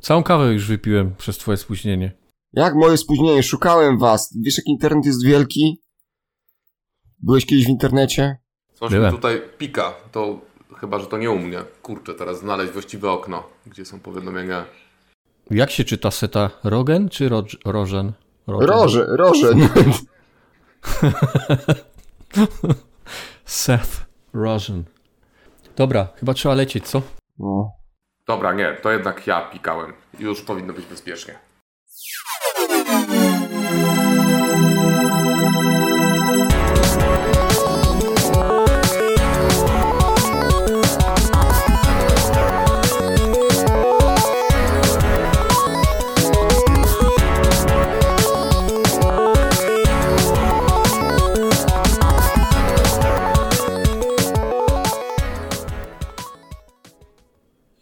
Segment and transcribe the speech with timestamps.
[0.00, 2.12] Całą kawę już wypiłem przez twoje spóźnienie.
[2.52, 3.42] Jak moje spóźnienie?
[3.42, 4.34] Szukałem was.
[4.42, 5.82] Wiesz, jak internet jest wielki?
[7.22, 8.38] Byłeś kiedyś w internecie?
[8.82, 9.94] Mi tutaj pika.
[10.12, 10.40] To
[10.76, 11.58] chyba, że to nie u mnie.
[11.82, 14.64] Kurczę, teraz znaleźć właściwe okno, gdzie są powiadomienia.
[15.50, 16.50] Jak się czyta seta?
[16.64, 18.12] Rogen czy ro Rożen?
[18.46, 19.68] Roże, Rożen.
[23.44, 24.84] Seth Rogen.
[25.76, 27.02] Dobra, chyba trzeba lecieć, co?
[27.38, 27.77] No.
[28.28, 29.92] Dobra, nie, to jednak ja pikałem.
[30.18, 31.38] Już powinno być bezpiecznie.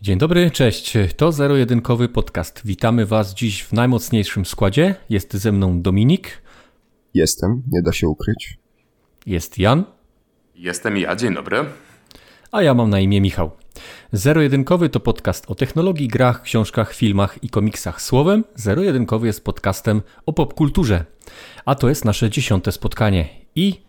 [0.06, 0.92] Dzień dobry, cześć.
[1.16, 2.62] To zero-jedynkowy podcast.
[2.64, 4.94] Witamy Was dziś w najmocniejszym składzie.
[5.10, 6.42] Jest ze mną Dominik.
[7.14, 8.58] Jestem, nie da się ukryć.
[9.26, 9.84] Jest Jan.
[10.54, 11.64] Jestem ja, dzień dobry.
[12.52, 13.50] A ja mam na imię Michał.
[14.12, 18.02] Zero-jedynkowy to podcast o technologii, grach, książkach, filmach i komiksach.
[18.02, 21.04] Słowem, zero-jedynkowy jest podcastem o popkulturze.
[21.64, 23.28] A to jest nasze dziesiąte spotkanie.
[23.54, 23.80] I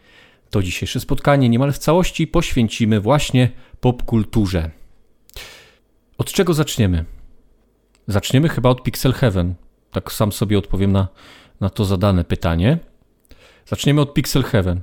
[0.50, 4.77] to dzisiejsze spotkanie niemal w całości poświęcimy właśnie popkulturze.
[6.18, 7.06] Od czego zaczniemy?
[8.08, 9.54] Zaczniemy chyba od Pixel Heaven.
[9.92, 11.08] Tak sam sobie odpowiem na,
[11.62, 12.80] na to zadane pytanie.
[13.66, 14.82] Zaczniemy od Pixel Heaven.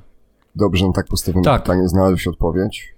[0.54, 1.62] Dobrze, tak postawione Tak.
[1.62, 2.94] pytanie znalazłeś odpowiedź.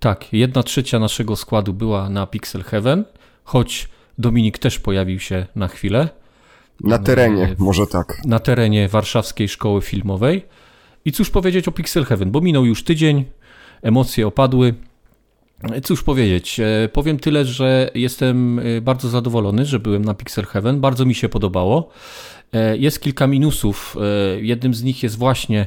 [0.00, 3.04] Tak, jedna trzecia naszego składu była na Pixel Heaven,
[3.44, 6.08] choć Dominik też pojawił się na chwilę
[6.80, 8.20] Na terenie, może tak.
[8.24, 10.44] na terenie Warszawskiej Szkoły Filmowej.
[11.04, 13.24] I cóż powiedzieć o Pixel Heaven, bo minął już tydzień,
[13.82, 14.74] emocje opadły.
[15.82, 20.80] Cóż powiedzieć, e, powiem tyle, że jestem e, bardzo zadowolony, że byłem na Pixel Heaven,
[20.80, 21.88] bardzo mi się podobało.
[22.52, 23.96] E, Jest kilka minusów.
[24.40, 25.66] Jednym z nich jest właśnie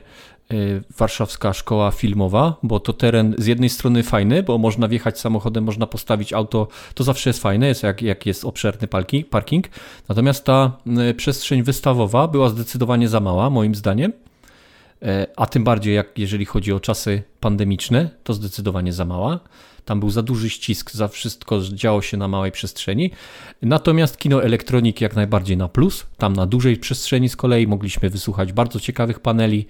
[0.98, 5.88] Warszawska Szkoła Filmowa, bo to teren z jednej strony fajny, bo można wjechać samochodem, można
[5.88, 8.88] postawić auto, to zawsze jest fajne, jest jak, jak jest obszerny
[9.30, 9.68] parking.
[10.10, 10.78] Natomiast ta
[11.18, 14.14] przestrzeń wystawowa była zdecydowanie za mała, moim zdaniem.
[15.38, 19.40] A tym bardziej, jak jeżeli chodzi o czasy pandemiczne, to zdecydowanie za mała.
[19.88, 23.12] Tam był za duży ścisk, za wszystko działo się na małej przestrzeni.
[23.62, 26.06] Natomiast kino elektroniki jak najbardziej na plus.
[26.18, 29.68] Tam na dużej przestrzeni z kolei mogliśmy wysłuchać bardzo ciekawych paneli.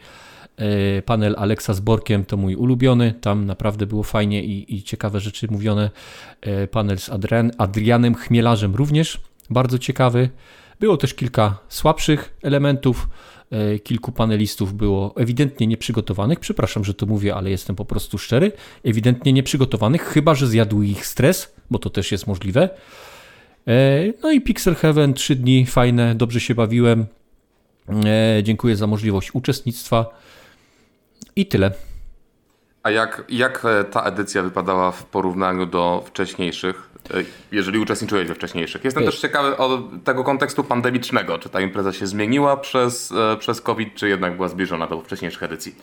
[0.58, 3.14] E, Panel Aleksa z Borkiem to mój ulubiony.
[3.22, 5.90] Tam naprawdę było fajnie i, i ciekawe rzeczy mówione.
[6.42, 10.30] E, Panel z Adrian, Adrianem Chmielarzem również bardzo ciekawy.
[10.80, 13.08] Było też kilka słabszych elementów.
[13.52, 16.40] E, Kilku panelistów było ewidentnie nieprzygotowanych.
[16.40, 18.52] Przepraszam, że to mówię, ale jestem po prostu szczery.
[18.84, 22.70] Ewidentnie nieprzygotowanych, chyba że zjadł ich stres, bo to też jest możliwe.
[23.68, 27.06] E, No i Pixel Heaven, trzy dni, fajne, dobrze się bawiłem.
[28.06, 30.06] E, Dziękuję za możliwość uczestnictwa.
[31.36, 31.72] I tyle.
[32.84, 36.90] A jak, jak ta edycja wypadała w porównaniu do wcześniejszych,
[37.52, 38.84] jeżeli uczestniczyłeś we wcześniejszych?
[38.84, 39.14] Jestem Wiesz.
[39.14, 41.40] też ciekawy o tego kontekstu pandemicznego.
[41.40, 45.44] Czy ta impreza się zmieniła przez, e, przez COVID, czy jednak była zbliżona do wcześniejszych
[45.44, 45.76] edycji?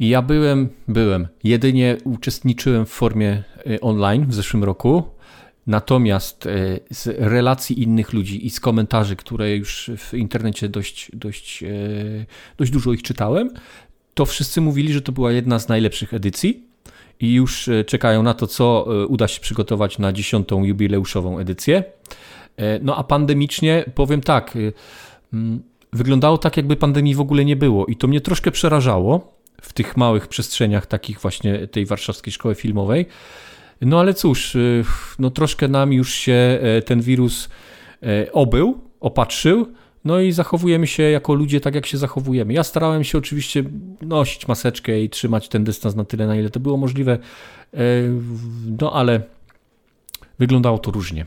[0.00, 1.28] Ja byłem, byłem.
[1.44, 5.02] Jedynie uczestniczyłem w formie y, online w zeszłym roku.
[5.66, 6.48] Natomiast
[6.90, 11.64] z relacji innych ludzi i z komentarzy, które już w internecie dość, dość,
[12.58, 13.50] dość dużo ich czytałem,
[14.14, 16.64] to wszyscy mówili, że to była jedna z najlepszych edycji
[17.20, 21.84] i już y, czekają na to, co y, uda się przygotować na dziesiątą jubileuszową edycję.
[22.56, 24.58] E, No a pandemicznie powiem tak,
[25.32, 25.62] mm,
[25.92, 29.96] wyglądało tak, jakby pandemii w ogóle nie było i to mnie troszkę przerażało w tych
[29.96, 33.06] małych przestrzeniach takich właśnie tej warszawskiej szkoły filmowej.
[33.80, 34.56] No ale cóż,
[35.18, 37.48] no troszkę nam już się e, ten wirus
[38.02, 39.66] e, obył, opatrzył,
[40.06, 42.52] no i zachowujemy się jako ludzie tak, jak się zachowujemy.
[42.52, 43.64] Ja starałem się oczywiście
[44.02, 47.18] nosić maseczkę i trzymać ten dystans na tyle, na ile to było możliwe,
[47.74, 47.78] e,
[48.80, 49.22] no ale
[50.38, 51.26] wyglądało to różnie.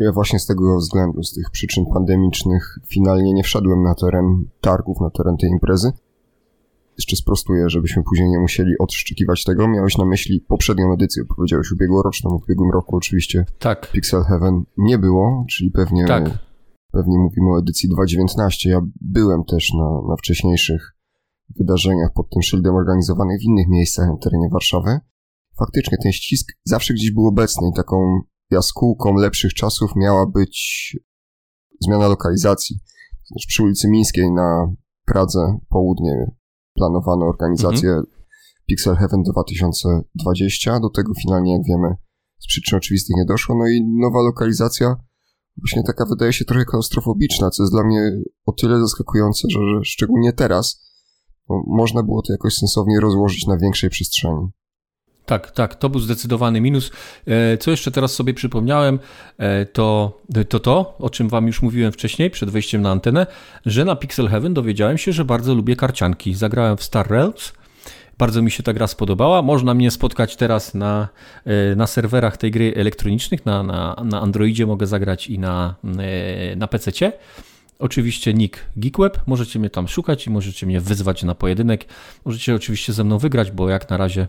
[0.00, 5.00] Ja właśnie z tego względu, z tych przyczyn pandemicznych, finalnie nie wszedłem na teren targów,
[5.00, 5.92] na teren tej imprezy.
[6.98, 9.68] Jeszcze sprostuję, żebyśmy później nie musieli odszczykiwać tego.
[9.68, 12.38] Miałeś na myśli poprzednią edycję, powiedziałeś ubiegłoroczną.
[12.38, 16.53] W ubiegłym roku oczywiście Tak, Pixel Heaven nie było, czyli pewnie, tak.
[16.94, 18.68] Pewnie mówimy o edycji 2.19.
[18.68, 20.96] Ja byłem też na, na wcześniejszych
[21.56, 24.98] wydarzeniach pod tym szyldem organizowanych w innych miejscach na terenie Warszawy.
[25.58, 28.20] Faktycznie ten ścisk zawsze gdzieś był obecny i taką
[28.50, 30.56] jaskółką lepszych czasów miała być
[31.80, 32.80] zmiana lokalizacji.
[33.26, 34.74] Znaczy przy ulicy Mińskiej na
[35.06, 36.30] Pradze Południe
[36.74, 38.00] planowano organizację
[38.66, 40.80] Pixel Heaven 2020.
[40.80, 41.94] Do tego finalnie, jak wiemy,
[42.38, 43.56] z przyczyn oczywistych nie doszło.
[43.58, 44.96] No i nowa lokalizacja
[45.56, 48.10] właśnie taka wydaje się trochę klaustrofobiczna, co jest dla mnie
[48.46, 50.84] o tyle zaskakujące, że, że szczególnie teraz
[51.66, 54.48] można było to jakoś sensownie rozłożyć na większej przestrzeni.
[55.26, 56.90] Tak, tak, to był zdecydowany minus.
[57.26, 58.98] E, co jeszcze teraz sobie przypomniałem,
[59.38, 60.18] e, to,
[60.48, 63.26] to to, o czym wam już mówiłem wcześniej, przed wejściem na antenę,
[63.66, 66.34] że na Pixel Heaven dowiedziałem się, że bardzo lubię karcianki.
[66.34, 67.52] Zagrałem w Star Realms,
[68.18, 69.42] bardzo mi się ta gra spodobała.
[69.42, 71.08] Można mnie spotkać teraz na,
[71.44, 75.74] e, na serwerach tej gry elektronicznych, na, na, na Androidzie mogę zagrać i na,
[76.56, 77.12] na PC-cie.
[77.78, 81.84] Oczywiście nick Geekweb, możecie mnie tam szukać i możecie mnie wyzwać na pojedynek.
[82.24, 84.28] Możecie oczywiście ze mną wygrać, bo jak na razie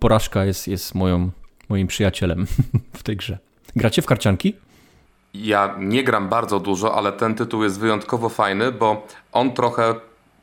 [0.00, 1.30] porażka jest, jest moją,
[1.68, 2.46] moim przyjacielem
[2.98, 3.38] w tej grze.
[3.76, 4.54] Gracie w karcianki?
[5.34, 9.94] Ja nie gram bardzo dużo, ale ten tytuł jest wyjątkowo fajny, bo on trochę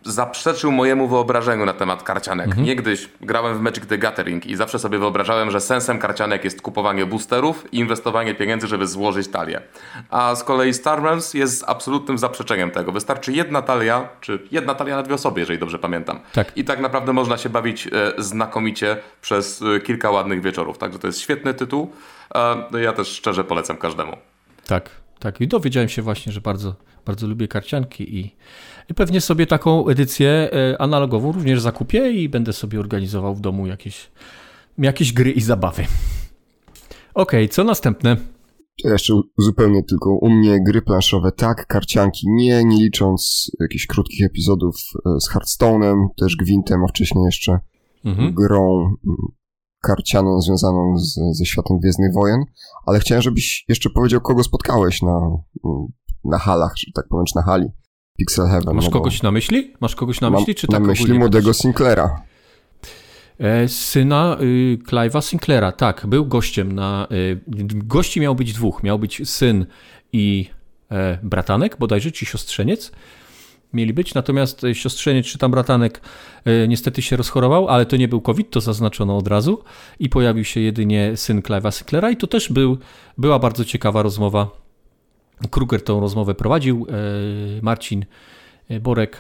[0.05, 2.47] zaprzeczył mojemu wyobrażeniu na temat karcianek.
[2.47, 2.65] Mhm.
[2.65, 7.05] Niegdyś grałem w Magic the Gathering i zawsze sobie wyobrażałem, że sensem karcianek jest kupowanie
[7.05, 9.61] boosterów i inwestowanie pieniędzy, żeby złożyć talię.
[10.09, 12.91] A z kolei Star Realms jest absolutnym zaprzeczeniem tego.
[12.91, 16.19] Wystarczy jedna talia, czy jedna talia na dwie osoby, jeżeli dobrze pamiętam.
[16.33, 16.57] Tak.
[16.57, 20.77] I tak naprawdę można się bawić e, znakomicie przez e, kilka ładnych wieczorów.
[20.77, 21.91] Także to jest świetny tytuł.
[22.35, 24.17] E, ja też szczerze polecam każdemu.
[24.67, 24.89] Tak,
[25.19, 25.41] tak.
[25.41, 28.35] I dowiedziałem się właśnie, że bardzo, bardzo lubię karcianki i
[28.89, 33.68] i pewnie sobie taką edycję e, analogową również zakupię i będę sobie organizował w domu
[33.68, 34.12] jakieś,
[34.77, 35.85] jakieś gry i zabawy.
[37.13, 38.18] Ok, co następne?
[38.83, 44.25] To jeszcze zupełnie tylko u mnie gry planszowe, tak, karcianki nie, nie licząc jakichś krótkich
[44.25, 44.75] epizodów
[45.06, 47.59] e, z Hearthstone'em, też Gwintem, a wcześniej jeszcze
[48.06, 48.33] mhm.
[48.33, 48.95] grą
[49.81, 52.44] karcianą związaną z, ze światem Gwiezdnych Wojen,
[52.86, 55.19] ale chciałem, żebyś jeszcze powiedział, kogo spotkałeś na,
[56.25, 57.68] na halach, że tak powiem, czy na hali.
[58.18, 58.75] Pixel Heaven.
[58.75, 59.74] Masz no kogoś na myśli?
[59.80, 62.21] Masz kogoś na myśli, czy tak Na myśli młodego Sinclaira.
[63.39, 67.07] E, syna y, Clive'a Sinclaira, tak, był gościem na...
[67.12, 67.39] Y,
[67.74, 68.83] gości miał być dwóch.
[68.83, 69.65] Miał być syn
[70.13, 70.50] i
[70.92, 72.92] e, bratanek, bodajże, czy siostrzeniec
[73.74, 76.01] mieli być, natomiast siostrzeniec czy tam bratanek
[76.45, 79.63] e, niestety się rozchorował, ale to nie był COVID, to zaznaczono od razu
[80.00, 82.77] i pojawił się jedynie syn Clive'a Sinclaira i to też był,
[83.18, 84.62] była bardzo ciekawa rozmowa
[85.51, 86.88] Kruger tą rozmowę prowadził.
[86.89, 88.06] E, Marcin
[88.81, 89.18] Borek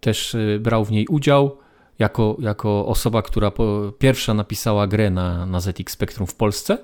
[0.00, 1.58] też e, brał w niej udział
[1.98, 6.78] jako, jako osoba, która po, pierwsza napisała grę na, na ZX Spectrum w Polsce.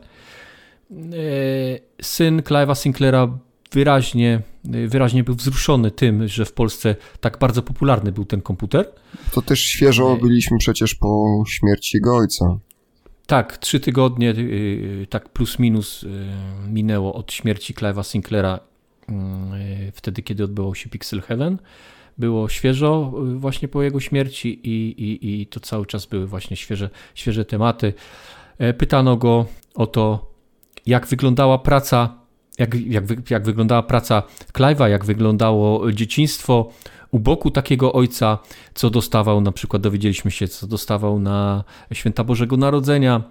[0.91, 0.95] E,
[2.03, 3.39] syn Clive'a Sinclaira
[3.73, 8.93] wyraźnie, wyraźnie był wzruszony tym, że w Polsce tak bardzo popularny był ten komputer.
[9.33, 12.59] To też świeżo byliśmy przecież po śmierci jego ojca.
[13.27, 14.35] Tak, trzy tygodnie,
[15.11, 16.05] tak plus minus
[16.69, 18.61] minęło od śmierci Clive'a Sinclaira
[19.93, 21.59] wtedy, kiedy odbywał się Pixel Heaven.
[22.19, 26.57] Było świeżo y, właśnie po jego śmierci i, i, i to cały czas były właśnie
[26.57, 27.95] świeże, świeże tematy.
[28.59, 30.33] E, pytano go o to,
[30.87, 32.19] jak wyglądała praca,
[32.59, 34.23] jak, jak, jak wyglądała praca
[34.53, 36.71] Clive'a, jak wyglądało dzieciństwo
[37.11, 38.39] u boku takiego ojca,
[38.75, 43.23] co dostawał, na przykład dowiedzieliśmy się, co dostawał na Święta Bożego Narodzenia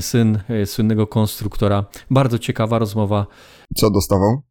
[0.00, 1.84] syn e, słynnego konstruktora.
[2.10, 3.26] Bardzo ciekawa rozmowa.
[3.76, 4.42] Co dostawał?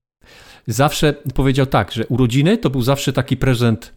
[0.68, 3.94] Zawsze powiedział tak, że urodziny to był zawsze taki prezent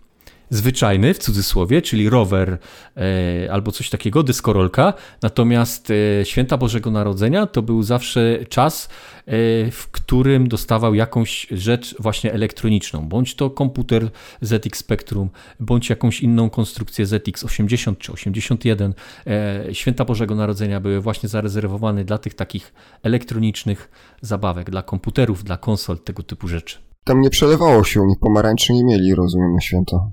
[0.50, 2.58] zwyczajny, w cudzysłowie, czyli rower
[2.96, 4.94] e, albo coś takiego, dyskorolka.
[5.22, 8.88] Natomiast e, święta Bożego Narodzenia to był zawsze czas,
[9.26, 9.30] e,
[9.70, 16.50] w którym dostawał jakąś rzecz właśnie elektroniczną, bądź to komputer ZX Spectrum, bądź jakąś inną
[16.50, 18.94] konstrukcję ZX 80 czy 81.
[19.26, 23.90] E, święta Bożego Narodzenia były właśnie zarezerwowane dla tych takich elektronicznych
[24.22, 26.78] zabawek, dla komputerów, dla konsol, tego typu rzeczy.
[27.04, 30.12] Tam nie przelewało się, pomarańczy nie mieli, rozumiem, na święto.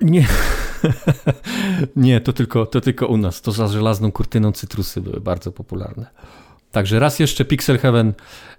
[0.00, 0.26] Nie.
[1.96, 3.42] nie, to tylko, to tylko u nas.
[3.42, 6.06] To za żelazną kurtyną cytrusy były bardzo popularne.
[6.70, 8.14] Także raz jeszcze Pixel Heaven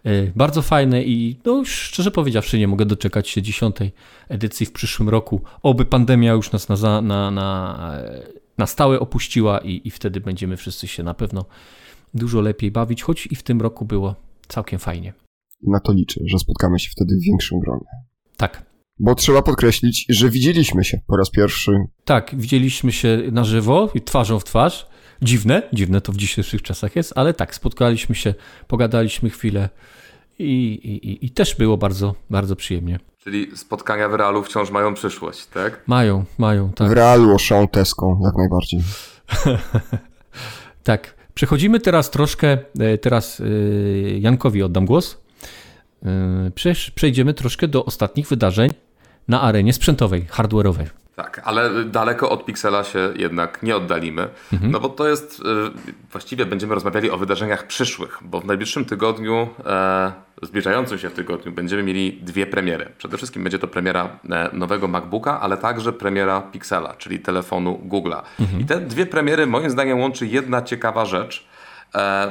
[0.05, 3.91] y, bardzo fajne i no szczerze powiedziawszy nie mogę doczekać się dziesiątej
[4.29, 5.41] edycji w przyszłym roku.
[5.63, 7.77] Oby pandemia już nas na, na, na,
[8.57, 11.45] na stałe opuściła i, i wtedy będziemy wszyscy się na pewno
[12.13, 14.15] dużo lepiej bawić, choć i w tym roku było
[14.47, 15.13] całkiem fajnie.
[15.67, 17.87] Na to liczę, że spotkamy się wtedy w większym gronie.
[18.37, 18.70] Tak.
[19.03, 21.71] Bo trzeba podkreślić, że widzieliśmy się po raz pierwszy.
[22.05, 24.85] Tak, widzieliśmy się na żywo, twarzą w twarz.
[25.21, 28.33] Dziwne, dziwne to w dzisiejszych czasach jest, ale tak, spotkaliśmy się,
[28.67, 29.69] pogadaliśmy chwilę
[30.39, 32.99] i, i, i też było bardzo, bardzo przyjemnie.
[33.23, 35.83] Czyli spotkania w realu wciąż mają przyszłość, tak?
[35.87, 36.89] Mają, mają, tak.
[36.89, 38.81] W realu oszą teską, jak najbardziej.
[40.83, 41.21] tak.
[41.33, 43.43] Przechodzimy teraz troszkę, e, teraz e,
[44.19, 45.17] Jankowi oddam głos.
[46.05, 46.51] E,
[46.95, 48.71] przejdziemy troszkę do ostatnich wydarzeń
[49.31, 50.85] na arenie sprzętowej, hardware'owej.
[51.15, 54.71] Tak, ale daleko od Pixela się jednak nie oddalimy, mhm.
[54.71, 55.43] no bo to jest, y,
[56.11, 60.11] właściwie będziemy rozmawiali o wydarzeniach przyszłych, bo w najbliższym tygodniu, e,
[60.41, 62.91] zbliżającym się tygodniu, będziemy mieli dwie premiery.
[62.97, 68.21] Przede wszystkim będzie to premiera e, nowego MacBooka, ale także premiera Pixela, czyli telefonu Google'a.
[68.39, 68.61] Mhm.
[68.61, 71.45] I te dwie premiery moim zdaniem łączy jedna ciekawa rzecz,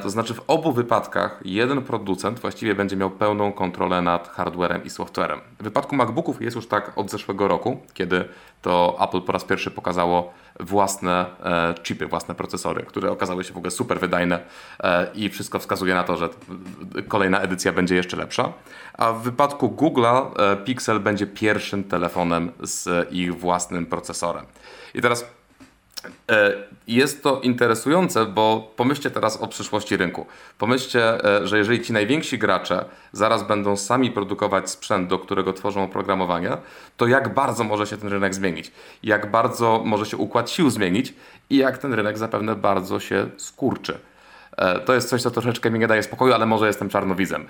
[0.02, 4.90] to znaczy w obu wypadkach jeden producent właściwie będzie miał pełną kontrolę nad hardwarem i
[4.90, 5.40] softwarem.
[5.60, 8.24] W wypadku MacBooków jest już tak od zeszłego roku, kiedy
[8.62, 13.56] to Apple po raz pierwszy pokazało własne e, chipy, własne procesory, które okazały się w
[13.56, 14.40] ogóle super wydajne
[14.80, 16.28] e, i wszystko wskazuje na to, że
[17.08, 18.52] kolejna edycja będzie jeszcze lepsza.
[18.94, 20.30] A w wypadku Google'a
[20.64, 24.44] Pixel będzie pierwszym telefonem z ich własnym procesorem.
[24.94, 25.39] I teraz E,
[26.86, 30.26] jest to interesujące, bo pomyślcie teraz o przyszłości rynku.
[30.58, 35.84] Pomyślcie, e, że jeżeli ci najwięksi gracze zaraz będą sami produkować sprzęt, do którego tworzą
[35.84, 36.56] oprogramowanie,
[36.96, 38.72] to jak bardzo może się ten rynek zmienić?
[39.02, 41.14] Jak bardzo może się układ sił zmienić
[41.50, 43.98] i jak ten rynek zapewne bardzo się skurczy?
[44.56, 47.46] E, to jest coś, co troszeczkę mi nie daje spokoju, ale może jestem czarnowizem.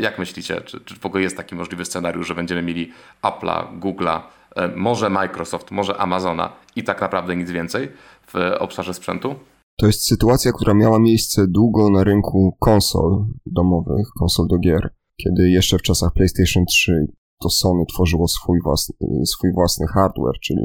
[0.00, 4.20] Jak myślicie, czy, czy w ogóle jest taki możliwy scenariusz, że będziemy mieli Apple'a, Google'a,
[4.20, 4.35] E,
[4.76, 7.88] może Microsoft, może Amazona i tak naprawdę nic więcej
[8.26, 9.34] w obszarze sprzętu?
[9.78, 15.50] To jest sytuacja, która miała miejsce długo na rynku konsol domowych, konsol do gier, kiedy
[15.50, 17.06] jeszcze w czasach PlayStation 3
[17.42, 18.94] to Sony tworzyło swój własny,
[19.24, 20.60] swój własny hardware, czyli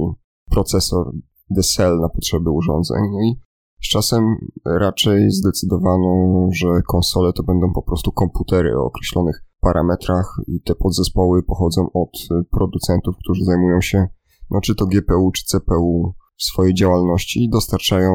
[0.49, 1.11] procesor
[1.55, 3.01] The Cell na potrzeby urządzeń.
[3.11, 3.39] No i
[3.83, 10.61] z czasem raczej zdecydowano, że konsole to będą po prostu komputery o określonych parametrach i
[10.61, 12.09] te podzespoły pochodzą od
[12.51, 14.07] producentów, którzy zajmują się
[14.51, 18.11] no, czy to GPU, czy CPU w swojej działalności i dostarczają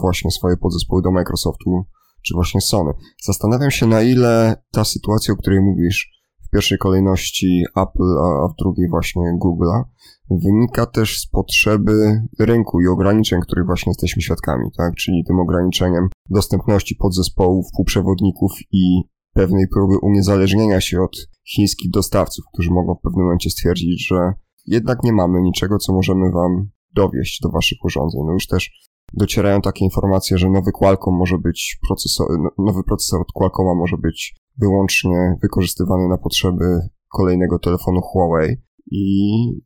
[0.00, 1.84] właśnie swoje podzespoły do Microsoftu,
[2.22, 2.92] czy właśnie Sony.
[3.24, 8.56] Zastanawiam się, na ile ta sytuacja, o której mówisz, w pierwszej kolejności Apple, a w
[8.58, 9.82] drugiej właśnie Google'a,
[10.30, 14.94] wynika też z potrzeby rynku i ograniczeń, których właśnie jesteśmy świadkami, tak?
[14.94, 19.02] Czyli tym ograniczeniem dostępności podzespołów, półprzewodników i
[19.38, 21.16] pewnej próby uniezależnienia się od
[21.54, 24.32] chińskich dostawców, którzy mogą w pewnym momencie stwierdzić, że
[24.66, 28.20] jednak nie mamy niczego, co możemy wam dowieść do waszych urządzeń.
[28.26, 28.70] No już też
[29.14, 33.96] docierają takie informacje, że nowy Qualcomm może być procesor, no, nowy procesor od Qualcomma może
[33.96, 36.64] być wyłącznie wykorzystywany na potrzeby
[37.12, 38.56] kolejnego telefonu Huawei
[38.90, 39.02] i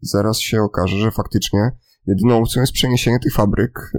[0.03, 1.61] zaraz się okaże, że faktycznie
[2.07, 3.93] jedyną opcją jest przeniesienie tych fabryk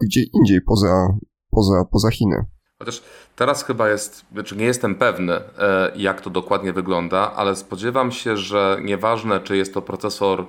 [0.00, 1.18] gdzie indziej poza,
[1.50, 2.53] poza, poza Chiny.
[2.78, 3.02] Chociaż
[3.36, 8.36] teraz chyba jest, znaczy nie jestem pewny, e, jak to dokładnie wygląda, ale spodziewam się,
[8.36, 10.44] że nieważne, czy jest to procesor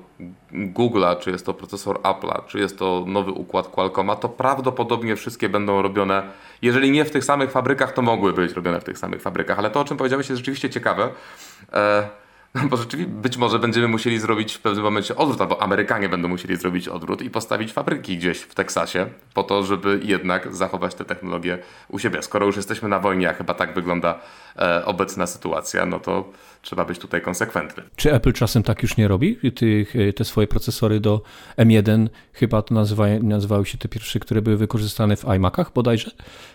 [0.52, 5.50] Google'a, czy jest to procesor Apple'a, czy jest to nowy układ Qualcomma, to prawdopodobnie wszystkie
[5.50, 6.24] będą robione,
[6.62, 9.60] jeżeli nie w tych samych fabrykach, to mogły być robione w tych samych fabrykach.
[9.60, 11.10] Ale to, o czym powiedziałeś, jest rzeczywiście ciekawe.
[11.74, 12.10] E,
[12.70, 16.56] bo rzeczywiście być może będziemy musieli zrobić w pewnym momencie odwrót, albo Amerykanie będą musieli
[16.56, 21.58] zrobić odwrót i postawić fabryki gdzieś w Teksasie, po to, żeby jednak zachować te technologie
[21.90, 22.22] u siebie.
[22.22, 24.20] Skoro już jesteśmy na wojnie, a chyba tak wygląda
[24.58, 26.32] e, obecna sytuacja, no to
[26.62, 27.84] trzeba być tutaj konsekwentny.
[27.96, 29.38] Czy Apple czasem tak już nie robi?
[29.56, 31.22] Tych, te swoje procesory do
[31.58, 36.12] M1, chyba to nazywa, nazywały się te pierwsze, które były wykorzystane w iMacach bodajże?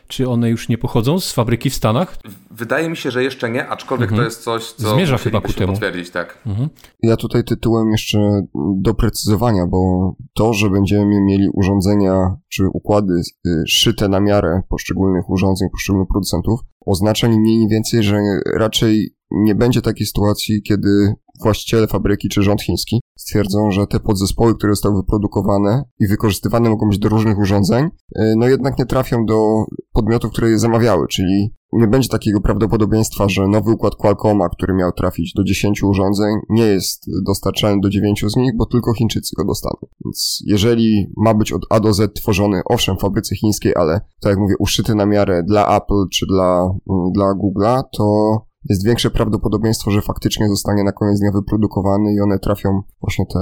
[0.08, 2.16] Czy one już nie pochodzą z fabryki w Stanach?
[2.50, 4.20] Wydaje mi się, że jeszcze nie, aczkolwiek mhm.
[4.20, 5.72] to jest coś, co Zmierza chyba ku temu.
[5.72, 5.89] potwierdzić.
[6.12, 6.42] Tak.
[6.46, 6.68] Mhm.
[7.02, 8.42] Ja tutaj tytułem jeszcze
[8.76, 13.14] doprecyzowania, bo to, że będziemy mieli urządzenia czy układy
[13.46, 18.20] y, szyte na miarę poszczególnych urządzeń, poszczególnych producentów, oznacza nie mniej, nie więcej, że
[18.54, 24.54] raczej nie będzie takiej sytuacji, kiedy właściciele fabryki czy rząd chiński stwierdzą, że te podzespoły,
[24.54, 29.24] które zostały wyprodukowane i wykorzystywane mogą być do różnych urządzeń, y, no jednak nie trafią
[29.26, 34.74] do podmiotów, które je zamawiały, czyli nie będzie takiego prawdopodobieństwa, że nowy układ Qualcomma, który
[34.74, 39.34] miał trafić do 10 urządzeń, nie jest dostarczany do 9 z nich, bo tylko Chińczycy
[39.36, 39.76] go dostaną.
[40.04, 44.30] Więc jeżeli ma być od A do Z tworzony, owszem, w fabryce chińskiej, ale tak
[44.30, 48.36] jak mówię, uszyty na miarę dla Apple czy dla, mm, dla Google'a, to
[48.68, 53.38] jest większe prawdopodobieństwo, że faktycznie zostanie na koniec dnia wyprodukowany i one trafią właśnie te,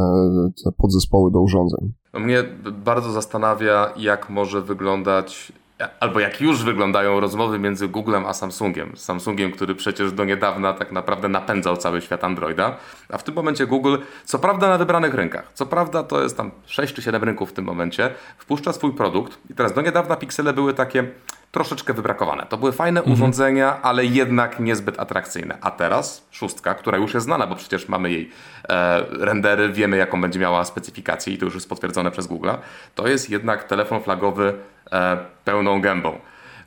[0.65, 1.93] te podzespoły do urządzeń.
[2.15, 2.45] Mnie
[2.85, 5.53] bardzo zastanawia, jak może wyglądać
[6.01, 8.97] albo jak już wyglądają rozmowy między Googlem a Samsungiem.
[8.97, 12.77] Samsungiem, który przecież do niedawna tak naprawdę napędzał cały świat Androida,
[13.09, 16.51] a w tym momencie Google, co prawda na wybranych rynkach, co prawda to jest tam
[16.67, 20.53] 6 czy 7 rynków w tym momencie, wpuszcza swój produkt i teraz do niedawna piksele
[20.53, 21.05] były takie
[21.51, 22.47] troszeczkę wybrakowane.
[22.49, 23.15] To były fajne mhm.
[23.15, 25.59] urządzenia, ale jednak niezbyt atrakcyjne.
[25.61, 28.31] A teraz szóstka, która już jest znana, bo przecież mamy jej
[28.69, 32.51] e, rendery, wiemy jaką będzie miała specyfikację i to już jest potwierdzone przez Google,
[32.95, 34.55] to jest jednak telefon flagowy
[34.93, 36.19] e, pełną gębą.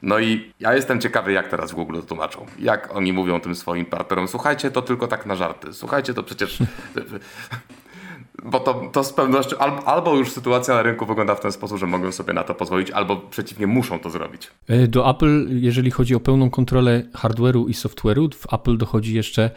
[0.02, 2.46] No i ja jestem ciekawy, jak teraz w Google to tłumaczą.
[2.60, 5.74] Jak oni mówią tym swoim partnerom, słuchajcie, to tylko tak na żarty.
[5.74, 6.60] Słuchajcie, to przecież
[8.46, 11.78] bo to, to z pewnością albo, albo już sytuacja na rynku wygląda w ten sposób,
[11.78, 14.48] że mogą sobie na to pozwolić, albo przeciwnie muszą to zrobić.
[14.68, 19.52] E, do Apple, jeżeli chodzi o pełną kontrolę hardware'u i software'u, w Apple dochodzi jeszcze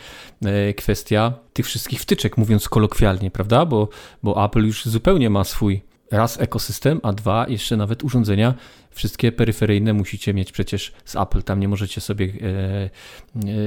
[0.44, 3.66] e, kwestia tych wszystkich wtyczek, mówiąc kolokwialnie, prawda?
[3.66, 3.88] Bo,
[4.22, 8.54] bo Apple już zupełnie ma swój raz ekosystem, a dwa jeszcze nawet urządzenia
[8.94, 11.42] wszystkie peryferyjne musicie mieć przecież z Apple.
[11.42, 12.90] Tam nie możecie sobie e,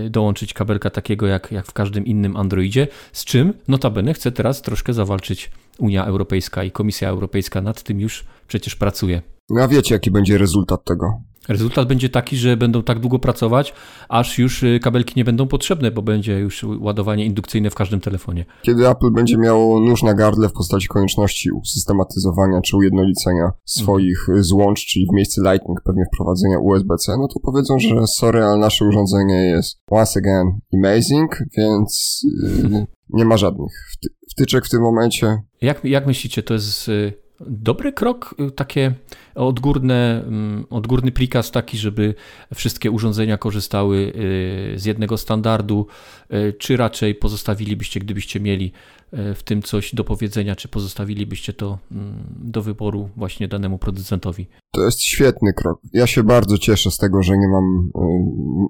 [0.06, 2.88] e, dołączyć kabelka takiego jak, jak w każdym innym Androidzie.
[3.12, 8.26] Z czym notabene chce teraz troszkę zawalczyć Unia Europejska i Komisja Europejska nad tym już
[8.48, 9.22] przecież pracuje.
[9.50, 11.22] No a wiecie, jaki będzie rezultat tego?
[11.48, 13.74] Rezultat będzie taki, że będą tak długo pracować,
[14.10, 18.46] aż już y, kabelki nie będą potrzebne, bo będzie już ładowanie indukcyjne w każdym telefonie.
[18.62, 24.44] Kiedy Apple będzie miało nóż na gardle w postaci konieczności usystematyzowania czy ujednolicenia swoich mhm.
[24.44, 28.86] złącz, czyli w miejsce Lightning pewnie wprowadzenia USB-C, no to powiedzą, że sorry, ale nasze
[28.86, 32.22] urządzenie jest once again amazing, więc
[32.72, 33.72] yy, nie ma żadnych
[34.32, 35.42] wtyczek w tym momencie.
[35.62, 38.94] Jak, jak myślicie, to jest y, dobry krok, y, takie
[39.36, 42.16] odgórne, mm, odgórny prikaz taki, żeby
[42.56, 45.88] wszystkie urządzenia korzystały y, z jednego standardu,
[46.34, 48.72] y, czy raczej pozostawilibyście, gdybyście mieli
[49.12, 54.48] w tym coś do powiedzenia, czy pozostawilibyście to mm, do wyboru właśnie danemu producentowi?
[54.72, 55.80] To jest świetny krok.
[55.94, 57.92] Ja się bardzo cieszę z tego, że nie mam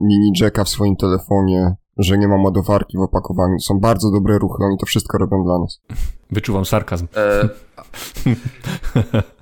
[0.01, 3.59] mini jacka w swoim telefonie, że nie mam ładowarki w opakowaniu.
[3.59, 5.81] Są bardzo dobre ruchy, oni to wszystko robią dla nas.
[6.31, 7.07] Wyczuwam sarkazm.
[7.15, 7.49] E...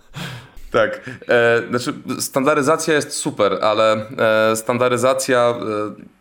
[0.75, 1.10] tak.
[1.29, 4.05] E, znaczy, standaryzacja jest super, ale
[4.51, 5.55] e, standaryzacja e,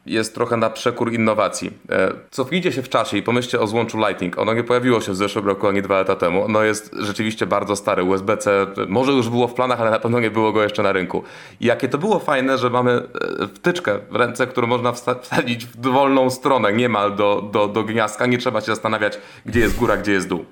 [0.06, 1.70] jest trochę na przekór innowacji.
[1.90, 4.38] E, cofnijcie się w czasie i pomyślcie o złączu Lightning.
[4.38, 6.44] Ono nie pojawiło się w zeszłym roku ani dwa lata temu.
[6.44, 8.04] Ono jest rzeczywiście bardzo stare.
[8.04, 11.22] USB-C może już było w planach, ale na pewno nie było go jeszcze na rynku.
[11.60, 15.76] I jakie to było fajne, że mamy e, wtyczkę w ręce, którą można wsadzić w
[15.76, 18.26] dowolną stronę, niemal do, do, do gniazdka.
[18.26, 20.44] Nie trzeba się zastanawiać, gdzie jest góra, gdzie jest dół.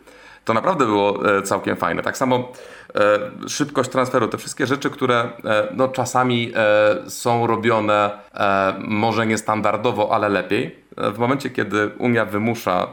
[0.44, 2.02] To naprawdę było e, całkiem fajne.
[2.02, 2.52] Tak samo
[2.94, 6.52] e, szybkość transferu, te wszystkie rzeczy, które e, no, czasami
[7.08, 8.10] są robione
[8.78, 10.82] może niestandardowo, ale lepiej.
[11.14, 12.88] W momencie, kiedy Unia wymusza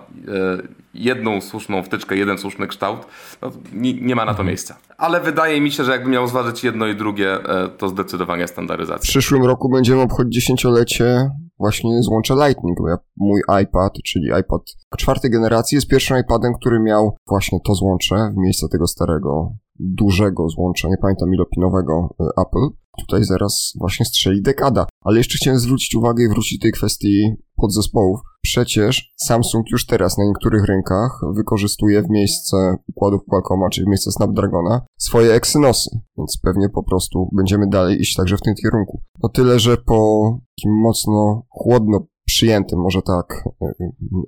[0.94, 3.06] jedną słuszną wtyczkę, jeden słuszny kształt,
[3.42, 4.48] no, nie, ma na to mhm.
[4.48, 4.78] miejsca.
[4.98, 7.38] Ale wydaje mi się, że jakby miał zważyć jedno i drugie,
[7.78, 8.98] to zdecydowanie standaryzacja.
[8.98, 12.78] W przyszłym roku będziemy obchodzić dziesięciolecie właśnie złącze Lightning.
[13.18, 14.62] Mój iPad, czyli iPad
[14.98, 20.50] czwartej generacji, jest pierwszym iPadem, który miał właśnie to złącze w miejsce tego starego, dużego
[20.50, 22.79] złącza, nie pamiętam ilopinowego y, Apple.
[23.00, 24.86] Tutaj zaraz właśnie strzeli dekada.
[25.02, 28.20] Ale jeszcze chciałem zwrócić uwagę i wrócić do tej kwestii podzespołów.
[28.42, 34.12] Przecież Samsung już teraz na niektórych rynkach wykorzystuje w miejsce układów Qualcomma, czyli w miejsce
[34.12, 39.02] Snapdragona, swoje Exynosy, więc pewnie po prostu będziemy dalej iść także w tym kierunku.
[39.24, 43.44] No tyle, że po takim mocno chłodno przyjętym, może tak,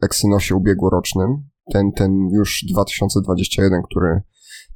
[0.03, 4.21] Exynosie ubiegłorocznym, ten, ten już 2021, który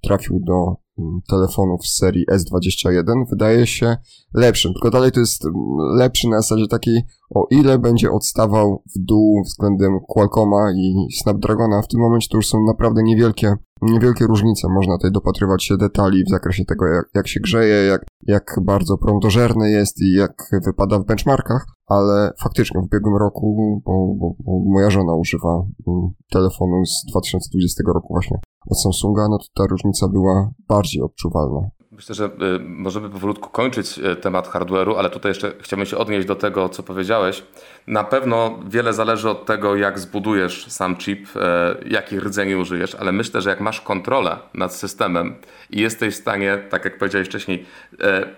[0.03, 0.85] trafił do
[1.29, 3.97] telefonów z serii S21 wydaje się
[4.34, 5.55] lepszym, tylko dalej to jest mm,
[5.97, 7.01] lepszy na zasadzie takiej,
[7.36, 12.47] o ile będzie odstawał w dół względem Qualcomma i Snapdragona, w tym momencie to już
[12.47, 17.27] są naprawdę niewielkie, niewielkie różnice, można tutaj dopatrywać się detali w zakresie tego, jak, jak
[17.27, 22.83] się grzeje, jak, jak bardzo prądożerny jest i jak wypada w benchmarkach, ale faktycznie w
[22.83, 25.53] ubiegłym roku, bo, bo, bo moja żona używa
[25.88, 31.69] mm, telefonu z 2020 roku właśnie od Samsunga, no to ta różnica była bardziej odczuwalna.
[31.95, 32.29] Myślę, że y,
[32.60, 36.84] możemy powolutku kończyć y, temat hardware'u, ale tutaj jeszcze chciałbym się odnieść do tego, co
[36.84, 37.43] powiedziałeś.
[37.88, 43.12] Na pewno wiele zależy od tego, jak zbudujesz sam chip, e, jakich rdzeni użyjesz, ale
[43.12, 45.36] myślę, że jak masz kontrolę nad systemem
[45.69, 47.65] i jesteś w stanie, tak jak powiedziałeś wcześniej,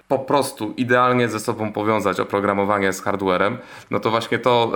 [0.07, 3.57] po prostu idealnie ze sobą powiązać oprogramowanie z hardwarem,
[3.91, 4.71] no to właśnie to,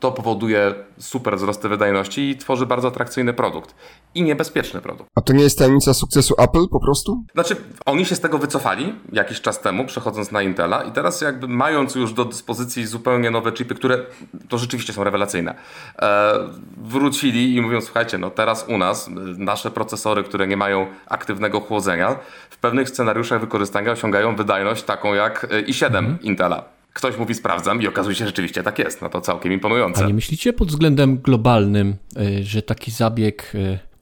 [0.00, 3.74] to powoduje super wzrosty wydajności i tworzy bardzo atrakcyjny produkt.
[4.14, 5.10] I niebezpieczny produkt.
[5.14, 7.24] A to nie jest tajemnica sukcesu Apple po prostu?
[7.34, 11.48] Znaczy, oni się z tego wycofali jakiś czas temu, przechodząc na Intela i teraz jakby
[11.48, 13.98] mając już do dyspozycji zupełnie nowe chipy, które
[14.48, 15.54] to rzeczywiście są rewelacyjne,
[16.02, 16.32] e,
[16.76, 22.16] wrócili i mówią, słuchajcie, no teraz u nas nasze procesory, które nie mają aktywnego chłodzenia,
[22.50, 26.18] w pewnych scenariuszach wykorzystania osiągają wydajność taką jak e, i7 mhm.
[26.22, 26.64] Intela.
[26.92, 29.02] Ktoś mówi sprawdzam i okazuje się, że rzeczywiście tak jest.
[29.02, 30.04] No to całkiem imponujące.
[30.04, 33.52] A nie myślicie pod względem globalnym, e, że taki zabieg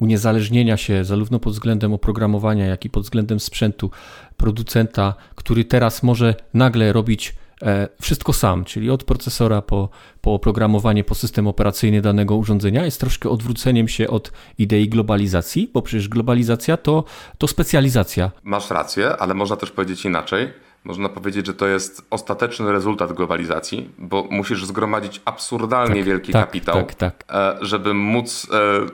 [0.00, 3.90] uniezależnienia się zarówno pod względem oprogramowania, jak i pod względem sprzętu
[4.36, 9.88] producenta, który teraz może nagle robić e, wszystko sam, czyli od procesora po,
[10.20, 15.82] po oprogramowanie, po system operacyjny danego urządzenia, jest troszkę odwróceniem się od idei globalizacji, bo
[15.82, 17.04] przecież globalizacja to,
[17.38, 18.30] to specjalizacja.
[18.42, 20.52] Masz rację, ale można też powiedzieć inaczej
[20.84, 26.46] Można powiedzieć, że to jest ostateczny rezultat globalizacji, bo musisz zgromadzić absurdalnie tak, wielki tak,
[26.46, 27.24] kapitał, tak, tak.
[27.30, 28.46] E, żeby móc.
[28.52, 28.86] E,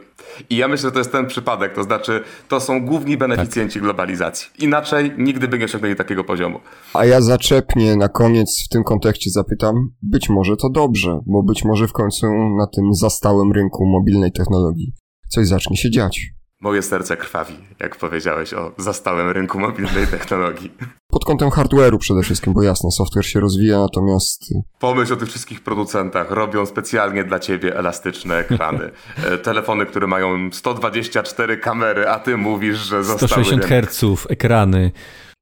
[0.50, 3.82] I ja myślę, że to jest ten przypadek, to znaczy to są główni beneficjenci tak.
[3.82, 4.48] globalizacji.
[4.58, 6.60] Inaczej nigdy by nie osiągnęli takiego poziomu.
[6.94, 11.64] A ja zaczepnie na koniec w tym kontekście zapytam, być może to dobrze, bo być
[11.64, 12.26] może w końcu
[12.58, 14.92] na tym zastałym rynku mobilnej technologii
[15.28, 16.20] coś zacznie się dziać.
[16.60, 20.72] Moje serce krwawi, jak powiedziałeś o zastałym rynku mobilnej technologii.
[21.10, 24.54] Pod kątem hardware'u przede wszystkim, bo jasne, software się rozwija, natomiast...
[24.78, 26.30] Pomyśl o tych wszystkich producentach.
[26.30, 28.90] Robią specjalnie dla ciebie elastyczne ekrany.
[29.24, 33.44] E, telefony, które mają 124 kamery, a ty mówisz, że zostały...
[33.44, 34.92] 160 Hz, ekrany.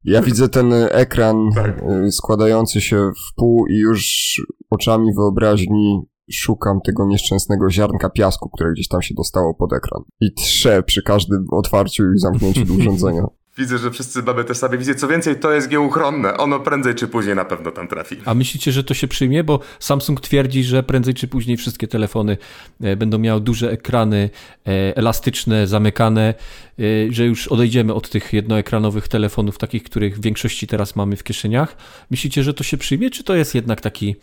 [0.04, 1.82] Ja widzę ten ekran tak.
[1.82, 4.34] E, składający się w pół i już
[4.70, 10.02] oczami wyobraźni szukam tego nieszczęsnego ziarnka piasku, które gdzieś tam się dostało pod ekran.
[10.20, 13.26] I trzę przy każdym otwarciu i zamknięciu urządzenia.
[13.58, 14.94] Widzę, że wszyscy mamy te same wizje.
[14.94, 16.36] Co więcej, to jest nieuchronne.
[16.36, 18.16] Ono prędzej czy później na pewno tam trafi.
[18.24, 19.44] A myślicie, że to się przyjmie?
[19.44, 22.36] Bo Samsung twierdzi, że prędzej czy później wszystkie telefony
[22.80, 24.30] e, będą miały duże ekrany,
[24.66, 26.34] e, elastyczne, zamykane,
[26.78, 31.24] e, że już odejdziemy od tych jednoekranowych telefonów, takich, których w większości teraz mamy w
[31.24, 31.76] kieszeniach.
[32.10, 34.16] Myślicie, że to się przyjmie, czy to jest jednak taki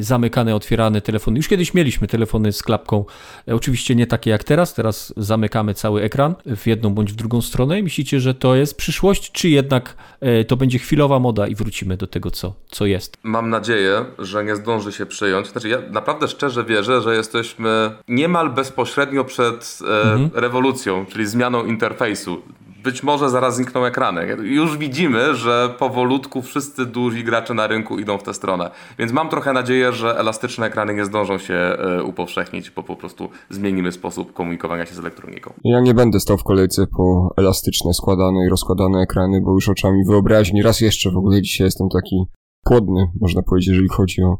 [0.00, 1.36] zamykany, otwierany telefon?
[1.36, 3.04] Już kiedyś mieliśmy telefony z klapką,
[3.46, 4.74] oczywiście nie takie jak teraz.
[4.74, 7.82] Teraz zamykamy cały ekran w jedną bądź w drugą stronę.
[7.82, 12.06] Myślicie, że to jest przyszłość, czy jednak e, to będzie chwilowa moda i wrócimy do
[12.06, 13.16] tego, co, co jest?
[13.22, 15.48] Mam nadzieję, że nie zdąży się przyjąć.
[15.48, 20.30] Znaczy, ja naprawdę szczerze wierzę, że jesteśmy niemal bezpośrednio przed e, mhm.
[20.34, 22.42] rewolucją, czyli zmianą interfejsu
[22.82, 24.26] być może zaraz znikną ekrany.
[24.42, 28.70] Już widzimy, że powolutku wszyscy duzi gracze na rynku idą w tę stronę.
[28.98, 33.28] Więc mam trochę nadzieję, że elastyczne ekrany nie zdążą się e, upowszechnić, bo po prostu
[33.50, 35.52] zmienimy sposób komunikowania się z elektroniką.
[35.64, 39.98] Ja nie będę stał w kolejce po elastyczne, składane i rozkładane ekrany, bo już oczami
[40.08, 40.62] wyobraźni.
[40.62, 42.24] Raz jeszcze w ogóle dzisiaj jestem taki
[42.64, 44.38] płodny, można powiedzieć, jeżeli chodzi o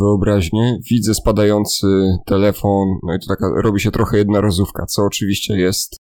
[0.00, 0.78] wyobraźnię.
[0.90, 1.86] Widzę spadający
[2.26, 6.05] telefon, no i to taka robi się trochę jedna rozówka, co oczywiście jest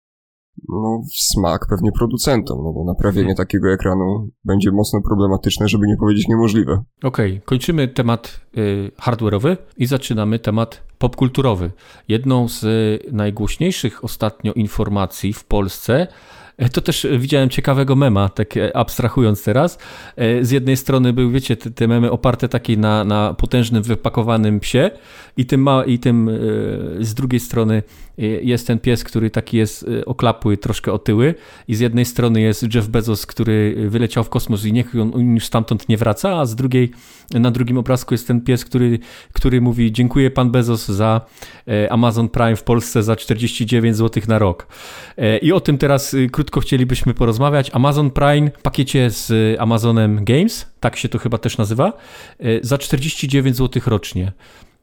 [0.69, 5.97] no, w smak pewnie producentom, no bo naprawienie takiego ekranu będzie mocno problematyczne, żeby nie
[5.97, 6.83] powiedzieć niemożliwe.
[7.03, 7.41] Okej, okay.
[7.45, 11.71] kończymy temat y, hardware'owy i zaczynamy temat popkulturowy.
[12.07, 16.07] Jedną z y, najgłośniejszych ostatnio informacji w Polsce
[16.67, 19.77] to też widziałem ciekawego mema, tak e, abstrahując teraz.
[20.15, 24.59] E, z jednej strony był, wiecie, te, te memy oparte takiej na, na potężnym, wypakowanym
[24.59, 24.91] psie
[25.37, 26.29] i tym, ma, i tym
[26.99, 27.83] z drugiej strony
[28.41, 31.35] jest ten pies, który taki jest oklapły, troszkę otyły
[31.67, 35.45] i z jednej strony jest Jeff Bezos, który wyleciał w kosmos i niech on już
[35.45, 36.91] stamtąd nie wraca, a z drugiej,
[37.33, 38.99] na drugim obrazku jest ten pies, który,
[39.33, 41.21] który mówi dziękuję pan Bezos za
[41.89, 44.67] Amazon Prime w Polsce za 49 zł na rok.
[45.41, 47.71] I o tym teraz krótko krótko chcielibyśmy porozmawiać.
[47.73, 51.93] Amazon Prime w pakiecie z Amazonem Games, tak się to chyba też nazywa,
[52.39, 54.31] e, za 49 zł rocznie.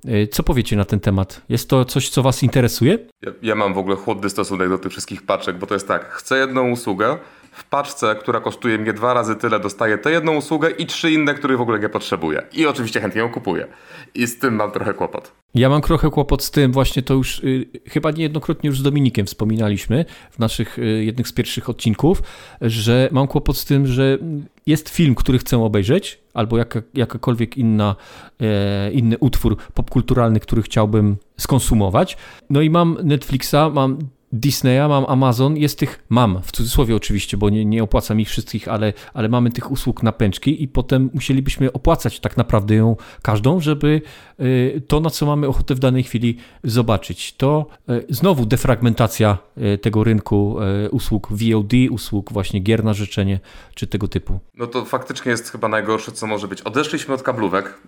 [0.04, 1.42] E, co powiecie na ten temat?
[1.48, 2.98] Jest to coś, co Was interesuje?
[3.22, 6.10] Ja, ja, mam w ogóle chłodny stosunek do tych wszystkich paczek, bo to jest tak,
[6.10, 7.18] chcę jedną usługę,
[7.56, 11.34] w paczce, która kosztuje mnie dwa razy tyle, dostaję tę jedną usługę i trzy inne,
[11.34, 12.42] których w ogóle nie potrzebuję.
[12.52, 13.66] I oczywiście chętnie ją kupuję.
[14.14, 15.32] I z tym mam trochę kłopot.
[15.54, 19.26] Ja mam trochę kłopot z tym, właśnie to już y, chyba niejednokrotnie już z Dominikiem
[19.26, 22.22] wspominaliśmy w naszych y, jednych z pierwszych odcinków,
[22.60, 24.18] że mam kłopot z tym, że
[24.66, 27.96] jest film, który chcę obejrzeć, albo jaka, jakakolwiek inna,
[28.40, 32.16] e, inny utwór popkulturalny, który chciałbym skonsumować.
[32.50, 33.98] No i mam Netflixa, mam
[34.32, 38.68] Disneya, mam Amazon, jest tych, mam, w cudzysłowie oczywiście, bo nie, nie opłacam ich wszystkich,
[38.68, 43.60] ale, ale mamy tych usług na pęczki i potem musielibyśmy opłacać tak naprawdę ją każdą,
[43.60, 44.02] żeby
[44.40, 47.34] y, to, na co mamy ochotę w danej chwili zobaczyć.
[47.36, 50.56] To y, znowu defragmentacja y, tego rynku
[50.90, 53.40] usług VOD, usług właśnie gier na życzenie,
[53.74, 54.40] czy tego typu.
[54.54, 56.62] No to faktycznie jest chyba najgorsze, co może być.
[56.62, 57.78] Odeszliśmy od kablówek.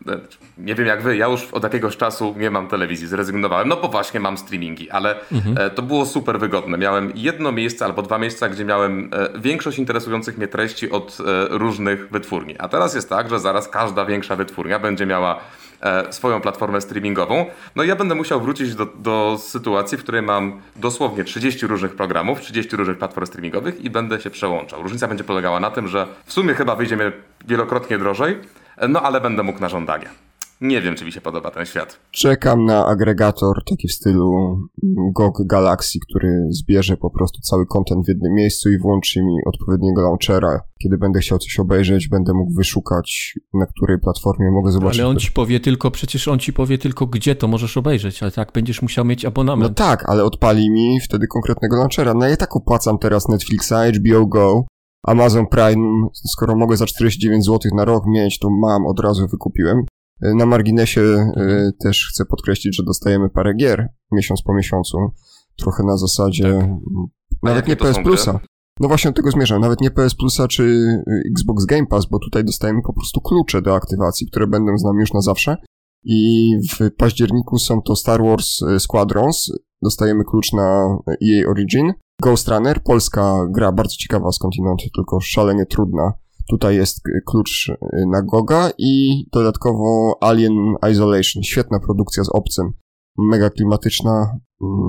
[0.59, 3.88] Nie wiem jak wy, ja już od jakiegoś czasu nie mam telewizji, zrezygnowałem, no bo
[3.88, 5.70] właśnie mam streamingi, ale mhm.
[5.70, 6.79] to było super super wygodne.
[6.79, 11.59] Miałem jedno miejsce albo dwa miejsca, gdzie miałem e, większość interesujących mnie treści od e,
[11.59, 12.59] różnych wytwórni.
[12.59, 15.41] A teraz jest tak, że zaraz każda większa wytwórnia będzie miała
[15.81, 17.47] e, swoją platformę streamingową.
[17.77, 21.97] No i ja będę musiał wrócić do, do sytuacji, w której mam dosłownie 30 różnych
[21.97, 24.83] programów, 30 różnych platform streamingowych i będę się przełączał.
[24.83, 27.05] Różnica będzie polegała na tym, że w sumie chyba wyjdzie mi
[27.47, 28.38] wielokrotnie drożej,
[28.88, 30.28] no ale będę mógł na żądanie.
[30.61, 32.01] Nie wiem, czy mi się podoba ten świat.
[32.11, 34.59] Czekam na agregator taki w stylu
[35.12, 40.03] GOG Galaxy, który zbierze po prostu cały kontent w jednym miejscu i włączy mi odpowiedniego
[40.03, 40.61] launchera.
[40.83, 45.01] Kiedy będę chciał coś obejrzeć, będę mógł wyszukać, na której platformie mogę zobaczyć.
[45.01, 48.33] Ale on ci powie tylko, przecież on ci powie tylko, gdzie to możesz obejrzeć, ale
[48.33, 49.71] tak, będziesz musiał mieć abonament.
[49.71, 52.14] No tak, ale odpali mi wtedy konkretnego launchera.
[52.14, 54.64] No ja tak opłacam teraz Netflixa, HBO Go,
[55.07, 59.85] Amazon Prime, skoro mogę za 49 zł na rok mieć, to mam, od razu wykupiłem.
[60.20, 61.72] Na marginesie mhm.
[61.81, 64.98] też chcę podkreślić, że dostajemy parę gier miesiąc po miesiącu.
[65.57, 66.68] Trochę na zasadzie tak.
[67.42, 68.40] nawet nie PS Plusa.
[68.81, 69.61] No właśnie do tego zmierzam.
[69.61, 73.62] Nawet nie PS Plusa czy y, Xbox Game Pass, bo tutaj dostajemy po prostu klucze
[73.62, 75.57] do aktywacji, które będą z nami już na zawsze.
[76.04, 79.52] I w październiku są to Star Wars Squadrons.
[79.83, 81.92] Dostajemy klucz na EA Origin.
[82.22, 86.12] Ghost Runner, polska gra, bardzo ciekawa skądinąd, tylko szalenie trudna.
[86.50, 87.72] Tutaj jest y, klucz
[88.06, 91.42] na Goga i dodatkowo Alien Isolation.
[91.42, 92.72] Świetna produkcja z obcym.
[93.18, 94.38] Mega klimatyczna,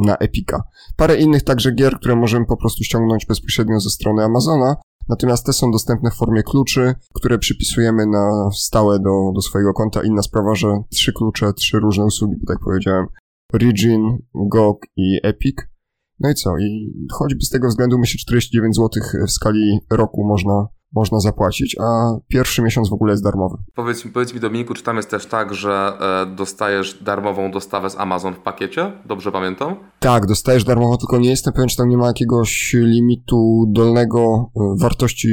[0.05, 0.63] na Epika.
[0.95, 4.75] Parę innych także gier, które możemy po prostu ściągnąć bezpośrednio ze strony Amazona,
[5.09, 10.03] natomiast te są dostępne w formie kluczy, które przypisujemy na stałe do, do swojego konta.
[10.03, 13.05] Inna sprawa, że trzy klucze, trzy różne usługi, tak powiedziałem,
[13.53, 15.55] Origin, GOG i Epic.
[16.19, 16.57] No i co?
[16.57, 22.11] I choćby z tego względu myślę 49 zł w skali roku można można zapłacić, a
[22.27, 23.57] pierwszy miesiąc w ogóle jest darmowy.
[23.75, 27.97] Powiedz, powiedz mi Dominiku, czy tam jest też tak, że e, dostajesz darmową dostawę z
[27.97, 28.91] Amazon w pakiecie?
[29.05, 29.75] Dobrze pamiętam?
[29.99, 34.59] Tak, dostajesz darmowo, tylko nie jestem pewien, czy tam nie ma jakiegoś limitu dolnego e,
[34.81, 35.29] wartości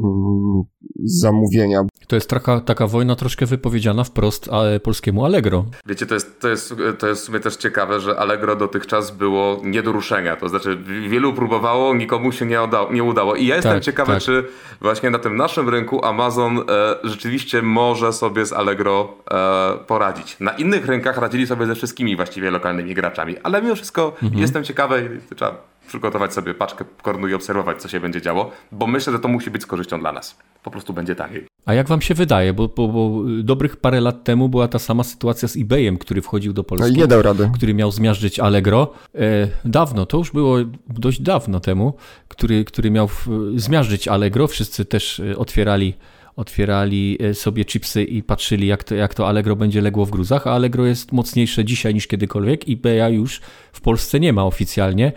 [0.00, 0.62] mm,
[1.04, 1.82] zamówienia.
[2.08, 5.64] To jest taka, taka wojna troszkę wypowiedziana wprost ale polskiemu Allegro.
[5.86, 9.60] Wiecie, to jest, to, jest, to jest w sumie też ciekawe, że Allegro dotychczas było
[9.64, 10.36] nie do ruszenia.
[10.36, 12.92] To znaczy wielu próbowało, nikomu się nie, udało.
[12.92, 13.34] Nie udało.
[13.34, 14.22] I ja jestem tak, ciekawy, tak.
[14.22, 14.44] czy
[14.80, 16.62] właśnie na tym naszym rynku Amazon e,
[17.04, 20.36] rzeczywiście może sobie z Allegro e, poradzić.
[20.40, 24.38] Na innych rynkach radzili sobie ze wszystkimi właściwie lokalnymi graczami, ale mimo wszystko mhm.
[24.38, 28.86] jestem ciekawy i trzeba przygotować sobie paczkę kornu i obserwować, co się będzie działo, bo
[28.86, 30.38] myślę, że to musi być z korzyścią dla nas.
[30.62, 31.46] Po prostu będzie taniej.
[31.66, 35.04] A jak wam się wydaje, bo, bo, bo dobrych parę lat temu była ta sama
[35.04, 36.92] sytuacja z eBayem, który wchodził do Polski.
[36.92, 37.50] No nie dał rady.
[37.54, 38.92] Który miał zmiażdżyć Allegro.
[39.14, 40.56] E, dawno, to już było
[40.88, 41.94] dość dawno temu,
[42.28, 43.08] który, który miał
[43.56, 44.46] zmiażdżyć Allegro.
[44.46, 45.94] Wszyscy też e, otwierali
[46.36, 50.46] otwierali e, sobie chipsy i patrzyli, jak to, jak to Allegro będzie legło w gruzach,
[50.46, 52.60] a Allegro jest mocniejsze dzisiaj niż kiedykolwiek.
[52.68, 53.40] eBaya już
[53.72, 55.12] w Polsce nie ma oficjalnie.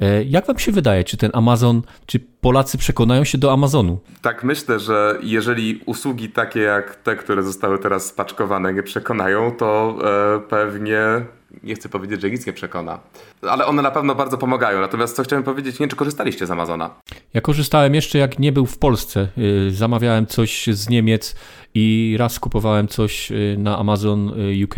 [0.00, 3.98] E, jak wam się wydaje, czy ten Amazon, czy Polacy przekonają się do Amazonu?
[4.22, 9.98] Tak, myślę, że jeżeli usługi takie jak te, które zostały teraz spaczkowane, nie przekonają, to
[10.36, 10.98] e, pewnie
[11.62, 12.98] nie chcę powiedzieć, że nic nie przekona,
[13.42, 14.80] ale one na pewno bardzo pomagają.
[14.80, 16.90] Natomiast co chciałem powiedzieć, nie czy korzystaliście z Amazona?
[17.34, 19.28] Ja korzystałem jeszcze jak nie był w Polsce.
[19.38, 21.36] Y, zamawiałem coś z Niemiec
[21.74, 24.74] i raz kupowałem coś y, na Amazon y, UK.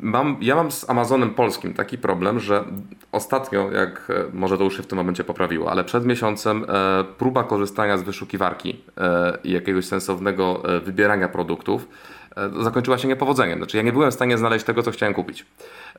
[0.00, 2.64] Mam, ja mam z Amazonem polskim taki problem, że
[3.12, 7.04] ostatnio, jak e, może to już się w tym momencie poprawiło, ale przed miesiącem e,
[7.18, 11.88] próba korzystania z wyszukiwarki e, i jakiegoś sensownego wybierania produktów
[12.60, 13.58] zakończyła się niepowodzeniem.
[13.58, 15.46] Znaczy ja nie byłem w stanie znaleźć tego, co chciałem kupić.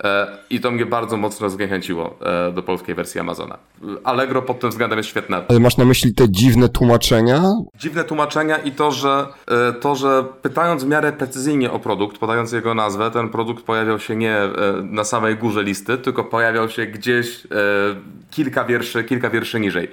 [0.03, 3.57] E, I to mnie bardzo mocno zniechęciło e, do polskiej wersji Amazona.
[4.03, 5.41] Allegro pod tym względem jest świetne.
[5.49, 7.43] Ale masz na myśli te dziwne tłumaczenia?
[7.75, 12.51] Dziwne tłumaczenia i to, że e, to, że pytając w miarę precyzyjnie o produkt, podając
[12.51, 14.39] jego nazwę, ten produkt pojawiał się nie
[14.83, 17.47] na samej górze listy, tylko pojawiał się gdzieś
[18.31, 19.87] kilka wierszy, kilka wierszy niżej.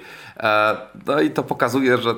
[1.07, 2.15] No i to pokazuje, że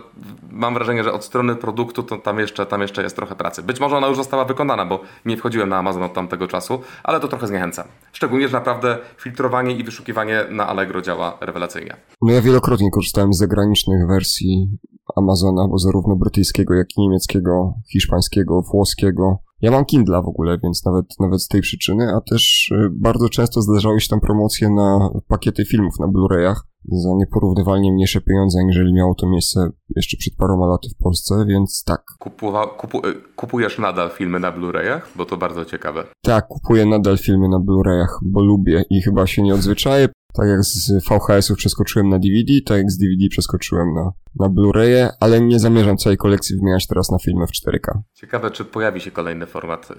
[0.51, 3.63] mam wrażenie, że od strony produktu to tam jeszcze, tam jeszcze jest trochę pracy.
[3.63, 7.19] Być może ona już została wykonana, bo nie wchodziłem na Amazon od tamtego czasu, ale
[7.19, 7.87] to trochę zniechęca.
[8.11, 11.95] Szczególnie, że naprawdę filtrowanie i wyszukiwanie na Allegro działa rewelacyjnie.
[12.21, 14.77] No ja wielokrotnie korzystałem z zagranicznych wersji
[15.15, 19.37] Amazona, bo zarówno brytyjskiego, jak i niemieckiego, hiszpańskiego, włoskiego.
[19.61, 23.29] Ja mam Kindla w ogóle, więc nawet, nawet z tej przyczyny, a też y, bardzo
[23.29, 28.93] często zdarzały się tam promocje na pakiety filmów na Blu-rayach za nieporównywalnie mniejsze pieniądze, aniżeli
[28.93, 32.03] miało to miejsce jeszcze przed paroma laty w Polsce, więc tak.
[32.19, 35.01] Kupuwa, kupu, y, kupujesz nadal filmy na Blu-rayach?
[35.15, 36.03] Bo to bardzo ciekawe.
[36.21, 40.09] Tak, kupuję nadal filmy na Blu-rayach, bo lubię i chyba się nie odzwyczaję.
[40.33, 45.09] Tak jak z VHS-ów przeskoczyłem na DVD, tak jak z DVD przeskoczyłem na, na Blu-raye,
[45.19, 47.99] ale nie zamierzam całej kolekcji wymieniać teraz na filmy w 4K.
[48.13, 49.95] Ciekawe, czy pojawi się kolejny format yy,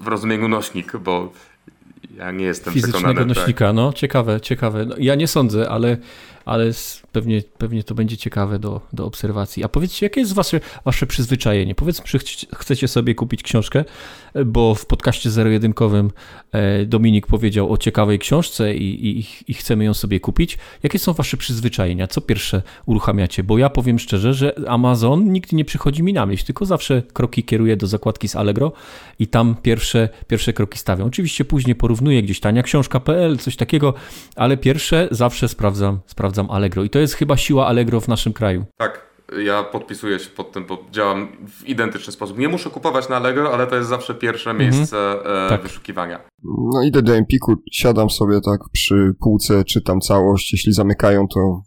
[0.00, 1.32] w rozumieniu nośnik, bo
[2.18, 3.34] ja nie jestem Fizycznego przekonany.
[3.34, 3.36] Tak.
[3.36, 3.74] nośnika, tak.
[3.74, 4.86] no ciekawe, ciekawe.
[4.86, 5.96] No, ja nie sądzę, ale,
[6.44, 6.70] ale
[7.12, 9.64] pewnie, pewnie to będzie ciekawe do, do obserwacji.
[9.64, 11.74] A powiedzcie, jakie jest wasze, wasze przyzwyczajenie?
[11.74, 12.18] Powiedzmy, że
[12.54, 13.84] chcecie sobie kupić książkę,
[14.46, 16.10] bo w podcaście zero-jedynkowym
[16.52, 20.58] e, Dominik powiedział o ciekawej książce i, i, i, chcemy ją sobie kupić.
[20.82, 22.06] Jakie są wasze przyzwyczajenia?
[22.06, 23.42] Co pierwsze uruchamiacie?
[23.42, 27.44] Bo ja powiem szczerze, że Amazon nigdy nie przychodzi mi na myśl, tylko zawsze kroki
[27.44, 28.72] kieruję do zakładki z Allegro
[29.18, 31.08] i tam pierwsze, pierwsze kroki stawiam.
[31.08, 33.94] Oczywiście później porównuję gdzieś tania książka.pl, coś takiego,
[34.36, 38.64] ale pierwsze zawsze sprawdzam, sprawdzam Allegro i to jest chyba siła Allegro w naszym kraju.
[38.76, 39.13] Tak,
[39.44, 42.38] ja podpisuję się pod tym, bo działam w identyczny sposób.
[42.38, 44.70] Nie muszę kupować na Allegro, ale to jest zawsze pierwsze mhm.
[44.70, 44.96] miejsce
[45.46, 45.62] e, tak.
[45.62, 46.20] wyszukiwania.
[46.72, 50.52] No idę do Empiku, siadam sobie tak przy półce, czytam całość.
[50.52, 51.62] Jeśli zamykają, to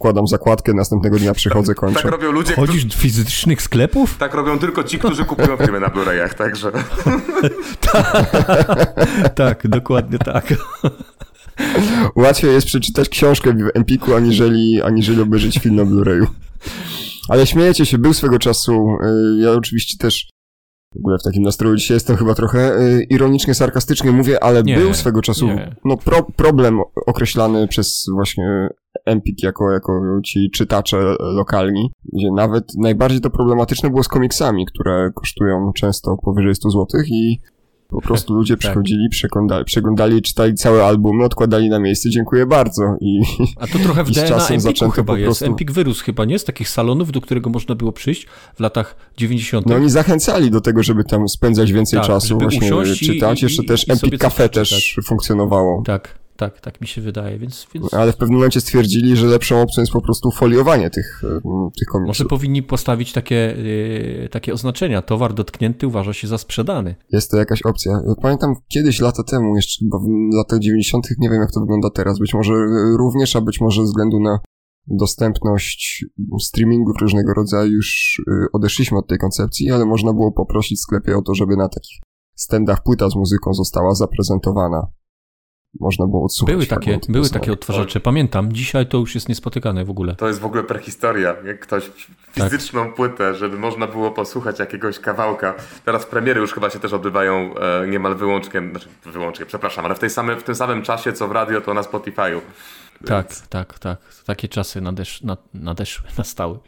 [0.00, 2.02] wkładam zakładkę, następnego dnia przychodzę, kończę.
[2.02, 4.18] Tak robią ludzie, Chodzisz do fizycznych sklepów?
[4.18, 6.72] Tak robią tylko ci, którzy kupują filmy na Blu-rayach, także...
[9.34, 10.44] tak, dokładnie tak.
[12.16, 16.26] Łatwiej jest przeczytać książkę w Empiku, aniżeli, aniżeli obejrzeć film na Blu-rayu.
[17.28, 18.72] Ale śmiejecie się, był swego czasu,
[19.04, 20.30] y, ja oczywiście też
[20.94, 24.76] w ogóle w takim nastroju dzisiaj jestem chyba trochę y, ironicznie, sarkastycznie mówię, ale Nie,
[24.76, 25.76] był swego czasu nie.
[25.84, 28.68] no, pro, problem określany przez właśnie
[29.06, 35.10] Empik jako, jako ci czytacze lokalni, gdzie nawet najbardziej to problematyczne było z komiksami, które
[35.14, 37.40] kosztują często powyżej 100 zł i
[37.90, 38.60] po prostu ludzie Tak.
[38.60, 43.20] przychodzili, przeglądali, przeglądali, czytali całe albumy, odkładali na miejsce, dziękuję bardzo i
[43.56, 45.24] A to trochę w DNA Empiku chyba jest.
[45.26, 46.38] prostu- Empik wyrósł chyba, nie?
[46.38, 49.66] Z takich salonów, do którego można było przyjść w latach 90.
[49.66, 53.42] no oni zachęcali do tego, żeby tam spędzać więcej Tak, czasu, żeby właśnie czytać.
[53.42, 55.82] i- Jeszcze i- też Empik Cafe też funkcjonowało.
[55.86, 59.62] Tak, tak, tak mi się wydaje, więc, więc Ale w pewnym momencie stwierdzili, że lepszą
[59.62, 61.40] opcją jest po prostu foliowanie tych, e,
[61.78, 62.26] tych może komiksów.
[62.28, 65.02] powinni postawić takie, yy, takie oznaczenia.
[65.02, 66.94] Towar dotknięty uważa się za sprzedany.
[67.12, 68.00] Jest to jakaś opcja.
[68.22, 72.18] Pamiętam kiedyś, lata temu, jeszcze chyba w latach 90., nie wiem jak to wygląda teraz,
[72.18, 74.38] być może e, również, a być może ze względu na
[74.86, 76.04] dostępność
[76.40, 81.16] streamingów różnego rodzaju już e, odeszliśmy od tej koncepcji, ale można było poprosić w sklepie
[81.18, 81.98] o to, żeby na takich
[82.34, 84.86] stendach płyta z muzyką została zaprezentowana.
[85.80, 87.32] Można było odsłuchać Były takie, były piosenek.
[87.42, 88.52] takie odtwarzacze, pamiętam.
[88.52, 90.14] Dzisiaj to już jest niespotykane w ogóle.
[90.14, 91.36] To jest w ogóle prehistoria.
[91.44, 91.90] Jak ktoś
[92.32, 95.54] fizyczną płytę, żeby można było posłuchać jakiegoś kawałka.
[95.84, 99.98] Teraz premiery już chyba się też odbywają e, niemal wyłącznie, znaczy wyłącznie, przepraszam, ale w,
[99.98, 102.40] tej same, w tym samym czasie co w radio, to na Spotify'u.
[103.06, 103.98] Tak, tak, tak.
[104.26, 106.58] Takie czasy nadesz, nad, nadeszły, nastały.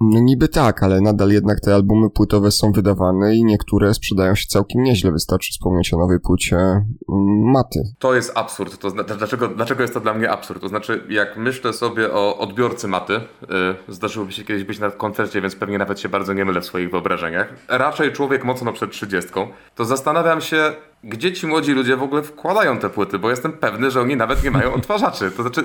[0.00, 4.46] No niby tak, ale nadal jednak te albumy płytowe są wydawane i niektóre sprzedają się
[4.46, 5.12] całkiem nieźle.
[5.12, 6.84] Wystarczy wspomnieć o nowej płycie mm,
[7.52, 7.80] Maty.
[7.98, 8.78] To jest absurd.
[8.78, 10.60] To dlaczego, dlaczego jest to dla mnie absurd?
[10.60, 14.90] To znaczy, jak myślę sobie o odbiorcy maty, yy, zdarzyło mi się kiedyś być na
[14.90, 17.54] koncercie, więc pewnie nawet się bardzo nie mylę w swoich wyobrażeniach.
[17.68, 20.72] Raczej człowiek mocno przed trzydziestką, to zastanawiam się,
[21.04, 24.44] gdzie ci młodzi ludzie w ogóle wkładają te płyty, bo jestem pewny, że oni nawet
[24.44, 25.30] nie mają odtwarzaczy.
[25.30, 25.64] To znaczy,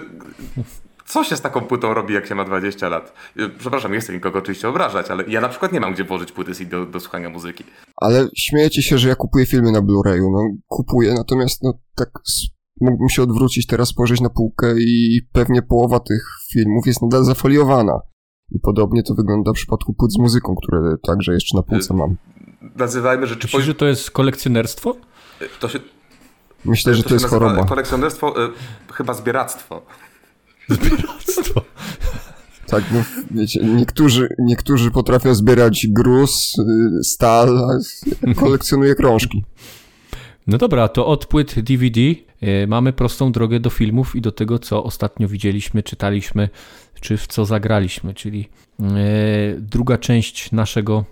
[1.09, 3.13] co się z taką płytą robi, jak się ma 20 lat?
[3.35, 6.31] Yy, Przepraszam, nie chcę nikogo oczywiście obrażać, ale ja na przykład nie mam gdzie włożyć
[6.31, 7.63] płyty CD do, do słuchania muzyki.
[7.95, 10.31] Ale śmiejecie się, że ja kupuję filmy na Blu-rayu.
[10.31, 12.09] No kupuję, natomiast no tak
[12.81, 17.99] mógłbym się odwrócić teraz, spojrzeć na półkę i pewnie połowa tych filmów jest nadal zafoliowana.
[18.51, 22.15] I podobnie to wygląda w przypadku płyt z muzyką, które także jeszcze na półce mam.
[22.75, 23.47] Nazywajmy rzeczy...
[23.47, 24.95] Myślisz, że to jest kolekcjonerstwo?
[25.59, 25.79] To się,
[26.65, 27.65] Myślę, że to się jest choroba.
[27.65, 28.51] Kolekcjonerstwo, y,
[28.93, 29.81] chyba zbieractwo.
[30.69, 31.61] Zbieractwo.
[32.67, 36.55] Tak, no wiecie, niektórzy, niektórzy potrafią zbierać gruz,
[36.99, 37.79] y, stal,
[38.35, 39.43] kolekcjonuję krążki.
[40.49, 44.59] No dobra, to od płyt DVD y, mamy prostą drogę do filmów i do tego,
[44.59, 46.49] co ostatnio widzieliśmy, czytaliśmy,
[47.01, 48.85] czy w co zagraliśmy, czyli y,
[49.59, 51.05] druga część naszego,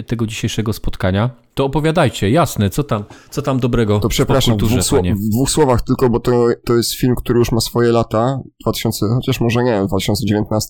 [0.00, 1.30] y, tego dzisiejszego spotkania.
[1.54, 5.50] To opowiadajcie, jasne, co tam, co tam dobrego To przepraszam, w dwóch, sło- w dwóch
[5.50, 9.64] słowach tylko, bo to, to jest film, który już ma swoje lata, 2000, chociaż może
[9.64, 10.68] nie, 2019,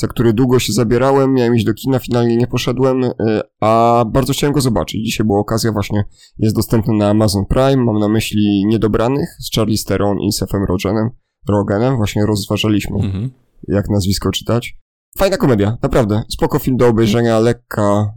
[0.00, 3.12] za który długo się zabierałem, miałem iść do kina, finalnie nie poszedłem, y,
[3.60, 5.04] a bardzo chciałem go zobaczyć.
[5.04, 6.04] Dzisiaj była okazja, właśnie
[6.38, 11.10] jest dostępny na Amazon Prime, mam na myśli Niedobranych z Charlie Theron i Sefem Rogenem,
[11.48, 13.30] Rogenem, właśnie rozważaliśmy, Mhm.
[13.68, 14.76] jak nazwisko czytać.
[15.18, 18.12] Fajna komedia, naprawdę, spoko film do obejrzenia, lekka,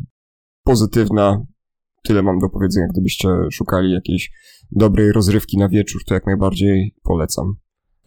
[0.64, 1.46] pozytywna,
[2.04, 4.32] tyle mam do powiedzenia, gdybyście szukali jakiejś
[4.72, 7.56] dobrej rozrywki na wieczór, to jak najbardziej polecam.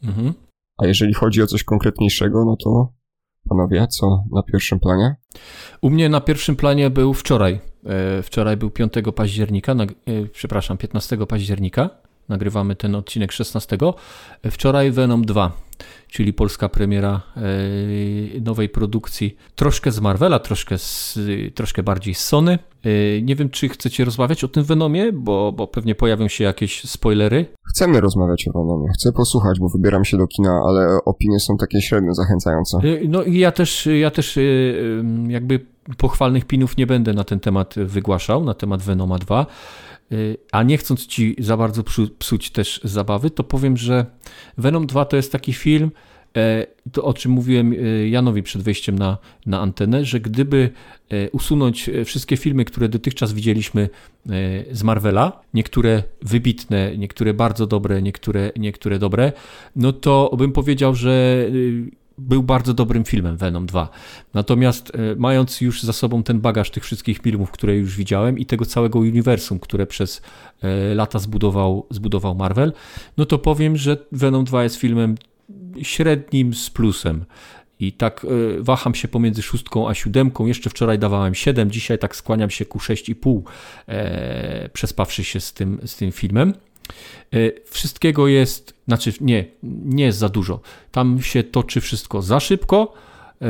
[0.02, 0.32] Mhm.
[0.78, 2.92] A jeżeli chodzi o coś konkretniejszego, no to
[3.48, 5.16] panowie, co na pierwszym planie?
[5.80, 7.61] U mnie na pierwszym planie był wczoraj.
[7.87, 9.87] E, Wczoraj był 5 października, e,
[10.33, 11.90] przepraszam, 15 października.
[12.28, 13.78] Nagrywamy ten odcinek 16.
[14.42, 15.52] E, Wczoraj Venom 2,
[16.08, 17.40] czyli polska premiera e,
[18.40, 19.37] nowej produkcji.
[19.54, 21.18] Troszkę z Marvela, troszkę, z,
[21.54, 22.58] troszkę bardziej z Sony.
[22.84, 26.84] E, Nie wiem, czy chcecie rozmawiać o tym Venomie, bo, bo pewnie pojawią się jakieś
[26.84, 27.46] spoilery.
[27.74, 31.82] Chcemy rozmawiać o Venomie, chcę posłuchać, bo wybieram się do kina, ale opinie są takie
[31.82, 32.78] średnio zachęcające.
[32.84, 34.38] Y, No i ja też, ja też
[35.28, 35.60] jakby
[35.98, 39.46] pochwalnych pinów nie będę na ten temat wygłaszał, na temat Venoma 2.
[40.12, 44.06] Y, A nie chcąc ci za bardzo psu- psuć też zabawy, to powiem, że
[44.58, 45.90] Venom 2 to jest taki film,
[46.36, 50.70] e, to o czym mówiłem e, Janowi przed wejściem na, na antenę, że gdyby
[51.10, 53.88] e, usunąć wszystkie filmy, które dotychczas widzieliśmy
[54.72, 59.33] z Marvela, niektóre wybitne, niektóre bardzo dobre, niektóre, niektóre dobre,
[59.76, 63.88] no to bym powiedział, że y, był bardzo dobrym filmem Venom 2.
[64.35, 68.46] Natomiast e, mając już za sobą ten bagaż tych wszystkich filmów, które już widziałem i
[68.46, 70.23] tego całego uniwersum, które przez
[70.62, 72.73] e, lata zbudował, zbudował Marvel,
[73.17, 75.15] no to powiem, że Venom 2 jest filmem
[75.83, 77.25] średnim z plusem.
[77.81, 80.46] I tak y, waham się pomiędzy szóstką a siódemką.
[80.46, 83.42] Jeszcze wczoraj dawałem 7, dzisiaj tak skłaniam się ku 6,5,
[83.88, 86.54] e, przespawszy się z tym, z tym filmem.
[87.32, 87.37] E,
[87.70, 89.44] wszystkiego jest, znaczy nie,
[89.85, 90.60] nie jest za dużo.
[90.92, 92.92] Tam się toczy wszystko za szybko,
[93.42, 93.46] e,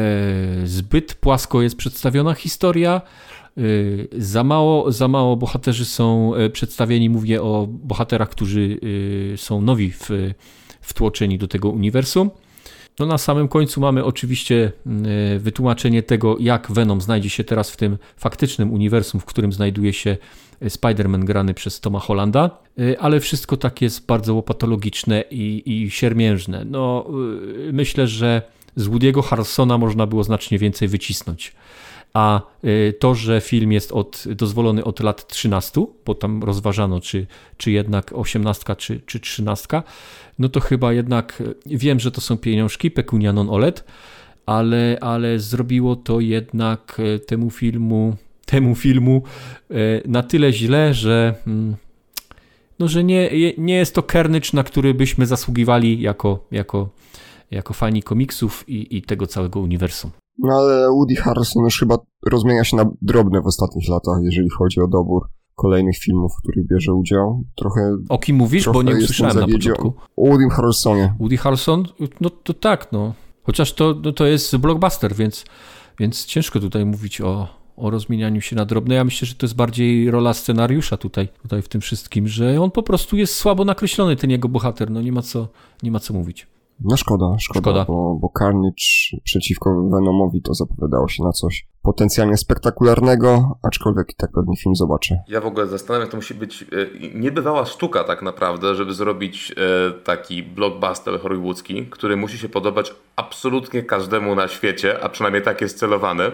[0.65, 3.01] zbyt płasko jest przedstawiona historia.
[4.19, 7.11] Za mało, za mało bohaterzy są przedstawieni.
[7.11, 8.79] Mówię o bohaterach, którzy
[9.37, 10.09] są nowi w,
[10.81, 12.31] wtłoczeni do tego uniwersum.
[12.99, 15.05] No na samym końcu mamy oczywiście mm,
[15.39, 20.17] wytłumaczenie tego, jak Venom znajdzie się teraz w tym faktycznym uniwersum, w którym znajduje się
[20.63, 26.65] Spider-Man grany przez Toma Hollanda, y, ale wszystko tak jest bardzo łopatologiczne i, i siermiężne.
[26.65, 27.07] No,
[27.73, 28.43] myślę, że
[28.77, 31.53] z Woody'ego Harrelsona można było znacznie więcej wycisnąć
[32.15, 37.27] a y, to, że film jest od, dozwolony od lat 13, bo tam rozważano, czy,
[37.57, 39.83] czy jednak 18, czy, czy 13,
[40.39, 43.85] no to chyba jednak wiem, że to są pieniążki, pecunia non olet,
[44.47, 49.23] ale, ale zrobiło to jednak e, temu filmu, temu filmu
[50.07, 51.77] na tyle źle, że mm,
[52.79, 56.89] no, że nie, nie jest to Carnage, na który byśmy zasługiwali jako, jako,
[57.51, 60.11] jako fani komiksów i, i tego całego uniwersum.
[60.39, 61.99] No ale Woody Harrelson już chyba
[62.31, 66.67] rozmienia się na drobne w ostatnich latach, jeżeli chodzi o dobór kolejnych filmów, w których
[66.67, 67.45] bierze udział.
[67.55, 67.97] Trochę.
[68.09, 68.69] O kim mówisz?
[68.69, 69.95] Bo nie usłyszałem na początku.
[70.17, 71.15] O Woody Harrelsonie.
[71.21, 71.85] Woody Harrelson?
[72.21, 73.15] No to tak, no.
[73.43, 75.45] Chociaż to, no, to jest blockbuster, więc,
[75.99, 78.95] więc ciężko tutaj mówić o, o rozmienianiu się na drobne.
[78.95, 82.71] Ja myślę, że to jest bardziej rola scenariusza tutaj, tutaj w tym wszystkim, że on
[82.71, 84.91] po prostu jest słabo nakreślony, ten jego bohater.
[84.91, 85.49] No nie ma co,
[85.83, 86.47] nie ma co mówić.
[86.81, 87.85] No szkoda, szkoda, szkoda.
[87.85, 94.31] Bo, bo Carnage przeciwko Venomowi to zapowiadało się na coś potencjalnie spektakularnego, aczkolwiek i tak
[94.33, 95.19] pewnie film zobaczę.
[95.29, 96.67] Ja w ogóle zastanawiam, to musi być e,
[97.19, 103.83] niebywała sztuka tak naprawdę, żeby zrobić e, taki blockbuster hollywoodzki, który musi się podobać absolutnie
[103.83, 106.25] każdemu na świecie, a przynajmniej tak jest celowany.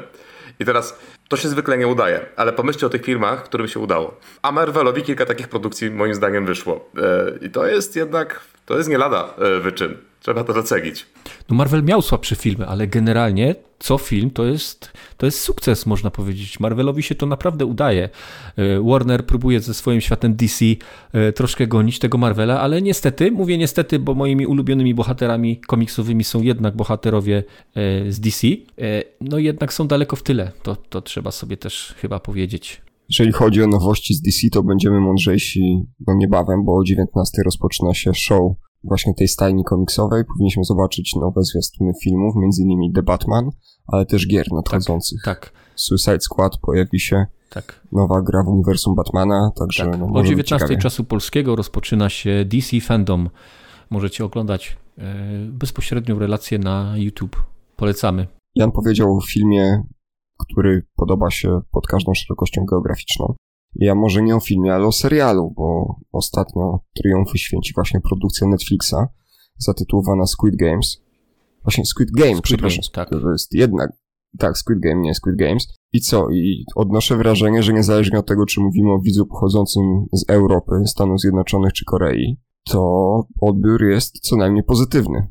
[0.61, 4.14] I teraz to się zwykle nie udaje, ale pomyślcie o tych filmach, którym się udało.
[4.43, 6.91] A Marvelowi kilka takich produkcji moim zdaniem wyszło.
[6.97, 10.09] E, I to jest jednak, to jest nie lada wyczyn.
[10.21, 11.07] Trzeba to docenić.
[11.49, 16.11] No Marvel miał słabsze filmy, ale generalnie co film to jest, to jest sukces, można
[16.11, 16.61] powiedzieć.
[16.61, 18.09] Marvelowi się to naprawdę udaje.
[18.57, 20.64] E, Warner próbuje ze swoim światem DC
[21.12, 26.43] e, troszkę gonić tego Marvela, ale niestety, mówię niestety, bo moimi ulubionymi bohaterami komiksowymi są
[26.43, 27.45] jednak bohaterowie
[27.75, 28.47] e, z DC,
[29.21, 30.53] no jednak są daleko w tyle.
[30.62, 32.83] To, to trzeba sobie też chyba powiedzieć.
[33.09, 37.95] Jeżeli chodzi o nowości z DC, to będziemy mądrzejsi no niebawem, bo o 19 rozpoczyna
[37.95, 38.53] się show
[38.85, 43.51] właśnie tej stajni komiksowej powinniśmy zobaczyć nowe zwiastuny filmów, między innymi The Batman,
[43.87, 45.22] ale też gier nadchodzących.
[45.24, 45.53] Tak, tak.
[45.74, 47.26] Suicide Squad pojawi się.
[47.51, 47.81] Tak.
[47.93, 49.85] Nowa gra w uniwersum Batmana, także.
[49.91, 50.01] Tak.
[50.01, 53.31] No, o 19 czasu polskiego rozpoczyna się DC Fandom.
[53.91, 55.14] Możecie oglądać e,
[55.47, 57.45] bezpośrednią relację na YouTube.
[57.76, 58.26] Polecamy.
[58.55, 59.83] Jan powiedział o filmie,
[60.39, 63.35] który podoba się pod każdą szerokością geograficzną.
[63.75, 68.97] Ja może nie o filmie, ale o serialu, bo ostatnio triumfy święci właśnie produkcja Netflixa
[69.59, 71.03] zatytułowana Squid Games.
[71.62, 72.81] Właśnie Squid Game, Squid przepraszam.
[72.95, 73.23] Game, tak.
[73.23, 73.93] To jest jednak,
[74.39, 75.66] tak, Squid Game, nie Squid Games.
[75.93, 76.31] I co?
[76.31, 81.21] I odnoszę wrażenie, że niezależnie od tego, czy mówimy o widzu pochodzącym z Europy, Stanów
[81.21, 85.29] Zjednoczonych czy Korei, to odbiór jest co najmniej pozytywny.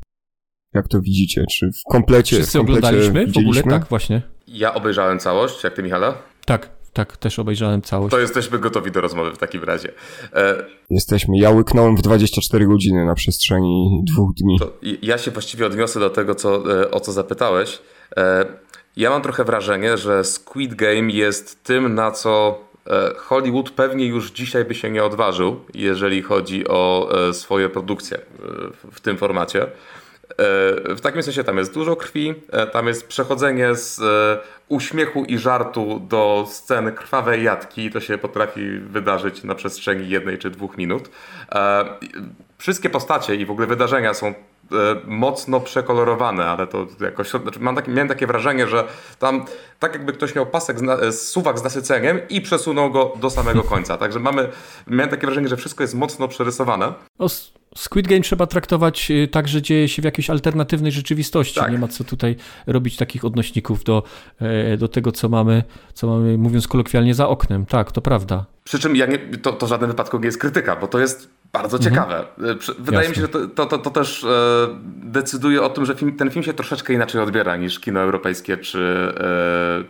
[0.74, 1.44] Jak to widzicie?
[1.50, 3.62] Czy w komplecie Wszyscy w komplecie oglądaliśmy w ogóle?
[3.62, 4.22] Tak, właśnie.
[4.46, 6.14] Ja obejrzałem całość, jak ty, Michale?
[6.46, 8.10] Tak tak, też obejrzałem całość.
[8.10, 9.92] To jesteśmy gotowi do rozmowy w takim razie.
[10.34, 10.64] E...
[10.90, 11.38] Jesteśmy.
[11.38, 14.58] Ja łyknąłem w 24 godziny na przestrzeni dwóch dni.
[14.58, 14.72] To
[15.02, 17.78] ja się właściwie odniosę do tego, co, e, o co zapytałeś.
[18.16, 18.44] E...
[18.96, 24.30] Ja mam trochę wrażenie, że Squid Game jest tym, na co e, Hollywood pewnie już
[24.30, 28.20] dzisiaj by się nie odważył, jeżeli chodzi o e, swoje produkcje
[28.92, 29.66] w tym formacie.
[30.88, 32.34] W takim sensie tam jest dużo krwi,
[32.72, 34.00] tam jest przechodzenie z
[34.70, 37.90] uśmiechu i żartu do sceny krwawej jatki.
[37.90, 41.10] To się potrafi wydarzyć na przestrzeni jednej czy dwóch minut.
[41.52, 41.84] E,
[42.58, 44.34] wszystkie postacie i w ogóle wydarzenia są e,
[45.04, 48.84] mocno przekolorowane, ale to jakoś, znaczy mam takie, miałem takie wrażenie, że
[49.18, 49.44] tam
[49.78, 50.78] tak jakby ktoś miał pasek,
[51.08, 53.96] z, suwak z nasyceniem i przesunął go do samego końca.
[53.96, 54.48] Także mamy,
[54.86, 56.92] miałem takie wrażenie, że wszystko jest mocno przerysowane.
[57.76, 61.60] Squid Game trzeba traktować y, tak, że dzieje się w jakiejś alternatywnej rzeczywistości.
[61.60, 61.72] Tak.
[61.72, 64.02] Nie ma co tutaj robić takich odnośników do,
[64.40, 65.62] e, do tego, co mamy,
[65.94, 67.66] co mamy, mówiąc kolokwialnie, za oknem.
[67.66, 68.44] Tak, to prawda.
[68.64, 71.30] Przy czym ja nie, to, to w żadnym wypadku nie jest krytyka, bo to jest
[71.52, 71.94] bardzo mhm.
[71.94, 72.20] ciekawe.
[72.20, 73.08] E, wydaje Jasne.
[73.08, 74.28] mi się, że to, to, to, też e,
[75.02, 79.12] decyduje o tym, że film, ten film się troszeczkę inaczej odbiera niż kino europejskie czy,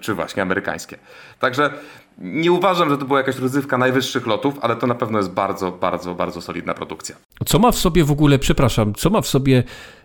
[0.00, 0.98] czy właśnie amerykańskie.
[1.38, 1.70] Także
[2.18, 5.72] nie uważam, że to była jakaś rozrywka najwyższych lotów, ale to na pewno jest bardzo,
[5.72, 7.16] bardzo, bardzo solidna produkcja.
[7.46, 9.62] Co ma w sobie w ogóle, przepraszam, co ma w sobie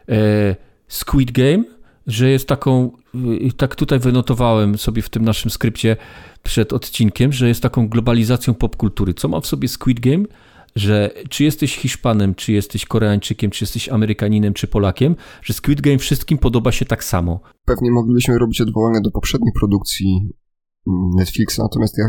[0.10, 0.56] e,
[0.88, 1.64] Squid Game
[2.08, 2.91] że jest taką,
[3.58, 5.97] tak tutaj wynotowałem sobie w tym naszym skrypcie
[6.43, 9.14] przed odcinkiem, że jest taką globalizacją popkultury.
[9.14, 10.24] Co ma w sobie Squid Game?
[10.76, 15.97] Że czy jesteś Hiszpanem, czy jesteś Koreańczykiem, czy jesteś Amerykaninem, czy Polakiem, że Squid Game
[15.97, 17.39] wszystkim podoba się tak samo.
[17.66, 20.30] Pewnie moglibyśmy robić odwołania do poprzednich produkcji
[21.15, 22.05] Netflixa, natomiast ja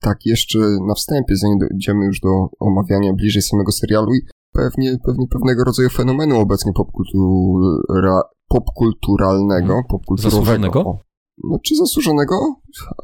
[0.00, 0.58] tak jeszcze
[0.88, 4.20] na wstępie, zanim dojdziemy już do omawiania bliżej samego serialu i
[4.52, 9.84] pewnie, pewnie pewnego rodzaju fenomenu obecnie popkultura, popkulturalnego, hmm.
[9.88, 10.98] popkulturowego.
[11.44, 12.54] No, czy zasłużonego?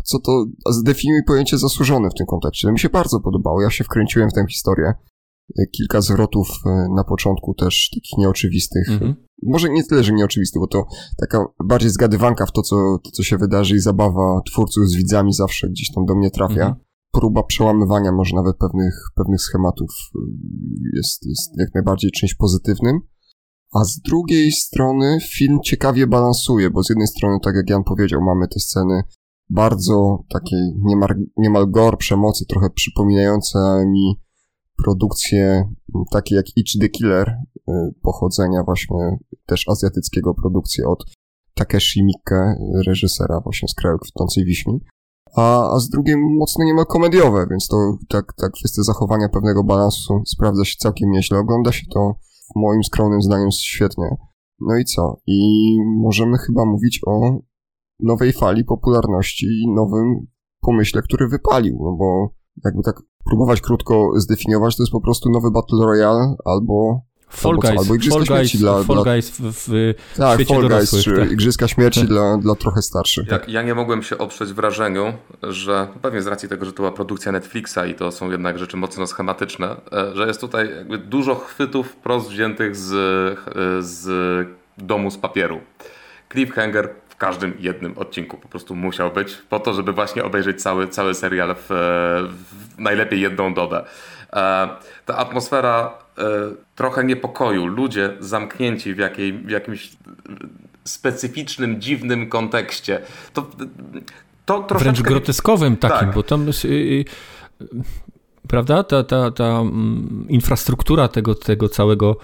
[0.04, 2.72] Co to, zdefiniuj pojęcie zasłużone w tym kontekście.
[2.72, 4.94] Mi się bardzo podobało, ja się wkręciłem w tę historię.
[5.72, 8.88] Kilka zwrotów e, na początku też takich nieoczywistych.
[8.90, 9.14] Mhm.
[9.42, 10.84] Może nie tyle, że nieoczywistych, bo to
[11.20, 15.32] taka bardziej zgadywanka w to, co, to, co się wydarzy i zabawa twórców z widzami
[15.32, 16.66] zawsze gdzieś tam do mnie trafia.
[16.66, 16.74] Mhm
[17.12, 20.18] próba przełamywania może nawet pewnych, pewnych schematów y,
[20.96, 23.00] jest, jest jak najbardziej czymś pozytywnym.
[23.74, 28.20] A z drugiej strony film ciekawie balansuje, bo z jednej strony, tak jak Jan powiedział,
[28.20, 29.02] mamy te sceny
[29.50, 34.20] bardzo takiej niemal, niemal gore przemocy, trochę przypominające mi
[34.76, 35.64] produkcje
[36.10, 41.04] takie jak Itch the Killer, y, pochodzenia właśnie też azjatyckiego produkcji od
[41.54, 42.54] Takeshi Miike,
[42.86, 44.80] reżysera właśnie z kraju kwitnącej wiśni
[45.36, 50.22] a, a z drugiej mocno niemal komediowe, więc to tak, tak kwestia zachowania pewnego balansu
[50.26, 51.38] sprawdza się całkiem nieźle.
[51.38, 52.14] Ogląda się to
[52.56, 54.16] moim skromnym zdaniem świetnie.
[54.60, 55.20] No i co?
[55.26, 57.38] I możemy chyba mówić o
[58.00, 60.26] nowej fali popularności i nowym
[60.60, 65.50] pomyśle, który wypalił, no bo jakby tak próbować krótko zdefiniować, to jest po prostu nowy
[65.50, 69.94] Battle Royale albo Fall Guys, albo Igrzyska Fall Śmierci Guys, dla, Fall Guys w, w
[70.16, 71.32] tak, świecie Fall Guys, czy tak.
[71.32, 72.08] Igrzyska Śmierci tak.
[72.08, 73.28] dla, dla trochę starszych.
[73.28, 76.92] Ja, ja, nie mogłem się oprzeć wrażeniu, że pewnie z racji tego, że to była
[76.92, 81.34] produkcja Netflixa i to są jednak rzeczy mocno schematyczne, e, że jest tutaj jakby dużo
[81.34, 84.48] chwytów wprost wziętych z, e, z
[84.78, 85.60] domu z papieru.
[86.32, 91.14] Cliffhanger każdym jednym odcinku po prostu musiał być, po to, żeby właśnie obejrzeć cały, cały
[91.14, 93.84] serial w, w najlepiej jedną dobę.
[94.32, 94.68] E,
[95.06, 96.22] ta atmosfera e,
[96.74, 99.92] trochę niepokoju, ludzie zamknięci w, jakiej, w jakimś
[100.84, 103.00] specyficznym, dziwnym kontekście.
[103.32, 103.50] To,
[104.44, 104.78] to troszeczkę...
[104.78, 106.14] Wręcz groteskowym takim, tak.
[106.14, 107.04] bo tam yy,
[108.48, 112.16] prawda, ta, ta, ta mm, infrastruktura tego, tego całego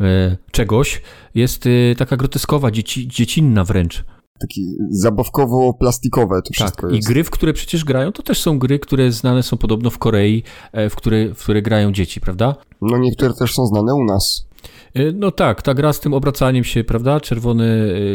[0.00, 1.02] yy, czegoś
[1.34, 4.04] jest yy, taka groteskowa, dzieci, dziecinna wręcz
[4.38, 7.08] taki zabawkowo-plastikowe to wszystko tak, jest.
[7.08, 9.98] I gry, w które przecież grają, to też są gry, które znane są podobno w
[9.98, 12.54] Korei, e, w które, w które grają dzieci, prawda?
[12.82, 14.46] No niektóre też są znane u nas.
[14.94, 17.20] E, no tak, ta gra z tym obracaniem się, prawda?
[17.20, 17.64] Czerwone,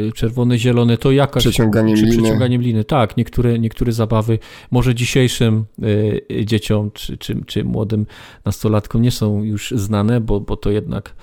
[0.07, 1.43] e, czerwone zielone, to jakaś...
[1.43, 2.17] Przeciąganiem liny.
[2.17, 3.17] Przeciąganiem liny, tak.
[3.17, 4.39] Niektóre, niektóre zabawy
[4.71, 8.05] może dzisiejszym y, dzieciom czy, czy, czy młodym
[8.45, 11.15] nastolatkom nie są już znane, bo, bo to jednak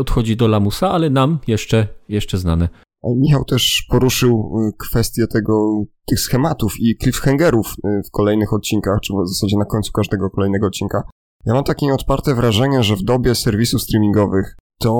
[0.00, 2.68] odchodzi do lamusa, ale nam jeszcze, jeszcze znane.
[3.16, 9.12] Michał też poruszył y, kwestię tego, tych schematów i cliffhangerów y, w kolejnych odcinkach, czy
[9.12, 11.02] w zasadzie na końcu każdego kolejnego odcinka.
[11.46, 14.94] Ja mam takie nieodparte wrażenie, że w dobie serwisów streamingowych to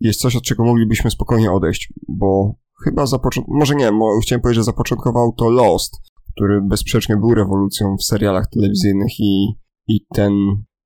[0.00, 2.54] jest coś, od czego moglibyśmy spokojnie odejść, bo
[2.84, 3.90] chyba zapoczątkował, może nie,
[4.22, 5.96] chciałem powiedzieć, że zapoczątkował to Lost,
[6.32, 9.46] który bezsprzecznie był rewolucją w serialach telewizyjnych i,
[9.88, 10.32] i ten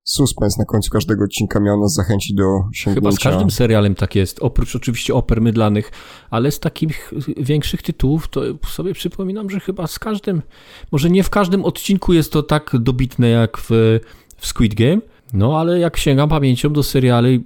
[0.03, 2.43] suspens na końcu każdego odcinka miał nas zachęcić do
[2.73, 3.01] sięgnięcia.
[3.01, 5.91] Chyba z każdym serialem tak jest, oprócz oczywiście oper mydlanych,
[6.29, 10.41] ale z takich większych tytułów to sobie przypominam, że chyba z każdym,
[10.91, 13.69] może nie w każdym odcinku jest to tak dobitne jak w,
[14.37, 15.01] w Squid Game,
[15.33, 17.43] no ale jak sięgam pamięcią do seriali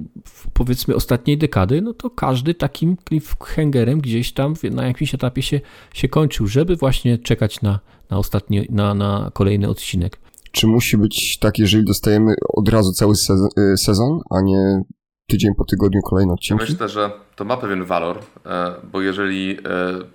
[0.53, 5.61] powiedzmy ostatniej dekady, no to każdy takim cliffhangerem gdzieś tam na jakimś etapie się,
[5.93, 7.79] się kończył, żeby właśnie czekać na,
[8.09, 10.24] na, ostatni, na, na kolejny odcinek.
[10.55, 14.81] Czy musi być tak, jeżeli dostajemy od razu cały y, sezon, a nie
[15.27, 16.65] tydzień po tygodniu kolejne odcinki?
[16.71, 19.57] Myślę, że to ma pewien walor, e, bo jeżeli e,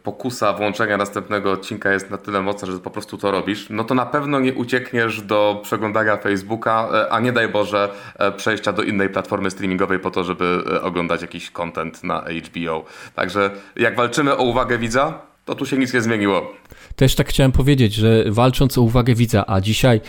[0.03, 3.95] pokusa włączenia następnego odcinka jest na tyle mocna, że po prostu to robisz, no to
[3.95, 7.89] na pewno nie uciekniesz do przeglądania Facebooka, e, a nie daj Boże
[8.37, 12.85] przejścia do innej platformy streamingowej po to, żeby oglądać jakiś content na HBO.
[13.15, 16.53] Także jak walczymy o uwagę widza, to tu się nic nie zmieniło.
[16.97, 20.01] Też tak chciałem powiedzieć, że walcząc o uwagę widza, a dzisiaj,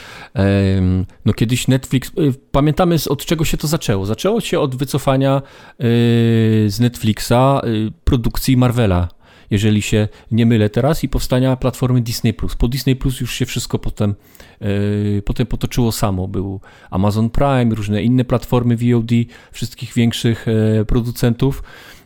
[1.26, 4.06] no kiedyś Netflix, y, pamiętamy od czego się to zaczęło.
[4.06, 5.84] Zaczęło się od wycofania y,
[6.68, 9.08] z Netflixa y, produkcji Marvela
[9.52, 12.34] jeżeli się nie mylę teraz, i powstania platformy Disney+.
[12.34, 14.16] Po Disney Plus już się wszystko potem,
[15.26, 16.28] potem potoczyło samo.
[16.28, 19.12] Był Amazon Prime, różne inne platformy VOD
[19.52, 20.46] wszystkich większych
[20.88, 21.64] producentów.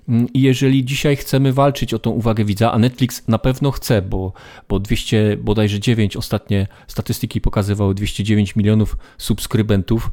[0.09, 4.01] Mm, I jeżeli dzisiaj chcemy walczyć o tą uwagę widza, a Netflix na pewno chce,
[4.01, 4.33] bo,
[4.69, 10.11] bo 200, bodajże 9, ostatnie statystyki pokazywały 209 milionów subskrybentów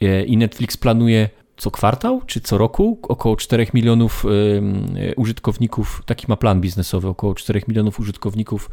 [0.00, 4.26] e, i Netflix planuje co kwartał czy co roku około 4 milionów
[5.16, 8.70] użytkowników, taki ma plan biznesowy, około 4 milionów użytkowników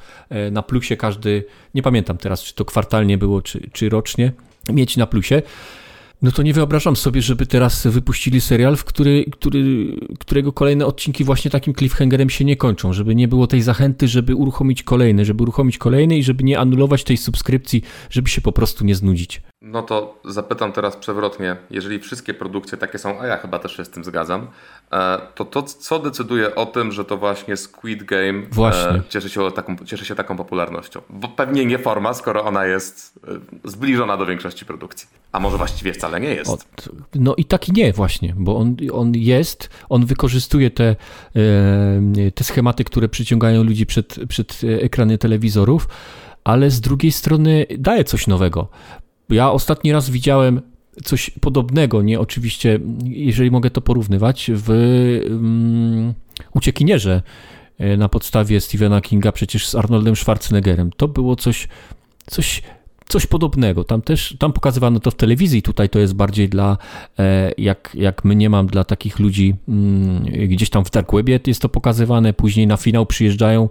[0.51, 1.43] na plusie każdy,
[1.73, 4.31] nie pamiętam teraz, czy to kwartalnie było, czy, czy rocznie,
[4.69, 5.41] mieć na plusie
[6.21, 11.23] no to nie wyobrażam sobie, żeby teraz wypuścili serial, w który, który, którego kolejne odcinki
[11.23, 15.43] właśnie takim cliffhangerem się nie kończą, żeby nie było tej zachęty, żeby uruchomić kolejny, żeby
[15.43, 19.41] uruchomić kolejny i żeby nie anulować tej subskrypcji, żeby się po prostu nie znudzić.
[19.61, 23.85] No to zapytam teraz przewrotnie, jeżeli wszystkie produkcje takie są, a ja chyba też się
[23.85, 24.47] z tym zgadzam,
[24.91, 29.01] e, to to co decyduje o tym, że to właśnie Squid Game e, właśnie.
[29.09, 31.01] Cieszy, się taką, cieszy się taką popularnością?
[31.09, 33.19] Bo pewnie nie forma, skoro ona jest
[33.63, 35.07] e, zbliżona do większości produkcji.
[35.31, 36.49] A może właściwie wcale nie jest.
[36.49, 40.95] Od, no i taki nie właśnie, bo on, on jest, on wykorzystuje te,
[42.35, 45.87] te schematy, które przyciągają ludzi przed, przed ekrany telewizorów,
[46.43, 48.69] ale z drugiej strony daje coś nowego.
[49.29, 50.61] Ja ostatni raz widziałem
[51.03, 54.69] coś podobnego, nie oczywiście, jeżeli mogę to porównywać, w
[55.29, 56.13] um,
[56.53, 57.21] Uciekinierze
[57.77, 60.91] e, na podstawie Stephena Kinga przecież z Arnoldem Schwarzeneggerem.
[60.97, 61.67] To było coś,
[62.25, 62.61] coś,
[63.07, 63.83] coś podobnego.
[63.83, 66.77] Tam też, tam pokazywano to w telewizji, tutaj to jest bardziej dla,
[67.19, 71.39] e, jak, jak mnie nie mam, dla takich ludzi mm, gdzieś tam w Dark Webie
[71.47, 73.69] jest to pokazywane, później na finał przyjeżdżają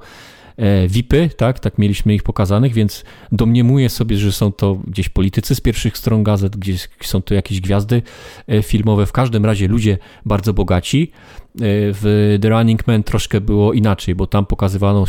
[0.88, 5.60] VIPy, tak, tak mieliśmy ich pokazanych, więc domniemuję sobie, że są to gdzieś politycy z
[5.60, 8.02] pierwszych stron gazet, gdzieś są to jakieś gwiazdy
[8.48, 11.10] e, filmowe, w każdym razie ludzie bardzo bogaci.
[11.12, 15.04] E, w The Running Man troszkę było inaczej, bo tam pokazywano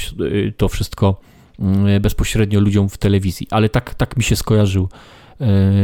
[0.57, 1.21] to wszystko
[1.59, 4.89] mm, bezpośrednio ludziom w telewizji, ale tak, tak mi się skojarzył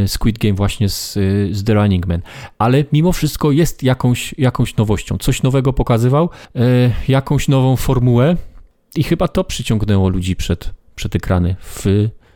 [0.08, 1.14] Squid Game właśnie z,
[1.52, 2.22] z The Running Man.
[2.58, 5.18] Ale mimo wszystko jest jakąś, jakąś nowością.
[5.18, 6.30] Coś nowego pokazywał,
[7.08, 8.36] jakąś nową formułę,
[8.96, 11.56] i chyba to przyciągnęło ludzi przed, przed ekrany.
[11.62, 11.86] W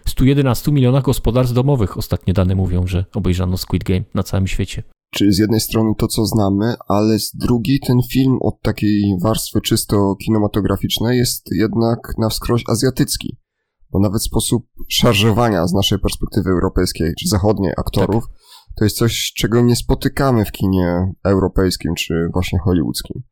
[0.07, 4.83] 111 milionach gospodarstw domowych ostatnie dane mówią, że obejrzano Squid Game na całym świecie.
[5.11, 9.61] Czyli z jednej strony to, co znamy, ale z drugiej ten film od takiej warstwy
[9.61, 13.37] czysto kinematograficznej jest jednak na wskroś azjatycki.
[13.91, 18.37] Bo nawet sposób szarżowania z naszej perspektywy europejskiej czy zachodniej aktorów tak.
[18.77, 23.23] to jest coś, czego nie spotykamy w kinie europejskim czy właśnie hollywoodzkim.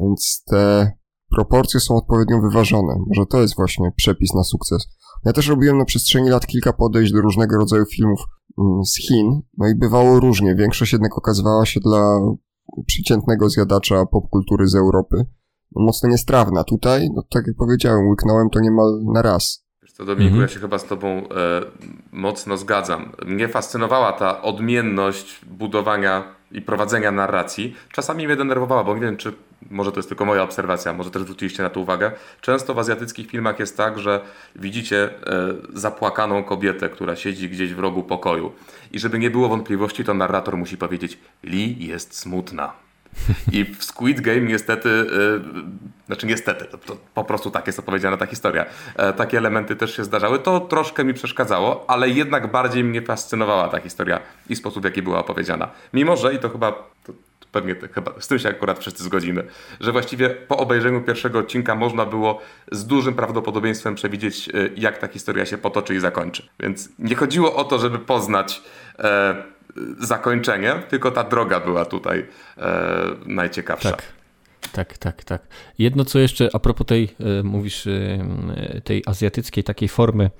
[0.00, 0.92] Więc te
[1.30, 2.94] proporcje są odpowiednio wyważone.
[3.06, 4.88] Może to jest właśnie przepis na sukces.
[5.24, 8.20] Ja też robiłem na przestrzeni lat kilka podejść do różnego rodzaju filmów
[8.58, 10.54] mm, z Chin, no i bywało różnie.
[10.54, 12.18] Większość jednak okazywała się dla
[12.86, 15.26] przeciętnego zjadacza popkultury z Europy
[15.76, 16.64] no, mocno niestrawna.
[16.64, 19.66] Tutaj, no tak jak powiedziałem, łyknąłem to niemal na raz.
[19.82, 20.42] Wiesz co, Dominiku, mhm.
[20.42, 21.24] ja się chyba z tobą e,
[22.12, 23.12] mocno zgadzam.
[23.26, 27.74] Mnie fascynowała ta odmienność budowania i prowadzenia narracji.
[27.92, 29.32] Czasami mnie denerwowała, bo nie wiem, czy
[29.70, 32.12] może to jest tylko moja obserwacja, może też zwróciliście na to uwagę.
[32.40, 34.20] Często w azjatyckich filmach jest tak, że
[34.56, 35.10] widzicie e,
[35.72, 38.52] zapłakaną kobietę, która siedzi gdzieś w rogu pokoju.
[38.92, 42.72] I żeby nie było wątpliwości, to narrator musi powiedzieć: Li jest smutna.
[43.52, 45.42] I w Squid Game niestety, yy,
[46.06, 48.66] znaczy niestety, to, to, po prostu tak jest opowiedziana ta historia.
[48.96, 50.38] E, takie elementy też się zdarzały.
[50.38, 55.02] To troszkę mi przeszkadzało, ale jednak bardziej mnie fascynowała ta historia i sposób, w jaki
[55.02, 55.70] była opowiedziana.
[55.92, 57.12] Mimo, że i to chyba, to, to
[57.60, 59.44] pewnie chyba z tym się akurat wszyscy zgodzimy,
[59.80, 62.40] że właściwie po obejrzeniu pierwszego odcinka można było
[62.72, 66.48] z dużym prawdopodobieństwem przewidzieć, e, jak ta historia się potoczy i zakończy.
[66.60, 68.62] Więc nie chodziło o to, żeby poznać.
[68.98, 69.58] E,
[69.98, 72.26] zakończenie, tylko ta droga była tutaj
[72.58, 72.64] e,
[73.26, 73.90] najciekawsza.
[73.90, 74.02] Tak.
[74.72, 75.42] Tak, tak, tak.
[75.78, 80.30] Jedno co jeszcze a propos tej, e, mówisz, e, tej azjatyckiej takiej formy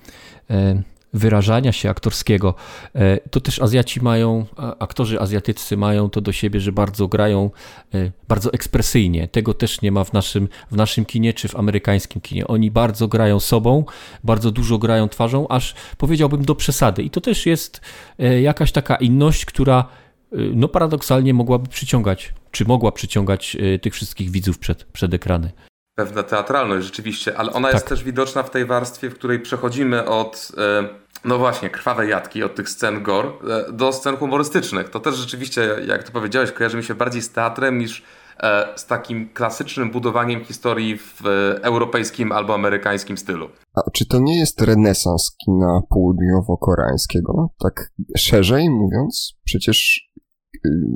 [1.13, 2.55] wyrażania się aktorskiego.
[2.95, 4.47] E, to też Azjaci mają,
[4.79, 7.51] aktorzy azjatyccy mają to do siebie, że bardzo grają
[7.95, 9.29] e, bardzo ekspresyjnie.
[9.29, 12.47] Tego też nie ma w naszym, w naszym kinie czy w amerykańskim kinie.
[12.47, 13.85] Oni bardzo grają sobą,
[14.25, 17.03] bardzo dużo grają twarzą, aż powiedziałbym do przesady.
[17.03, 17.81] I to też jest
[18.19, 19.85] e, jakaś taka inność, która
[20.33, 25.53] no paradoksalnie mogłaby przyciągać, czy mogła przyciągać tych wszystkich widzów przed, przed ekrany
[25.99, 27.75] pewna teatralność rzeczywiście, ale ona tak.
[27.75, 30.89] jest też widoczna w tej warstwie, w której przechodzimy od, e,
[31.25, 34.89] no właśnie, krwawej jatki, od tych scen gore e, do scen humorystycznych.
[34.89, 38.03] To też rzeczywiście, jak to powiedziałeś, kojarzy mi się bardziej z teatrem niż
[38.41, 41.23] e, z takim klasycznym budowaniem historii w
[41.63, 43.49] europejskim albo amerykańskim stylu.
[43.75, 47.49] A czy to nie jest renesans kina południowo-koreańskiego?
[47.59, 50.08] Tak szerzej mówiąc, przecież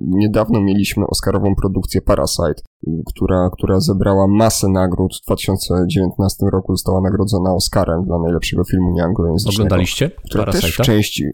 [0.03, 2.63] niedawno mieliśmy Oscarową produkcję Parasite,
[3.07, 5.17] która, która zebrała masę nagród.
[5.23, 9.57] W 2019 roku została nagrodzona Oscarem dla najlepszego filmu nieanglojęzycznego.
[9.57, 10.11] Oglądaliście?
[10.25, 11.25] Która też w części...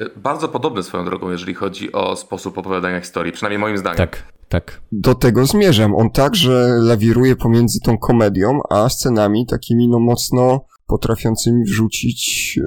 [0.00, 3.96] Y, bardzo podobny swoją drogą, jeżeli chodzi o sposób opowiadania historii, przynajmniej moim zdaniem.
[3.96, 4.80] Tak, tak.
[4.92, 5.94] Do tego zmierzam.
[5.94, 12.60] On także lawiruje pomiędzy tą komedią, a scenami takimi no mocno potrafiącymi wrzucić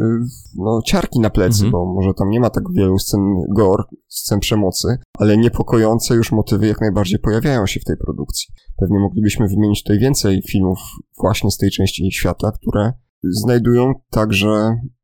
[0.56, 1.72] no, ciarki na plecy, mhm.
[1.72, 3.22] bo może tam nie ma tak wielu scen
[3.56, 8.48] gore, scen przemocy, ale niepokojące już motywy jak najbardziej pojawiają się w tej produkcji.
[8.78, 10.80] Pewnie moglibyśmy wymienić tutaj więcej filmów
[11.22, 12.94] właśnie z tej części świata, które
[13.24, 14.50] znajdują także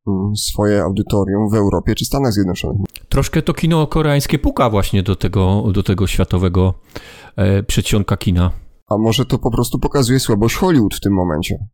[0.08, 2.82] mm, swoje audytorium w Europie czy Stanach Zjednoczonych.
[3.10, 6.74] Troszkę to kino koreańskie puka właśnie do tego, do tego światowego
[7.36, 8.52] e, przedsionka kina.
[8.90, 11.68] A może to po prostu pokazuje słabość Hollywood w tym momencie?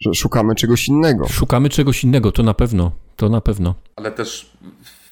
[0.00, 1.28] Że szukamy czegoś innego.
[1.28, 2.92] Szukamy czegoś innego, to na pewno.
[3.16, 3.74] To na pewno.
[3.96, 4.56] Ale też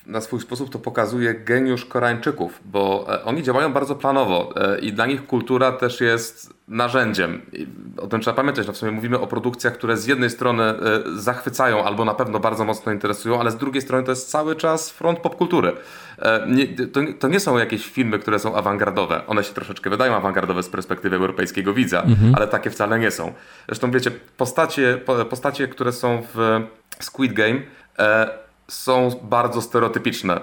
[0.06, 4.92] na swój sposób to pokazuje geniusz Koreańczyków, bo e, oni działają bardzo planowo e, i
[4.92, 7.42] dla nich kultura też jest narzędziem.
[7.52, 8.66] I o tym trzeba pamiętać.
[8.66, 10.76] No w sumie mówimy o produkcjach, które z jednej strony e,
[11.16, 14.90] zachwycają albo na pewno bardzo mocno interesują, ale z drugiej strony to jest cały czas
[14.90, 15.72] front popkultury.
[16.46, 19.26] Nie, to, to, nie są jakieś filmy, które są awangardowe.
[19.26, 22.34] One się troszeczkę wydają awangardowe z perspektywy europejskiego widza, mhm.
[22.34, 23.32] ale takie wcale nie są.
[23.66, 25.00] Zresztą wiecie, postacie,
[25.30, 26.60] postacie które są w
[27.00, 27.60] Squid Game
[28.68, 30.40] są bardzo stereotypiczne.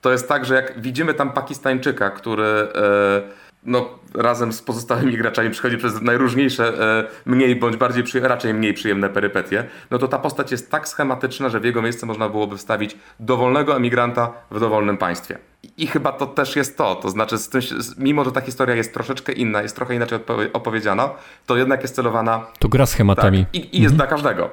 [0.00, 3.22] To jest tak, że jak widzimy tam Pakistańczyka, który e,
[3.66, 9.08] no, razem z pozostałymi graczami przychodzi przez najróżniejsze, e, mniej bądź bardziej, raczej mniej przyjemne
[9.08, 12.96] perypetie, no to ta postać jest tak schematyczna, że w jego miejsce można byłoby wstawić
[13.20, 15.38] dowolnego emigranta w dowolnym państwie.
[15.76, 16.94] I chyba to też jest to.
[16.94, 17.60] To znaczy, tym,
[17.98, 20.18] mimo że ta historia jest troszeczkę inna, jest trochę inaczej
[20.52, 21.10] opowiedziana,
[21.46, 22.46] to jednak jest celowana.
[22.58, 23.44] To gra schematami.
[23.44, 23.96] Tak, i, i jest mhm.
[23.96, 24.50] dla każdego.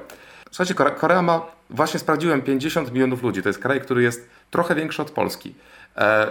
[0.52, 1.40] Słuchajcie, Korea ma,
[1.70, 3.42] właśnie sprawdziłem, 50 milionów ludzi.
[3.42, 5.54] To jest kraj, który jest trochę większy od Polski.
[5.96, 6.30] E,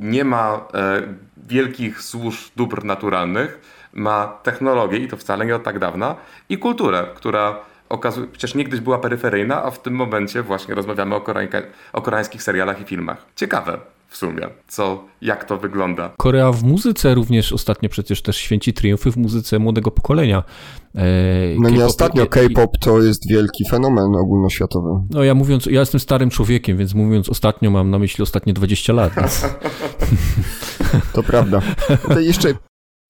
[0.00, 1.02] nie ma e,
[1.48, 3.60] wielkich złóż dóbr naturalnych,
[3.92, 6.16] ma technologię i to wcale nie od tak dawna
[6.48, 11.24] i kulturę, która okazuje, przecież niegdyś była peryferyjna, a w tym momencie właśnie rozmawiamy o,
[11.92, 13.26] o koreańskich serialach i filmach.
[13.36, 16.10] Ciekawe w sumie, co, jak to wygląda.
[16.16, 20.42] Korea w muzyce również ostatnio przecież też święci triumfy w muzyce młodego pokolenia.
[21.58, 24.88] No nie ostatnio K-pop to jest wielki fenomen ogólnoświatowy.
[25.10, 28.92] No ja mówiąc, ja jestem starym człowiekiem, więc mówiąc ostatnio mam na myśli ostatnie 20
[28.92, 29.12] lat.
[29.16, 29.46] Więc...
[31.14, 31.62] to prawda.
[32.08, 32.54] To jeszcze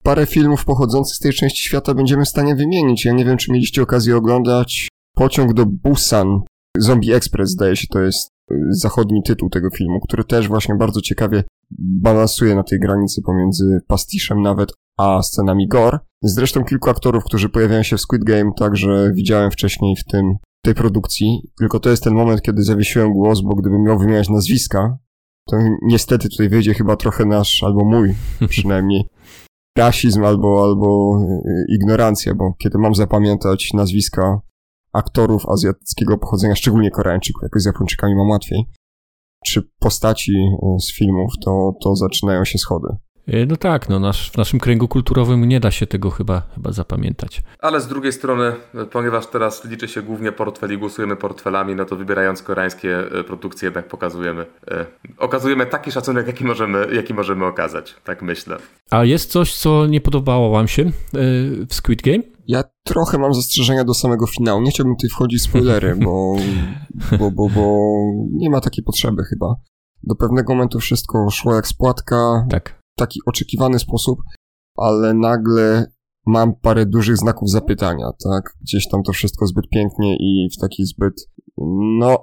[0.03, 3.05] parę filmów pochodzących z tej części świata będziemy w stanie wymienić.
[3.05, 6.39] Ja nie wiem, czy mieliście okazję oglądać Pociąg do Busan.
[6.77, 8.29] Zombie Express, zdaje się, to jest
[8.69, 11.43] zachodni tytuł tego filmu, który też właśnie bardzo ciekawie
[11.79, 15.99] balansuje na tej granicy pomiędzy pastiszem nawet, a scenami gore.
[16.21, 20.35] Zresztą kilku aktorów, którzy pojawiają się w Squid Game, także widziałem wcześniej w tym
[20.65, 24.97] tej produkcji, tylko to jest ten moment, kiedy zawiesiłem głos, bo gdybym miał wymieniać nazwiska,
[25.49, 28.15] to niestety tutaj wyjdzie chyba trochę nasz, albo mój
[28.49, 29.03] przynajmniej,
[29.77, 34.41] rasizm albo, albo y, ignorancja, bo kiedy mam zapamiętać nazwiska
[34.97, 38.65] aktorów azjatyckiego pochodzenia, szczególnie Koreańczyków, jakoś z Japończykami mam łatwiej,
[39.45, 42.87] czy postaci e, z filmów, to, to zaczynają się schody.
[43.27, 46.71] E, no tak, no nasz, w naszym kręgu kulturowym nie da się tego chyba, chyba
[46.71, 47.41] zapamiętać.
[47.59, 48.53] Ale z drugiej strony,
[48.91, 53.87] ponieważ teraz liczy się głównie portfel i głosujemy portfelami, no to wybierając koreańskie produkcje jednak
[53.87, 54.85] pokazujemy, e,
[55.17, 58.57] okazujemy taki szacunek, jaki możemy, jaki możemy okazać, tak myślę.
[58.91, 60.91] A jest coś, co nie podobało wam się
[61.69, 62.36] w Squid Game?
[62.47, 64.61] Ja trochę mam zastrzeżenia do samego finału.
[64.61, 66.35] Nie chciałbym tutaj wchodzić w spoilery, bo,
[67.19, 67.87] bo, bo, bo
[68.31, 69.55] nie ma takiej potrzeby chyba.
[70.03, 72.45] Do pewnego momentu wszystko szło jak spłatka.
[72.49, 74.19] Tak taki oczekiwany sposób,
[74.77, 75.91] ale nagle
[76.25, 78.53] mam parę dużych znaków zapytania, tak?
[78.61, 81.29] Gdzieś tam to wszystko zbyt pięknie i w taki zbyt,
[81.99, 82.21] no,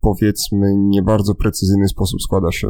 [0.00, 2.68] powiedzmy, nie bardzo precyzyjny sposób składa się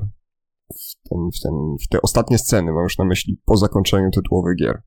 [0.70, 1.52] w, ten, w, ten,
[1.84, 4.82] w te ostatnie sceny, mam już na myśli po zakończeniu tytułowej gier,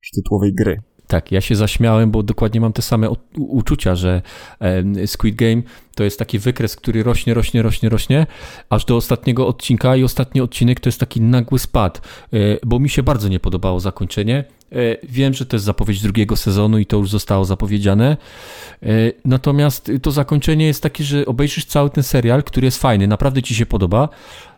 [0.00, 0.82] czy tytułowej gry.
[1.06, 4.22] Tak, ja się zaśmiałem, bo dokładnie mam te same uczucia, że
[5.06, 5.62] Squid Game
[5.94, 8.26] to jest taki wykres, który rośnie, rośnie, rośnie, rośnie,
[8.70, 12.00] aż do ostatniego odcinka i ostatni odcinek to jest taki nagły spad,
[12.32, 14.44] e, bo mi się bardzo nie podobało zakończenie.
[14.72, 18.16] E, wiem, że to jest zapowiedź drugiego sezonu i to już zostało zapowiedziane.
[18.82, 18.86] E,
[19.24, 23.54] natomiast to zakończenie jest takie, że obejrzysz cały ten serial, który jest fajny, naprawdę ci
[23.54, 24.08] się podoba.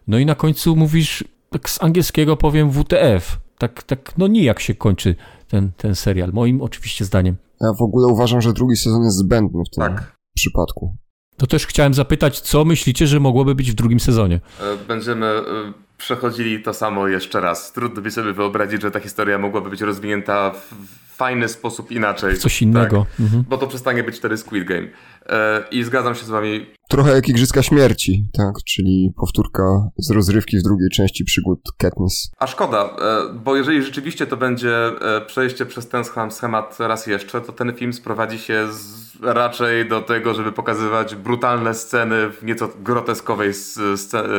[0.07, 3.39] No i na końcu mówisz, tak z angielskiego powiem WTF.
[3.59, 5.15] Tak, tak, no nijak się kończy
[5.49, 7.37] ten, ten serial, moim oczywiście zdaniem.
[7.61, 10.17] Ja w ogóle uważam, że drugi sezon jest zbędny w tym tak.
[10.37, 10.97] przypadku.
[11.37, 14.41] To też chciałem zapytać, co myślicie, że mogłoby być w drugim sezonie?
[14.61, 15.43] E, będziemy e,
[15.99, 17.73] przechodzili to samo jeszcze raz.
[17.73, 22.39] Trudno by sobie wyobrazić, że ta historia mogłaby być rozwinięta w fajny sposób inaczej.
[22.39, 23.07] Coś innego.
[23.11, 23.45] Tak, mhm.
[23.49, 24.89] Bo to przestanie być wtedy Squid Game.
[25.29, 26.67] E, I zgadzam się z wami.
[26.89, 28.55] Trochę jak Igrzyska Śmierci, tak?
[28.65, 29.63] Czyli powtórka
[29.97, 32.31] z rozrywki w drugiej części przygód Katniss.
[32.39, 37.41] A szkoda, e, bo jeżeli rzeczywiście to będzie e, przejście przez ten schemat raz jeszcze,
[37.41, 42.69] to ten film sprowadzi się z, raczej do tego, żeby pokazywać brutalne sceny w nieco
[42.83, 43.53] groteskowej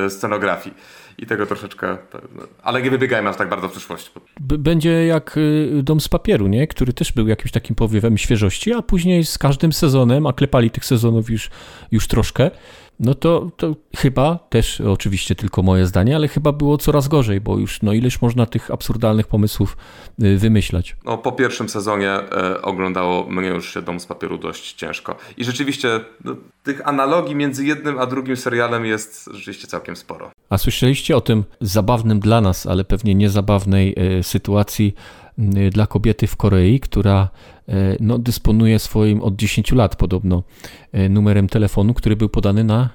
[0.10, 0.76] scenografii
[1.18, 4.12] i tego troszeczkę, no, ale nie wybiegajmy aż tak bardzo w przyszłość.
[4.40, 6.68] Będzie jak y, Dom z papieru, nie?
[6.68, 10.86] który też był jakimś takim powiewem świeżości, a później z każdym sezonem, a klepali tych
[10.86, 11.50] sezonów już,
[11.92, 12.52] już troszkę,
[13.00, 17.58] no to, to chyba, też oczywiście tylko moje zdanie, ale chyba było coraz gorzej, bo
[17.58, 19.78] już no ileż można tych absurdalnych pomysłów
[20.24, 20.96] y, wymyślać.
[21.06, 25.16] No po pierwszym sezonie e, oglądało mnie już się Dom z Papieru dość ciężko.
[25.38, 30.32] I rzeczywiście no, tych analogii między jednym a drugim serialem jest rzeczywiście całkiem sporo.
[30.50, 35.27] A słyszeliście o tym zabawnym dla nas, ale pewnie niezabawnej y, sytuacji y,
[35.72, 37.30] dla kobiety w Korei, która
[37.70, 40.44] E, no, dysponuje swoim od 10 lat podobno
[40.92, 42.90] e, numerem telefonu, który był podany na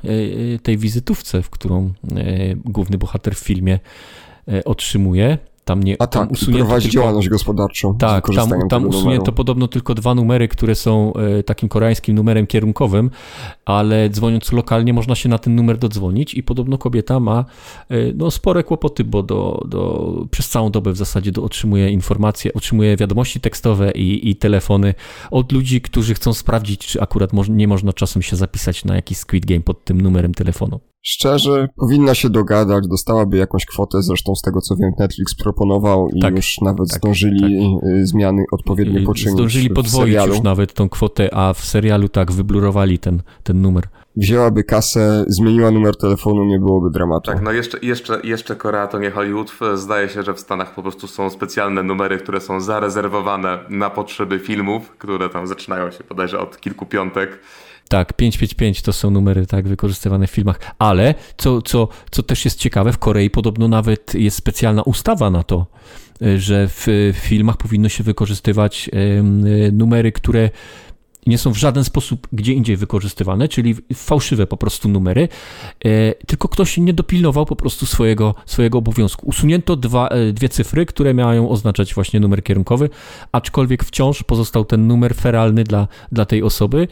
[0.62, 1.92] tej wizytówce, w którą
[2.64, 3.78] główny bohater w filmie
[4.64, 5.38] otrzymuje.
[5.64, 7.94] Tam nie, A tam tak, usunięto prowadzi tylko, działalność gospodarczą.
[7.98, 13.10] Tak, tam, tam usunięto podobno tylko dwa numery, które są e, takim koreańskim numerem kierunkowym,
[13.64, 17.44] ale dzwoniąc lokalnie można się na ten numer dodzwonić i podobno kobieta ma
[17.88, 22.52] e, no, spore kłopoty, bo do, do, przez całą dobę w zasadzie do, otrzymuje informacje,
[22.54, 24.94] otrzymuje wiadomości tekstowe i, i telefony
[25.30, 29.18] od ludzi, którzy chcą sprawdzić, czy akurat moż, nie można czasem się zapisać na jakiś
[29.18, 30.80] Squid Game pod tym numerem telefonu.
[31.04, 36.20] Szczerze, powinna się dogadać, dostałaby jakąś kwotę, zresztą z tego co wiem, Netflix proponował i
[36.20, 37.40] tak, już nawet tak, zdążyli
[37.80, 37.90] tak.
[37.90, 39.34] Y, zmiany odpowiednio poczynić.
[39.34, 43.84] Zdążyli podwoić już nawet tą kwotę, a w serialu tak wyblurowali ten, ten numer.
[44.16, 47.30] Wzięłaby kasę, zmieniła numer telefonu, nie byłoby dramatu.
[47.30, 49.52] Tak, no jeszcze, jeszcze, jeszcze Korea to nie Hollywood.
[49.74, 54.38] Zdaje się, że w Stanach po prostu są specjalne numery, które są zarezerwowane na potrzeby
[54.38, 57.38] filmów, które tam zaczynają się bodajże od kilku piątek
[57.92, 62.58] tak, 555 to są numery tak wykorzystywane w filmach, ale co, co, co też jest
[62.58, 65.66] ciekawe, w Korei podobno nawet jest specjalna ustawa na to,
[66.22, 69.22] e, że w filmach powinno się wykorzystywać e,
[69.72, 70.50] numery, które
[71.26, 75.28] nie są w żaden sposób gdzie indziej wykorzystywane, czyli fałszywe po prostu numery,
[75.84, 79.26] e, tylko ktoś nie dopilnował po prostu swojego, swojego obowiązku.
[79.26, 82.90] Usunięto dwa, dwie cyfry, które miają oznaczać właśnie numer kierunkowy,
[83.32, 86.88] aczkolwiek wciąż pozostał ten numer feralny dla, dla tej osoby,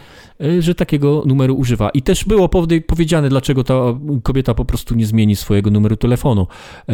[0.59, 1.91] że takiego numeru używa.
[1.91, 2.49] I też było
[2.87, 3.75] powiedziane, dlaczego ta
[4.23, 6.47] kobieta po prostu nie zmieni swojego numeru telefonu,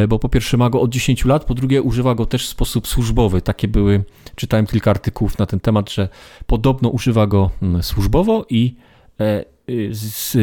[0.08, 2.88] bo po pierwsze ma go od 10 lat, po drugie używa go też w sposób
[2.88, 3.42] służbowy.
[3.42, 6.08] Takie były, czytałem kilka artykułów na ten temat, że
[6.46, 8.76] podobno używa go mm, służbowo i
[9.20, 9.44] e,
[9.90, 10.36] z,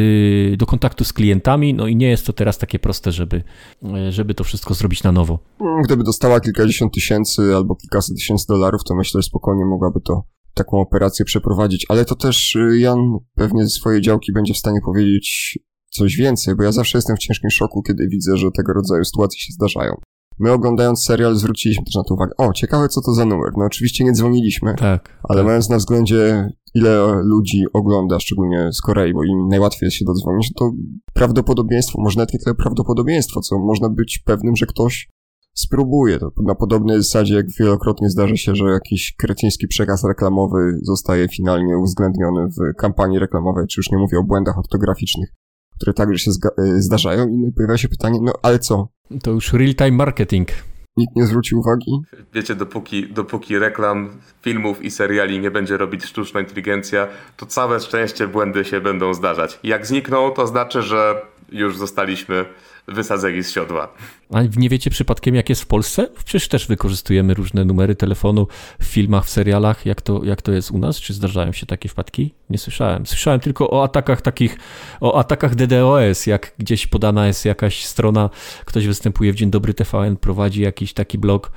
[0.58, 3.42] do kontaktu z klientami, no i nie jest to teraz takie proste, żeby,
[3.84, 5.38] e, żeby to wszystko zrobić na nowo.
[5.84, 10.22] Gdyby dostała kilkadziesiąt tysięcy albo kilkaset tysięcy dolarów, to myślę, że spokojnie mogłaby to
[10.54, 12.98] taką operację przeprowadzić, ale to też y, Jan
[13.34, 15.58] pewnie ze swojej działki będzie w stanie powiedzieć
[15.90, 19.40] coś więcej, bo ja zawsze jestem w ciężkim szoku, kiedy widzę, że tego rodzaju sytuacje
[19.40, 19.94] się zdarzają.
[20.38, 22.32] My oglądając serial zwróciliśmy też na to uwagę.
[22.38, 23.50] O, ciekawe co to za numer.
[23.56, 25.46] No oczywiście nie dzwoniliśmy, tak, ale tak.
[25.46, 30.52] mając na względzie ile ludzi ogląda, szczególnie z Korei, bo im najłatwiej jest się dodzwonić,
[30.56, 30.72] to
[31.12, 35.08] prawdopodobieństwo, może nawet nie tyle prawdopodobieństwo, co można być pewnym, że ktoś
[35.54, 36.18] spróbuje.
[36.18, 41.78] To na podobnej zasadzie, jak wielokrotnie zdarza się, że jakiś kretyński przekaz reklamowy zostaje finalnie
[41.78, 45.28] uwzględniony w kampanii reklamowej, czy już nie mówię o błędach ortograficznych,
[45.76, 46.30] które także się
[46.60, 48.88] y, zdarzają i pojawia się pytanie, no ale co?
[49.22, 50.48] To już real-time marketing.
[50.96, 51.92] Nikt nie zwróci uwagi?
[52.32, 54.10] Wiecie, dopóki, dopóki reklam,
[54.42, 59.60] filmów i seriali nie będzie robić sztuczna inteligencja, to całe szczęście błędy się będą zdarzać.
[59.62, 62.44] Jak znikną, to znaczy, że już zostaliśmy
[62.88, 63.88] wysadzeni z siodła.
[64.32, 66.08] A nie wiecie przypadkiem, jak jest w Polsce?
[66.24, 68.46] Przecież też wykorzystujemy różne numery telefonu
[68.80, 69.86] w filmach, w serialach.
[69.86, 70.96] Jak to, jak to jest u nas?
[70.96, 72.34] Czy zdarzają się takie wpadki?
[72.50, 73.06] Nie słyszałem.
[73.06, 74.58] Słyszałem tylko o atakach takich,
[75.00, 78.30] o atakach DDoS, jak gdzieś podana jest jakaś strona,
[78.64, 81.50] ktoś występuje w Dzień Dobry TVN, prowadzi jakiś taki blog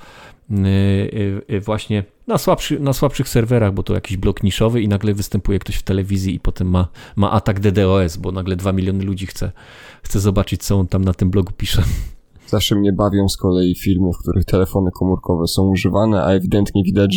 [0.51, 0.67] Y,
[1.49, 5.13] y, y, właśnie na, słabszy, na słabszych serwerach, bo to jakiś blok niszowy i nagle
[5.13, 9.27] występuje ktoś w telewizji i potem ma, ma atak DDoS, bo nagle 2 miliony ludzi
[9.27, 9.51] chce,
[10.03, 11.83] chce zobaczyć, co on tam na tym blogu pisze.
[12.47, 17.15] Zawsze mnie bawią z kolei filmy, w których telefony komórkowe są używane, a ewidentnie widać,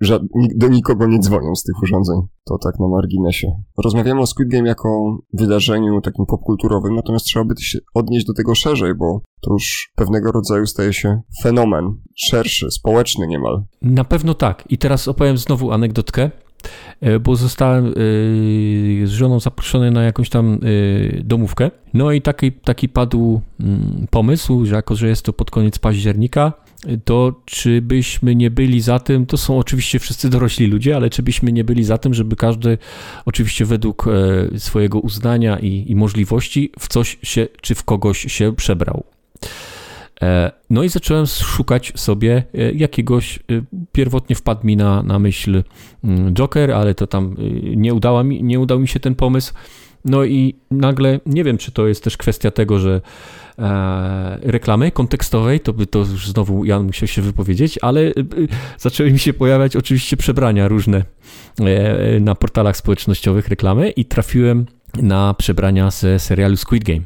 [0.00, 0.20] że,
[0.56, 2.16] do nikogo nie dzwonią z tych urządzeń.
[2.44, 3.48] To tak na marginesie.
[3.84, 8.54] Rozmawiamy o Squid Game jako wydarzeniu takim popkulturowym, natomiast trzeba by się odnieść do tego
[8.54, 11.84] szerzej, bo to już pewnego rodzaju staje się fenomen
[12.16, 13.64] szerszy, społeczny niemal.
[13.82, 14.64] Na pewno tak.
[14.68, 16.30] I teraz opowiem znowu anegdotkę.
[17.00, 17.92] E, bo zostałem e,
[19.06, 20.58] z żoną zaproszony na jakąś tam e,
[21.22, 21.70] domówkę.
[21.94, 26.52] No i taki, taki padł mm, pomysł, że jako, że jest to pod koniec października,
[27.04, 31.22] to czy byśmy nie byli za tym, to są oczywiście wszyscy dorośli ludzie, ale czy
[31.22, 32.78] byśmy nie byli za tym, żeby każdy
[33.24, 34.04] oczywiście według
[34.58, 39.04] swojego uznania i, i możliwości w coś się, czy w kogoś się przebrał.
[40.22, 43.40] E, no i zacząłem szukać sobie e, jakiegoś, e,
[43.92, 45.62] pierwotnie wpadł mi na, na myśl
[46.04, 47.36] mm, Joker, ale to tam
[47.76, 49.54] nie, udała mi, nie udał mi się ten pomysł.
[50.04, 53.00] No i nagle, nie wiem, czy to jest też kwestia tego, że
[53.58, 58.12] e, reklamy kontekstowej, to by to już znowu Jan musiał się wypowiedzieć, ale e,
[58.78, 61.04] zaczęły mi się pojawiać oczywiście przebrania różne
[61.60, 64.66] e, na portalach społecznościowych reklamy i trafiłem
[65.02, 67.02] na przebrania ze serialu Squid Game.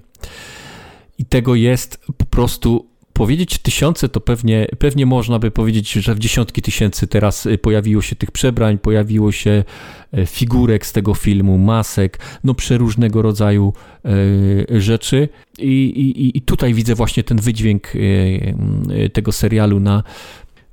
[1.18, 6.18] I tego jest po prostu powiedzieć tysiące, to pewnie, pewnie można by powiedzieć, że w
[6.18, 9.64] dziesiątki tysięcy teraz y, pojawiło się tych przebrań, pojawiło się
[10.12, 13.72] e, figurek z tego filmu, masek, no przeróżnego rodzaju
[14.04, 15.28] e, rzeczy.
[15.58, 20.02] I, i, I tutaj widzę właśnie ten wydźwięk e, tego serialu na,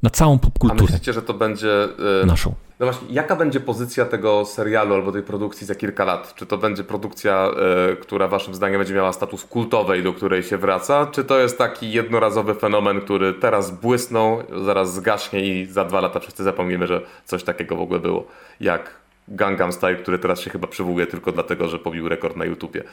[0.04, 0.82] na całą popkulturę.
[0.82, 1.88] A myślicie, że to będzie
[2.26, 2.56] naszą?
[2.80, 6.36] No właśnie, jaka będzie pozycja tego serialu albo tej produkcji za kilka lat?
[6.36, 7.52] Czy to będzie produkcja,
[7.94, 11.08] y, która waszym zdaniem będzie miała status kultowej, do której się wraca?
[11.12, 16.20] Czy to jest taki jednorazowy fenomen, który teraz błysnął, zaraz zgaśnie i za dwa lata
[16.20, 18.26] wszyscy zapomnimy, że coś takiego w ogóle było?
[18.60, 22.84] Jak Gangnam Style, który teraz się chyba przywołuje tylko dlatego, że pobił rekord na YouTubie.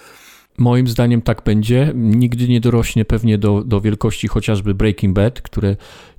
[0.59, 1.93] Moim zdaniem tak będzie.
[1.95, 5.77] Nigdy nie dorośnie pewnie do, do wielkości chociażby Breaking Bad, które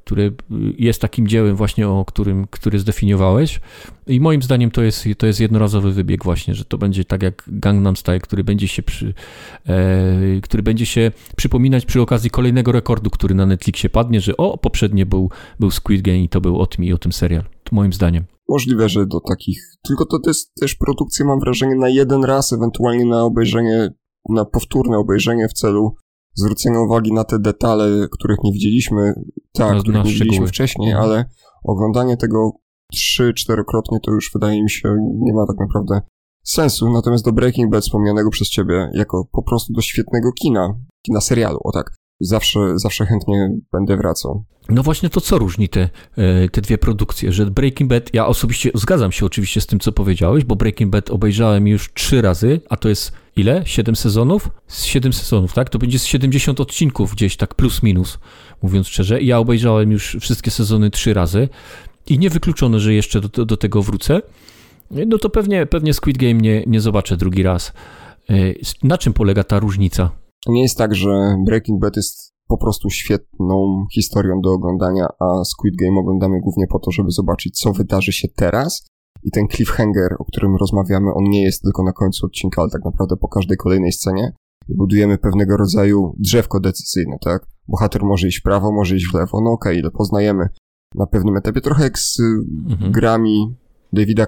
[0.08, 0.34] który
[0.78, 3.60] jest takim dziełem właśnie, o którym, który zdefiniowałeś.
[4.08, 7.44] I moim zdaniem to jest, to jest jednorazowy wybieg właśnie, że to będzie tak jak
[7.48, 9.14] Gangnam Style, który będzie się przy,
[9.66, 14.58] e, który będzie się przypominać przy okazji kolejnego rekordu, który na Netflixie padnie, że o,
[14.58, 15.30] poprzednie był,
[15.60, 17.44] był Squid Game i to był o tym i o tym serial.
[17.64, 18.24] To moim zdaniem.
[18.50, 23.06] Możliwe, że do takich, tylko to jest też produkcja, mam wrażenie, na jeden raz, ewentualnie
[23.06, 23.90] na obejrzenie,
[24.30, 25.96] na powtórne obejrzenie w celu
[26.34, 29.14] zwrócenia uwagi na te detale, których nie widzieliśmy,
[29.54, 31.10] tak, no, których nie widzieliśmy wcześniej, mhm.
[31.10, 31.26] ale
[31.64, 32.52] oglądanie tego
[32.92, 36.02] trzy, czterokrotnie to już wydaje mi się nie ma tak naprawdę
[36.44, 36.90] sensu.
[36.90, 41.60] Natomiast do Breaking Bad wspomnianego przez ciebie jako po prostu do świetnego kina, kina serialu,
[41.64, 44.44] o tak, zawsze, zawsze chętnie będę wracał.
[44.70, 48.72] No właśnie to co różni te, e, te dwie produkcje, że Breaking Bad, ja osobiście
[48.76, 52.78] zgadzam się oczywiście z tym, co powiedziałeś, bo Breaking Bad obejrzałem już trzy razy, a
[52.78, 53.62] to jest ile?
[53.66, 54.50] Siedem sezonów?
[54.68, 55.70] Z siedem sezonów, tak?
[55.70, 58.20] To będzie z 70 odcinków gdzieś tak plus minus,
[58.62, 59.22] mówiąc szczerze.
[59.22, 61.50] Ja obejrzałem już wszystkie sezony trzy razy
[62.08, 64.22] i niewykluczone, że jeszcze do, do tego wrócę.
[64.92, 67.74] No to pewnie, pewnie Squid Game nie, nie zobaczę drugi raz.
[68.30, 68.34] E,
[68.84, 70.12] na czym polega ta różnica?
[70.48, 75.44] To nie jest tak, że Breaking Bad jest po prostu świetną historią do oglądania, a
[75.44, 78.88] Squid Game oglądamy głównie po to, żeby zobaczyć, co wydarzy się teraz.
[79.24, 82.86] I ten cliffhanger, o którym rozmawiamy, on nie jest tylko na końcu odcinka, ale tak
[82.86, 84.34] naprawdę po każdej kolejnej scenie.
[84.70, 87.46] Budujemy pewnego rodzaju drzewko decyzyjne, tak?
[87.68, 89.42] Bohater może iść w prawo, może iść w lewo.
[89.42, 90.50] No okej, okay, poznajemy
[90.96, 92.20] na pewnym etapie, trochę jak z
[92.70, 92.92] mhm.
[92.92, 93.56] grami
[93.94, 94.26] Davida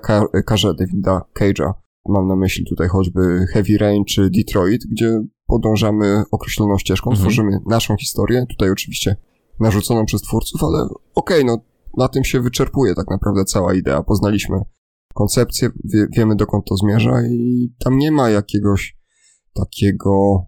[0.50, 1.74] Carze, Davida Cage'a.
[2.10, 7.24] Mam na myśli tutaj choćby Heavy Rain czy Detroit, gdzie podążamy określoną ścieżką, mhm.
[7.24, 9.16] tworzymy naszą historię, tutaj oczywiście
[9.60, 11.58] narzuconą przez twórców, ale okej, okay, no
[11.98, 14.04] na tym się wyczerpuje tak naprawdę cała idea.
[14.04, 14.62] Poznaliśmy
[15.14, 18.98] koncepcję, wie, wiemy dokąd to zmierza i tam nie ma jakiegoś
[19.54, 20.46] takiego,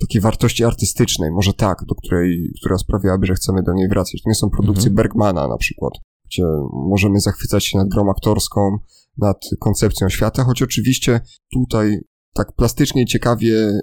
[0.00, 4.22] takiej wartości artystycznej, może tak, do której, która sprawiałaby, że chcemy do niej wracać.
[4.22, 4.94] To nie są produkcje mhm.
[4.94, 5.92] Bergmana na przykład,
[6.24, 8.78] gdzie możemy zachwycać się nad grą aktorską,
[9.18, 11.20] nad koncepcją świata, choć oczywiście
[11.52, 12.00] tutaj
[12.38, 13.80] tak plastycznie i ciekawie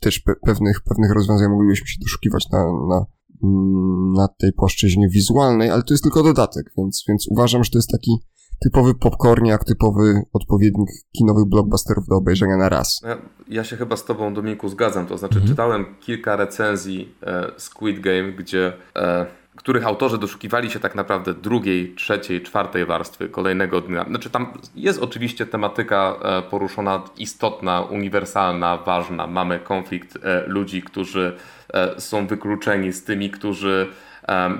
[0.00, 2.58] też pe pewnych, pewnych rozwiązań moglibyśmy się doszukiwać na,
[2.88, 3.06] na,
[3.44, 7.78] mm, na tej płaszczyźnie wizualnej, ale to jest tylko dodatek, więc, więc uważam, że to
[7.78, 8.18] jest taki
[8.64, 13.00] typowy popcorniak, typowy odpowiednik kinowych blockbusterów do obejrzenia na raz.
[13.04, 13.18] Ja,
[13.48, 15.06] ja się chyba z tobą, Dominiku, zgadzam.
[15.06, 15.48] To znaczy, mhm.
[15.48, 19.26] czytałem kilka recenzji e, Squid Game, gdzie e,
[19.56, 24.04] których autorzy doszukiwali się tak naprawdę drugiej, trzeciej, czwartej warstwy kolejnego dnia.
[24.04, 29.26] Znaczy tam jest oczywiście tematyka e, poruszona istotna, uniwersalna, ważna.
[29.26, 31.36] Mamy konflikt e, ludzi, którzy
[31.74, 33.86] e, są wykluczeni z tymi, którzy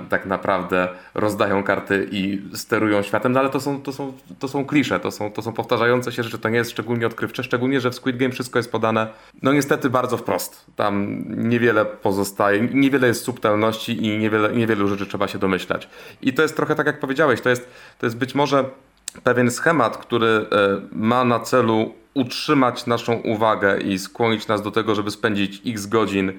[0.09, 4.65] tak naprawdę rozdają karty i sterują światem, no ale to są, to są, to są
[4.65, 7.91] klisze, to są, to są powtarzające się rzeczy, to nie jest szczególnie odkrywcze, szczególnie, że
[7.91, 9.07] w Squid Game wszystko jest podane,
[9.41, 10.65] no niestety bardzo wprost.
[10.75, 15.89] Tam niewiele pozostaje, niewiele jest subtelności i niewiele, niewielu rzeczy trzeba się domyślać.
[16.21, 18.65] I to jest trochę tak, jak powiedziałeś, to jest, to jest być może
[19.23, 20.45] pewien schemat, który e,
[20.91, 26.33] ma na celu utrzymać naszą uwagę i skłonić nas do tego, żeby spędzić x godzin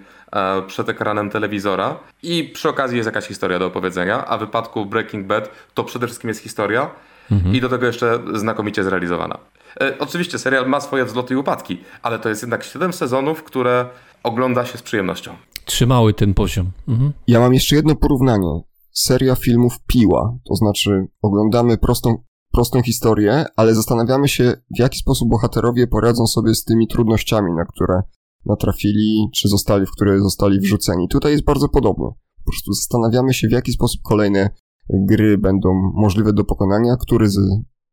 [0.67, 5.27] przed ekranem telewizora i przy okazji jest jakaś historia do opowiedzenia, a w wypadku Breaking
[5.27, 6.91] Bad to przede wszystkim jest historia
[7.31, 7.55] mhm.
[7.55, 9.39] i do tego jeszcze znakomicie zrealizowana.
[9.81, 13.87] E, oczywiście serial ma swoje wzloty i upadki, ale to jest jednak 7 sezonów, które
[14.23, 15.37] ogląda się z przyjemnością.
[15.65, 16.71] Trzymały ten poziom.
[16.89, 17.13] Mhm.
[17.27, 18.61] Ja mam jeszcze jedno porównanie.
[18.93, 22.23] Seria filmów Piła, to znaczy oglądamy prostą
[22.53, 27.65] prostą historię, ale zastanawiamy się, w jaki sposób bohaterowie poradzą sobie z tymi trudnościami, na
[27.65, 28.01] które
[28.47, 31.09] natrafili, czy zostali, w które zostali wrzuceni.
[31.09, 32.07] Tutaj jest bardzo podobnie.
[32.45, 34.51] Po prostu zastanawiamy się, w jaki sposób kolejne
[34.91, 37.39] gry będą możliwe do pokonania, który z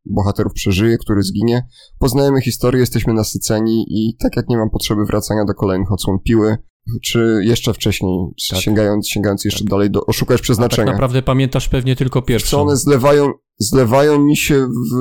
[0.04, 1.66] bohaterów przeżyje, który zginie.
[1.98, 6.56] Poznajemy historię, jesteśmy nasyceni i tak jak nie mam potrzeby wracania do kolejnych odsłon piły,
[7.02, 8.18] czy jeszcze wcześniej,
[8.50, 8.60] tak.
[8.60, 9.70] sięgając, sięgając jeszcze tak.
[9.70, 10.82] dalej do oszukać przeznaczenia.
[10.82, 12.50] A tak naprawdę pamiętasz pewnie tylko pierwszą.
[12.50, 14.96] Co one zlewają, zlewają mi się w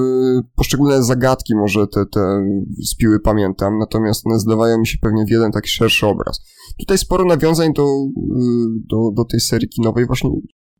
[0.56, 2.46] poszczególne zagadki, może te, te
[2.86, 6.42] spiły pamiętam, natomiast one zlewają mi się pewnie w jeden taki szerszy obraz.
[6.80, 7.86] Tutaj sporo nawiązań do,
[8.90, 10.30] do, do tej serii kinowej właśnie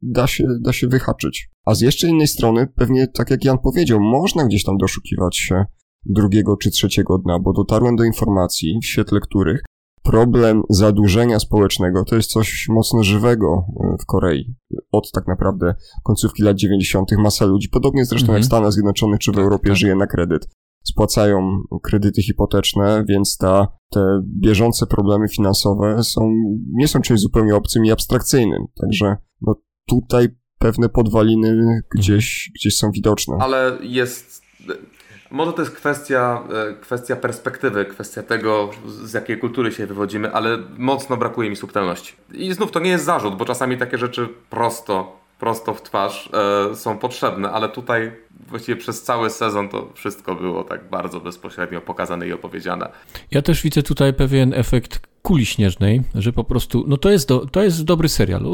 [0.02, 1.50] da się, da się wyhaczyć.
[1.66, 5.66] A z jeszcze innej strony, pewnie tak jak Jan powiedział, można gdzieś tam doszukiwać się
[6.06, 9.64] drugiego czy trzeciego dna, bo dotarłem do informacji, w świetle których
[10.04, 14.56] problem zadłużenia społecznego to jest coś mocno żywego e, w Korei.
[14.92, 17.12] Od tak naprawdę końcówki lat 90.
[17.18, 18.38] masa ludzi, podobnie zresztą mhm.
[18.38, 19.78] jak w Stanach Zjednoczonych czy w tak, Europie, tak.
[19.78, 20.48] żyje na kredyt.
[20.84, 26.34] Spłacają kredyty hipoteczne, więc ta, te bieżące problemy finansowe są,
[26.74, 28.66] nie są czymś zupełnie obcym i abstrakcyjnym.
[28.82, 29.56] Także no,
[29.88, 30.28] tutaj
[30.60, 32.54] pewne podwaliny gdzieś, mhm.
[32.56, 33.38] gdzieś są widoczne.
[33.40, 34.42] Ale jest
[35.34, 40.58] może to jest kwestia, e, kwestia perspektywy, kwestia tego, z jakiej kultury się wywodzimy, ale
[40.78, 42.14] mocno brakuje mi subtelności.
[42.34, 46.30] I znów to nie jest zarzut, bo czasami takie rzeczy prosto, prosto w twarz
[46.72, 48.12] e, są potrzebne, ale tutaj
[48.48, 52.90] właściwie przez cały sezon to wszystko było tak bardzo bezpośrednio pokazane i opowiedziane.
[53.32, 57.46] Ja też widzę tutaj pewien efekt kuli śnieżnej, że po prostu, no to jest, do,
[57.46, 58.46] to jest dobry serial,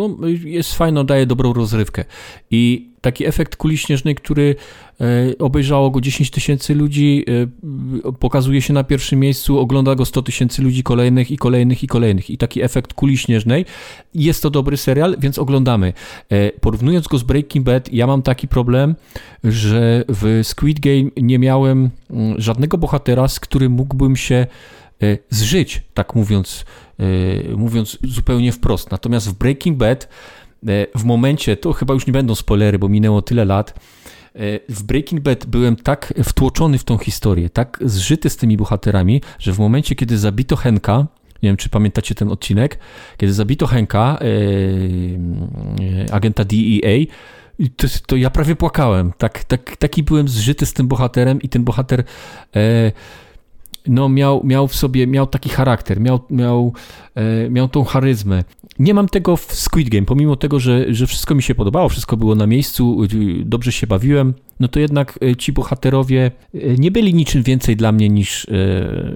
[0.44, 2.06] jest fajno, daje dobrą rozrywkę.
[2.52, 4.56] I taki efekt kuli śnieżnej, który
[5.02, 5.06] e,
[5.40, 7.26] obejrzało go 10 tysięcy ludzi,
[8.08, 11.88] e, pokazuje się na pierwszym miejscu, ogląda go 100 tysięcy ludzi kolejnych i kolejnych i
[11.88, 12.30] kolejnych.
[12.30, 13.66] I taki efekt kuli śnieżnej,
[14.16, 15.94] jest to dobry serial, więc oglądamy.
[16.30, 18.96] E, porównując go z Breaking Bad, ja mam taki problem,
[19.44, 24.48] że w Squid Game nie miałem mm, żadnego bohatera, z którym mógłbym się
[25.30, 26.66] zżyć, tak mówiąc,
[27.00, 28.92] e, mówiąc zupełnie wprost.
[28.92, 30.08] Natomiast w Breaking Bad,
[30.68, 33.80] e, w momencie, to chyba już nie będą spoilery, bo minęło tyle lat,
[34.70, 39.54] w Breaking Bad byłem tak wtłoczony w tą historię, tak zżyty z tymi bohaterami, że
[39.54, 41.08] w momencie, kiedy zabito Henka,
[41.44, 42.80] nie wiem, czy pamiętacie ten odcinek,
[43.18, 44.20] kiedy zabito Henka,
[46.12, 47.08] agenta DEA,
[47.76, 49.14] to, to, ja prawie płakałem.
[49.18, 52.04] Tak, tak, taki byłem zżyty z tym bohaterem i ten bohater
[53.88, 56.74] no miał, miał w sobie, miał taki charakter, miał, miał,
[57.16, 58.44] e, miał tą charyzmę.
[58.80, 62.18] Nie mam tego w Squid Game, pomimo tego, że, że wszystko mi się podobało, wszystko
[62.18, 63.02] było na miejscu,
[63.46, 67.92] dobrze się bawiłem, no to jednak e, ci bohaterowie e, nie byli niczym więcej dla
[67.92, 68.48] mnie niż,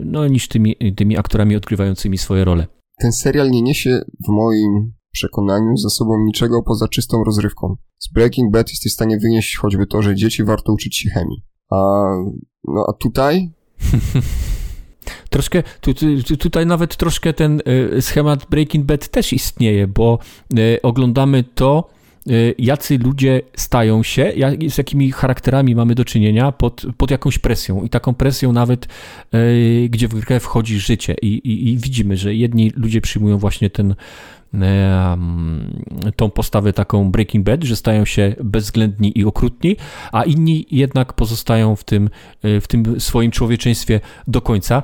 [0.06, 2.68] no, niż tymi, tymi aktorami odgrywającymi swoje role.
[3.00, 7.76] Ten serial nie niesie w moim przekonaniu za sobą niczego poza czystą rozrywką.
[8.00, 11.44] Z Breaking Bad jesteś w stanie wynieść choćby to, że dzieci warto uczyć się chemii.
[11.72, 11.76] A,
[12.68, 13.52] no, a tutaj
[15.30, 15.94] Troszkę, tu,
[16.28, 17.62] tu, tutaj nawet troszkę ten
[17.98, 20.20] y, schemat Breaking Bad też istnieje, bo
[20.60, 21.90] y, oglądamy to,
[22.30, 24.34] y, jacy ludzie stają się,
[24.70, 27.84] z jakimi charakterami mamy do czynienia pod, pod jakąś presją.
[27.84, 28.88] I taką presją nawet,
[29.90, 31.16] gdzie w grę wchodzi życie.
[31.22, 33.96] I, i, I widzimy, że jedni ludzie przyjmują właśnie ten,
[36.16, 39.76] tą postawę taką Breaking Bad, że stają się bezwzględni i okrutni,
[40.12, 42.10] a inni jednak pozostają w tym,
[42.44, 44.84] w tym swoim człowieczeństwie do końca.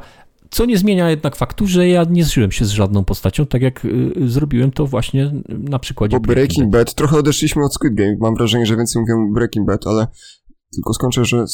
[0.50, 3.86] Co nie zmienia jednak faktu, że ja nie zżyłem się z żadną postacią, tak jak
[3.86, 6.88] y, zrobiłem to właśnie na przykładzie Bo Breaking, Breaking Bad.
[6.88, 6.96] Bad.
[6.96, 8.16] Trochę odeszliśmy od Squid Game.
[8.20, 10.08] Mam wrażenie, że więcej mówią Breaking Bad, ale
[10.74, 11.46] tylko skończę, że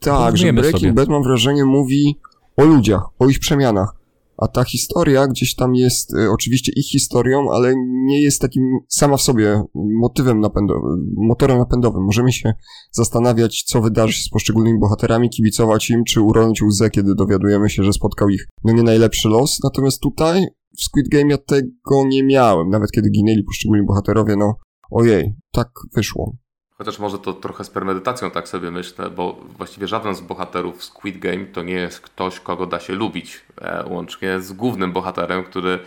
[0.00, 0.92] tak, że Breaking sobie.
[0.92, 2.20] Bad mam wrażenie mówi
[2.56, 4.01] o ludziach, o ich przemianach
[4.36, 7.74] a ta historia gdzieś tam jest y, oczywiście ich historią, ale
[8.06, 12.04] nie jest takim sama w sobie motywem napędowym, motorem napędowym.
[12.04, 12.52] Możemy się
[12.90, 17.82] zastanawiać, co wydarzy się z poszczególnymi bohaterami, kibicować im, czy uronić łzę, kiedy dowiadujemy się,
[17.82, 19.58] że spotkał ich no nie najlepszy los.
[19.64, 20.46] Natomiast tutaj
[20.78, 22.68] w Squid Game ja tego nie miałem.
[22.68, 24.54] Nawet kiedy ginęli poszczególni bohaterowie, no
[24.90, 26.36] ojej, tak wyszło.
[26.82, 31.18] Chociaż może to trochę z premedytacją tak sobie myślę, bo właściwie żaden z bohaterów Squid
[31.18, 35.78] Game to nie jest ktoś, kogo da się lubić, e, łącznie z głównym bohaterem, który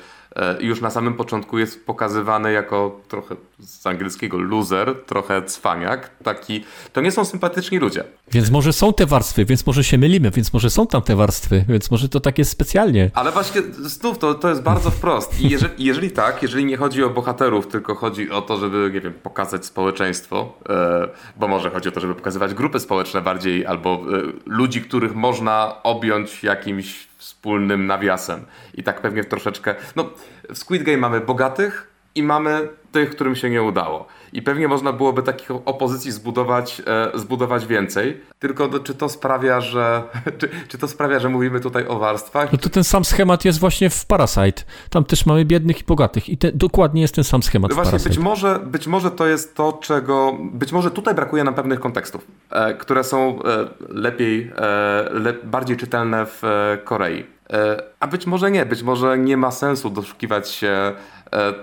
[0.60, 6.64] już na samym początku jest pokazywany jako trochę z angielskiego loser, trochę cwaniak, taki,
[6.94, 8.04] to nie są sympatyczni ludzie.
[8.32, 11.66] Więc może są te warstwy, więc może się mylimy, więc może są tam te warstwy,
[11.70, 13.12] więc może to tak jest specjalnie.
[13.14, 17.04] Ale właśnie znów to, to jest bardzo wprost i jeżeli, jeżeli tak, jeżeli nie chodzi
[17.04, 21.08] o bohaterów, tylko chodzi o to, żeby, nie wiem, pokazać społeczeństwo, e,
[21.38, 24.02] bo może chodzi o to, żeby pokazywać grupy społeczne bardziej, albo e,
[24.46, 28.46] ludzi, których można objąć jakimś wspólnym nawiasem.
[28.74, 29.76] I tak pewnie troszeczkę.
[29.96, 30.10] No,
[30.50, 34.08] w Squid Game mamy bogatych i mamy tych, którym się nie udało.
[34.36, 38.22] I pewnie można byłoby takich opozycji zbudować, e, zbudować więcej.
[38.40, 40.04] Tylko no, czy to sprawia, że
[40.38, 42.52] czy, czy, to sprawia, że mówimy tutaj o warstwach?
[42.52, 44.64] No to ten sam schemat jest właśnie w Parasite.
[44.90, 48.00] Tam też mamy biednych i bogatych i te, dokładnie jest ten sam schemat no Właśnie
[48.00, 52.28] być może, być może to jest to, czego być może tutaj brakuje nam pewnych kontekstów,
[52.50, 57.26] e, które są e, lepiej, e, le, bardziej czytelne w e, Korei.
[57.50, 60.94] E, a być może nie, być może nie ma sensu doszukiwać się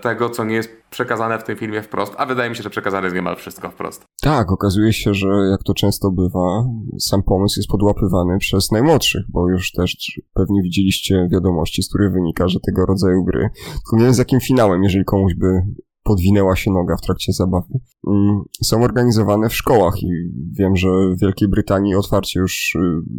[0.01, 3.05] tego, co nie jest przekazane w tym filmie wprost, a wydaje mi się, że przekazane
[3.07, 4.05] jest niemal wszystko wprost.
[4.23, 6.65] Tak, okazuje się, że jak to często bywa,
[6.99, 12.49] sam pomysł jest podłapywany przez najmłodszych, bo już też pewnie widzieliście wiadomości, z których wynika,
[12.49, 15.63] że tego rodzaju gry, tylko nie wiem z jakim finałem, jeżeli komuś by
[16.03, 17.75] podwinęła się noga w trakcie zabawy,
[18.09, 20.11] mm, są organizowane w szkołach i
[20.59, 22.79] wiem, że w Wielkiej Brytanii otwarcie już y,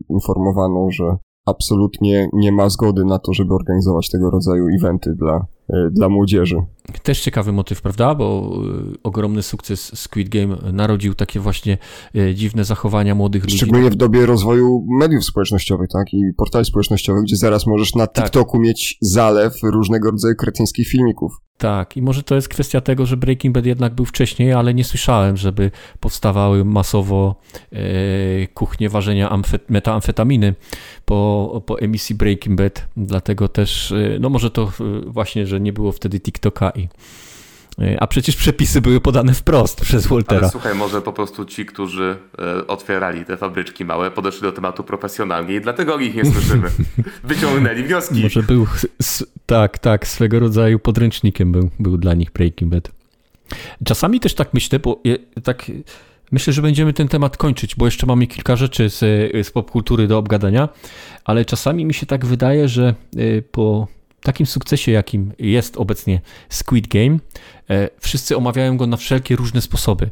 [0.10, 5.46] informowano, że absolutnie nie ma zgody na to, żeby organizować tego rodzaju eventy dla,
[5.92, 6.56] dla młodzieży.
[7.04, 8.16] Też ciekawy motyw, prawda?
[8.16, 8.58] Bo
[8.94, 11.78] y, ogromny sukces Squid Game narodził takie właśnie
[12.34, 13.58] dziwne zachowania młodych ludzi.
[13.58, 16.14] Szczególnie w dobie rozwoju mediów społecznościowych, tak?
[16.14, 18.26] I portali społecznościowych, gdzie zaraz możesz na tak.
[18.26, 18.62] TikToku tak.
[18.62, 21.34] mieć zalew różnego rodzaju kretyńskich filmików.
[21.58, 24.84] Tak, i może to jest kwestia tego, że Breaking Bad jednak był wcześniej, ale nie
[24.84, 27.36] słyszałem, żeby powstawały masowo
[27.72, 30.56] e, kuchnie ważenia amfet metamfetaminy
[31.06, 32.88] po, po emisji Breaking Bad.
[32.98, 34.70] Dlatego też, e, no może to e,
[35.08, 36.88] właśnie, że nie było wtedy TikToka i
[37.82, 40.42] E, a przecież przepisy były podane wprost przez Waltera.
[40.42, 44.84] Ale słuchaj, może po prostu ci, którzy e, otwierali te fabryczki małe, podeszli do tematu
[44.84, 46.70] profesjonalnie i dlatego o nich nie słyszymy.
[47.24, 48.24] Wyciągnęli wnioski.
[48.24, 48.68] Może był,
[49.46, 52.92] tak, tak, swego rodzaju podręcznikiem był, był dla nich Breaking Bad.
[53.86, 55.02] Czasami też tak myślę, bo
[55.44, 55.72] tak
[56.32, 59.00] myślę, że będziemy ten temat kończyć, bo jeszcze mamy kilka rzeczy z,
[59.48, 60.70] z popkultury do obgadania,
[61.26, 63.88] ale czasami mi się tak wydaje, że e, po
[64.24, 67.20] takim sukcesie, jakim jest obecnie Squid Game,
[67.70, 70.10] e, wszyscy omawiają go na wszelkie różne sposoby.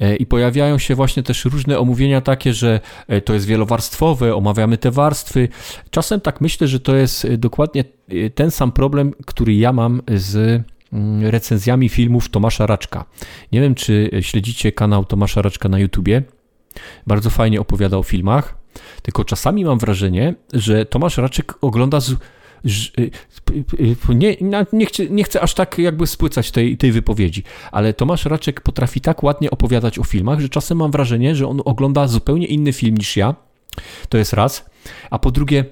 [0.00, 4.78] E, I pojawiają się właśnie też różne omówienia takie, że e, to jest wielowarstwowe, omawiamy
[4.78, 5.48] te warstwy.
[5.90, 7.84] Czasem tak myślę, że to jest dokładnie
[8.34, 10.62] ten sam problem, który ja mam z
[10.92, 13.04] mm, recenzjami filmów Tomasza Raczka.
[13.52, 16.22] Nie wiem, czy śledzicie kanał Tomasza Raczka na YouTubie.
[17.06, 18.58] Bardzo fajnie opowiada o filmach.
[19.02, 22.14] Tylko czasami mam wrażenie, że Tomasz Raczek ogląda z
[24.08, 24.36] nie,
[24.72, 27.42] nie, chcę, nie chcę aż tak jakby spłycać tej, tej wypowiedzi,
[27.72, 31.62] ale Tomasz Raczek potrafi tak ładnie opowiadać o filmach, że czasem mam wrażenie, że on
[31.64, 33.34] ogląda zupełnie inny film niż ja.
[34.08, 34.70] To jest raz.
[35.10, 35.64] A po drugie,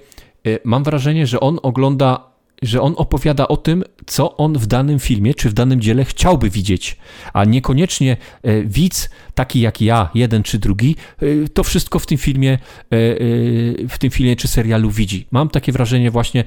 [0.47, 4.99] y, mam wrażenie, że on ogląda że on opowiada o tym, co on w danym
[4.99, 6.97] filmie czy w danym dziele chciałby widzieć,
[7.33, 12.17] a niekoniecznie e, widz, taki jak ja, jeden czy drugi, e, to wszystko w tym
[12.17, 12.57] filmie, e,
[13.89, 15.27] w tym filmie czy serialu widzi.
[15.31, 16.43] Mam takie wrażenie właśnie,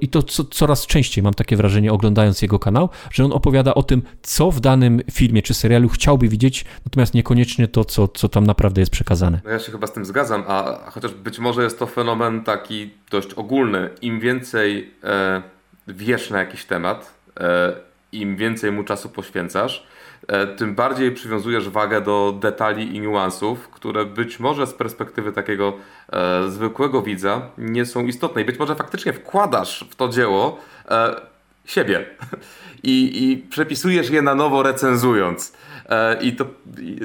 [0.00, 4.02] i to coraz częściej mam takie wrażenie oglądając jego kanał, że on opowiada o tym,
[4.22, 8.80] co w danym filmie czy serialu chciałby widzieć, natomiast niekoniecznie to, co, co tam naprawdę
[8.80, 9.40] jest przekazane.
[9.44, 12.90] No ja się chyba z tym zgadzam, a chociaż być może jest to fenomen taki
[13.10, 13.90] dość ogólny.
[14.02, 15.42] Im więcej e,
[15.88, 17.72] wiesz na jakiś temat, e,
[18.12, 19.86] im więcej mu czasu poświęcasz,
[20.28, 25.72] e, tym bardziej przywiązujesz wagę do detali i niuansów, które być może z perspektywy takiego
[26.12, 28.42] e, zwykłego widza nie są istotne.
[28.42, 30.58] I być może faktycznie wkładasz w to dzieło
[30.88, 31.20] e,
[31.64, 32.06] siebie
[32.82, 35.52] I, i przepisujesz je na nowo recenzując.
[35.88, 36.44] E, I to
[36.80, 37.00] i,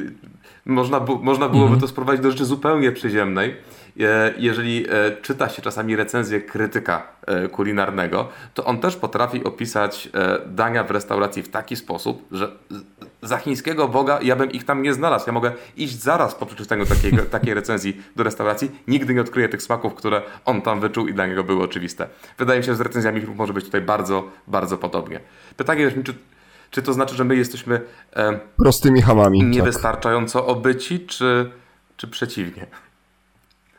[0.65, 1.82] można, można byłoby mhm.
[1.82, 3.56] to sprowadzić do rzeczy zupełnie przyziemnej
[4.38, 10.10] jeżeli e, czyta się czasami recenzję krytyka e, kulinarnego, to on też potrafi opisać
[10.46, 12.52] dania w restauracji w taki sposób, że
[13.26, 15.24] za chińskiego Boga ja bym ich tam nie znalazł.
[15.28, 18.72] Ja mogę iść zaraz po przeczytaniu takiej, takiej recenzji do restauracji.
[18.88, 22.08] Nigdy nie odkryję tych smaków, które on tam wyczuł i dla niego były oczywiste.
[22.38, 25.20] Wydaje mi się, że z recenzjami może być tutaj bardzo, bardzo podobnie.
[25.58, 26.14] Pytanie brzmi, czy,
[26.72, 27.82] czy to znaczy, że my jesteśmy
[28.16, 29.40] e, prostymi hamami?
[29.40, 29.50] Tak.
[29.50, 30.50] Niewystarczająco tak.
[30.50, 31.52] obyci, czy,
[31.98, 32.68] czy przeciwnie?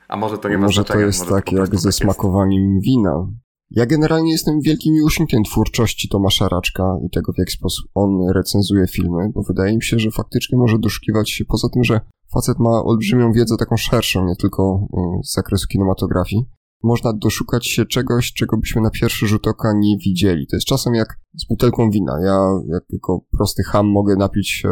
[0.08, 3.26] A może to nie Może to jest może tak jak ze tak smakowaniem wina.
[3.70, 8.86] Ja generalnie jestem wielkim miłośnikiem twórczości Tomasza Raczka i tego, w jaki sposób on recenzuje
[8.86, 12.00] filmy, bo wydaje mi się, że faktycznie może doszukiwać się, poza tym, że
[12.32, 14.88] facet ma olbrzymią wiedzę taką szerszą, nie tylko
[15.20, 16.44] y, z zakresu kinematografii,
[16.82, 20.46] można doszukać się czegoś, czego byśmy na pierwszy rzut oka nie widzieli.
[20.46, 22.12] To jest czasem jak z butelką wina.
[22.24, 22.38] Ja
[22.68, 24.68] jak jako prosty ham mogę napić się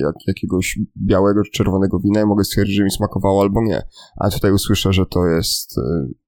[0.00, 3.82] jak, jakiegoś białego czy czerwonego wina i mogę stwierdzić, że mi smakowało albo nie.
[4.16, 5.82] A tutaj usłyszę, że to jest e,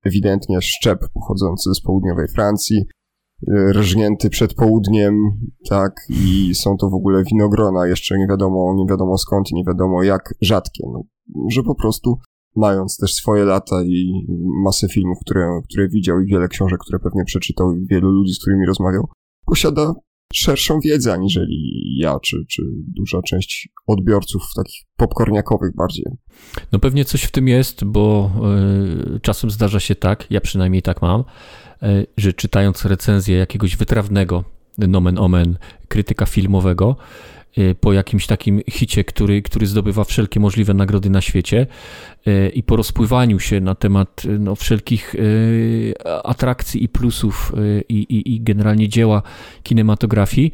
[0.04, 2.84] ewidentnie szczep pochodzący z południowej Francji,
[3.48, 5.14] e, rżnięty przed południem,
[5.68, 10.02] tak, i są to w ogóle winogrona, jeszcze nie wiadomo, nie wiadomo skąd nie wiadomo
[10.02, 11.02] jak rzadkie, no,
[11.50, 12.18] że po prostu
[12.56, 14.26] mając też swoje lata i
[14.64, 18.40] masę filmów, które, które widział i wiele książek, które pewnie przeczytał i wielu ludzi, z
[18.40, 19.08] którymi rozmawiał,
[19.46, 19.94] posiada
[20.32, 22.62] szerszą wiedzę aniżeli ja, czy, czy
[22.96, 26.04] duża część odbiorców takich popcorniakowych bardziej.
[26.72, 28.30] No pewnie coś w tym jest, bo
[29.16, 31.24] y, czasem zdarza się tak, ja przynajmniej tak mam,
[31.82, 34.44] y, że czytając recenzję jakiegoś wytrawnego
[34.78, 36.96] nomen omen krytyka filmowego
[37.80, 41.66] po jakimś takim hicie, który, który zdobywa wszelkie możliwe nagrody na świecie
[42.26, 45.14] y, i po rozpływaniu się na temat no, wszelkich
[46.24, 47.52] atrakcji i plusów
[47.88, 49.22] i, i, i generalnie dzieła
[49.62, 50.52] kinematografii,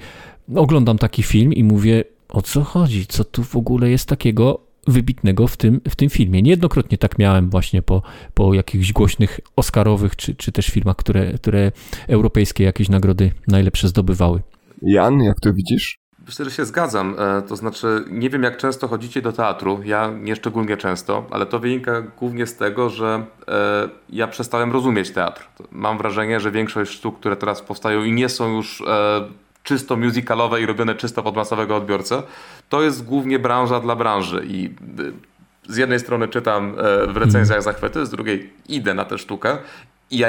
[0.54, 5.46] oglądam taki film i mówię, o co chodzi, co tu w ogóle jest takiego wybitnego
[5.46, 6.42] w tym, w tym filmie.
[6.42, 8.02] Niejednokrotnie tak miałem właśnie po,
[8.34, 11.72] po jakichś głośnych Oscarowych, czy, czy też filmach, które, które
[12.08, 14.40] europejskie jakieś nagrody najlepsze zdobywały.
[14.82, 15.99] Jan, jak to widzisz?
[16.26, 17.16] Myślę, że się zgadzam.
[17.18, 19.80] E, to znaczy, nie wiem jak często chodzicie do teatru.
[19.84, 25.10] Ja nie szczególnie często, ale to wynika głównie z tego, że e, ja przestałem rozumieć
[25.10, 25.46] teatr.
[25.72, 29.28] Mam wrażenie, że większość sztuk, które teraz powstają i nie są już e,
[29.62, 32.22] czysto musicalowe i robione czysto pod masowego odbiorcę,
[32.68, 34.74] to jest głównie branża dla branży i
[35.68, 36.74] z jednej strony czytam
[37.08, 37.62] w recenzjach mhm.
[37.62, 39.58] zachwyty, z drugiej idę na tę sztukę
[40.10, 40.28] i ja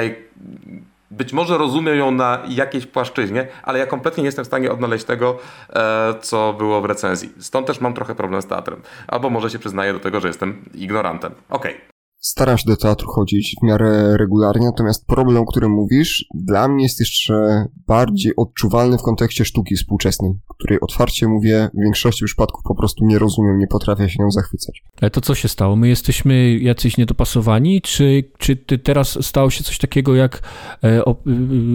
[1.12, 5.04] być może rozumiem ją na jakiejś płaszczyźnie, ale ja kompletnie nie jestem w stanie odnaleźć
[5.04, 5.38] tego,
[5.70, 7.32] e, co było w recenzji.
[7.38, 8.82] Stąd też mam trochę problem z teatrem.
[9.08, 11.32] Albo może się przyznaję do tego, że jestem ignorantem.
[11.50, 11.74] Okej.
[11.74, 11.91] Okay.
[12.24, 16.82] Staram się do teatru chodzić w miarę regularnie, natomiast problem, o którym mówisz, dla mnie
[16.82, 22.74] jest jeszcze bardziej odczuwalny w kontekście sztuki współczesnej, której otwarcie mówię, w większości przypadków po
[22.74, 24.82] prostu nie rozumiem, nie potrafię się nią zachwycać.
[25.00, 25.76] Ale to co się stało?
[25.76, 30.42] My jesteśmy jacyś niedopasowani, czy, czy teraz stało się coś takiego jak,
[30.84, 31.16] e, o,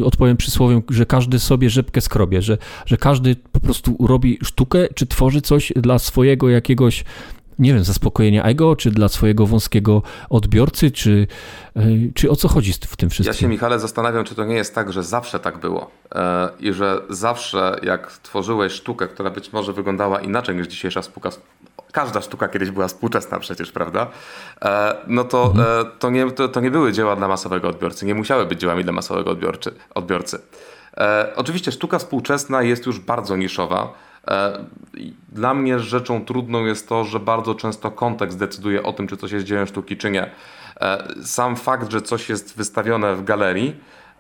[0.02, 4.88] y, odpowiem przysłowiem, że każdy sobie rzepkę skrobie, że, że każdy po prostu robi sztukę,
[4.96, 7.04] czy tworzy coś dla swojego jakiegoś
[7.60, 11.28] nie wiem, zaspokojenia ego, czy dla swojego wąskiego odbiorcy, czy,
[11.76, 11.82] e,
[12.14, 13.34] czy o co chodzi w tym wszystkim?
[13.34, 16.74] Ja się, Michale, zastanawiam, czy to nie jest tak, że zawsze tak było e, i
[16.74, 21.30] że zawsze jak tworzyłeś sztukę, która być może wyglądała inaczej niż dzisiejsza sztuka,
[21.92, 24.08] każda sztuka kiedyś była współczesna przecież, prawda?
[24.62, 25.88] E, no to, mhm.
[26.00, 28.94] to, nie, to, to nie były dzieła dla masowego odbiorcy, nie musiały być dziełami dla
[28.94, 29.72] masowego odbiorcy.
[29.96, 30.40] odbiorcy.
[31.36, 33.94] Oczywiście sztuka współczesna jest już bardzo niszowa,
[35.32, 39.32] dla mnie rzeczą trudną jest to, że bardzo często kontekst decyduje o tym, czy coś
[39.32, 40.32] jest dziełem sztuki, czy nie.
[40.82, 43.76] E, sam fakt, że coś jest wystawione w galerii,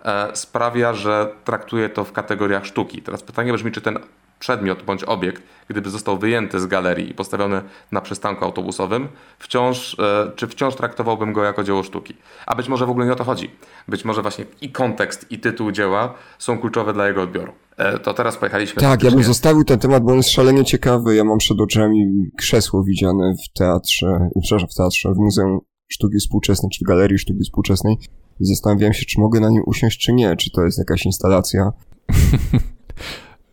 [0.05, 3.01] e, sprawia, że traktuję to w kategoriach sztuki.
[3.01, 3.99] Teraz pytanie brzmi, czy ten
[4.39, 7.61] przedmiot bądź obiekt, gdyby został wyjęty z galerii i postawiony
[7.91, 9.07] na przystanku autobusowym,
[9.39, 9.97] wciąż,
[10.35, 12.13] czy wciąż traktowałbym go jako dzieło sztuki.
[12.45, 13.51] A być może w ogóle nie o to chodzi.
[13.87, 17.53] Być może właśnie i kontekst, i tytuł dzieła są kluczowe dla jego odbioru.
[17.77, 18.81] E, to teraz pojechaliśmy.
[18.81, 21.15] Tak, ja bym zostawił ten temat, bo on jest szalenie ciekawy.
[21.15, 26.69] Ja mam przed oczami krzesło widziane w teatrze, przepraszam, w teatrze, w Muzeum Sztuki Współczesnej,
[26.73, 27.97] czy w Galerii Sztuki Współczesnej.
[28.39, 31.71] I zastanawiałem się, czy mogę na nim usiąść, czy nie, czy to jest jakaś instalacja.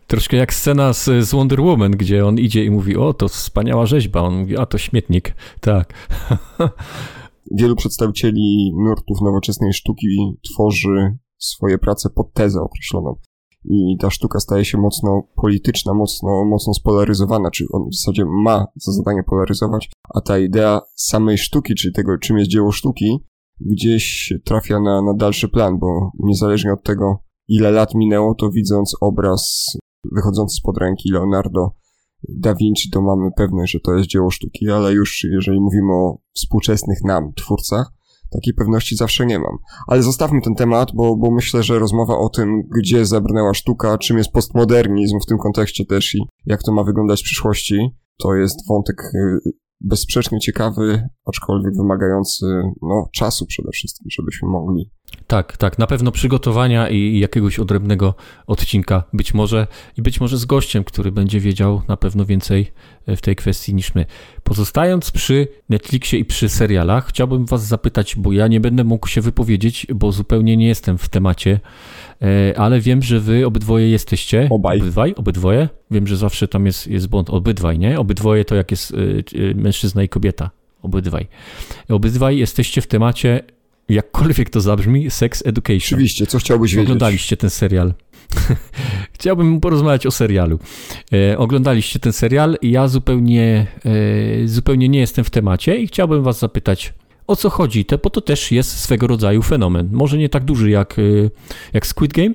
[0.06, 3.86] Troszkę jak scena z, z, Wonder Woman, gdzie on idzie i mówi, o, to wspaniała
[3.86, 4.20] rzeźba.
[4.20, 5.34] On mówi, a to śmietnik.
[5.60, 5.94] Tak.
[7.58, 13.16] Wielu przedstawicieli nurtów nowoczesnej sztuki tworzy swoje prace pod tezę określoną
[13.64, 18.66] i ta sztuka staje się mocno polityczna, mocno, mocno spolaryzowana, czy on w zasadzie ma
[18.76, 23.18] za zadanie polaryzować, a ta idea samej sztuki, czyli tego, czym jest dzieło sztuki,
[23.60, 27.18] gdzieś trafia na, na dalszy plan, bo niezależnie od tego,
[27.48, 29.72] ile lat minęło, to widząc obraz
[30.12, 31.70] wychodzący spod ręki Leonardo
[32.28, 36.18] da Vinci, to mamy pewność, że to jest dzieło sztuki, ale już jeżeli mówimy o
[36.34, 37.92] współczesnych nam twórcach,
[38.30, 39.58] takiej pewności zawsze nie mam.
[39.86, 44.18] Ale zostawmy ten temat, bo, bo myślę, że rozmowa o tym, gdzie zabrnęła sztuka, czym
[44.18, 48.68] jest postmodernizm w tym kontekście też i jak to ma wyglądać w przyszłości, to jest
[48.68, 49.50] wątek y,
[49.80, 52.46] bezsprzecznie ciekawy, aczkolwiek wymagający
[52.82, 54.90] no, czasu przede wszystkim, żebyśmy mogli.
[55.26, 58.14] Tak, tak, na pewno przygotowania i jakiegoś odrębnego
[58.46, 59.66] odcinka, być może
[59.96, 62.72] i być może z gościem, który będzie wiedział na pewno więcej
[63.06, 64.06] w tej kwestii niż my.
[64.42, 69.20] Pozostając przy Netflixie i przy serialach, chciałbym Was zapytać, bo ja nie będę mógł się
[69.20, 71.60] wypowiedzieć, bo zupełnie nie jestem w temacie,
[72.22, 74.48] e, ale wiem, że Wy obydwoje jesteście.
[74.50, 74.80] Obaj.
[74.80, 75.14] Obydwaj?
[75.14, 75.68] Obydwoje?
[75.90, 77.30] Wiem, że zawsze tam jest, jest błąd.
[77.30, 78.00] Obydwaj, nie?
[78.00, 80.50] Obydwoje to jak jest e, e, mężczyzna i kobieta.
[80.82, 81.26] Obydwaj.
[81.88, 83.40] Obydwaj jesteście w temacie,
[83.88, 85.96] jakkolwiek to zabrzmi, Sex Education.
[85.96, 86.86] Oczywiście, co chciałbyś wiedzieć?
[86.86, 87.94] Oglądaliście ten serial.
[89.18, 90.58] Chciałbym porozmawiać o serialu.
[91.12, 93.66] E, oglądaliście ten serial i ja zupełnie,
[94.44, 96.94] e, zupełnie nie jestem w temacie i chciałbym was zapytać,
[97.26, 99.88] o co chodzi, te, bo to też jest swego rodzaju fenomen.
[99.92, 101.02] Może nie tak duży jak, e,
[101.72, 102.34] jak Squid Game,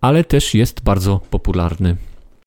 [0.00, 1.96] ale też jest bardzo popularny.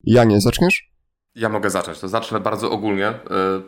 [0.04, 0.95] Ja nie zaczniesz?
[1.36, 1.98] Ja mogę zacząć.
[2.00, 3.08] To zacznę bardzo ogólnie.
[3.08, 3.14] E,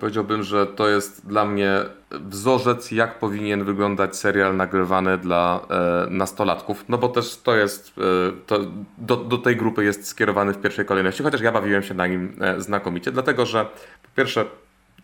[0.00, 1.80] powiedziałbym, że to jest dla mnie
[2.10, 6.84] wzorzec, jak powinien wyglądać serial nagrywany dla e, nastolatków.
[6.88, 8.02] No bo też to jest, e,
[8.46, 8.58] to
[8.98, 12.36] do, do tej grupy jest skierowany w pierwszej kolejności, chociaż ja bawiłem się na nim
[12.58, 13.64] znakomicie, dlatego że
[14.02, 14.44] po pierwsze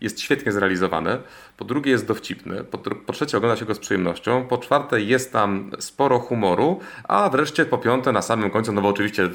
[0.01, 1.17] jest świetnie zrealizowany,
[1.57, 5.33] po drugie jest dowcipny, po, po, trzecie ogląda się go z przyjemnością, po czwarte jest
[5.33, 9.29] tam sporo humoru, a wreszcie po piąte na samym końcu, no bo oczywiście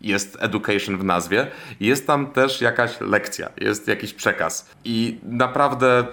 [0.00, 1.46] jest education w nazwie,
[1.80, 4.70] jest tam też jakaś lekcja, jest jakiś przekaz.
[4.84, 6.04] I naprawdę, y,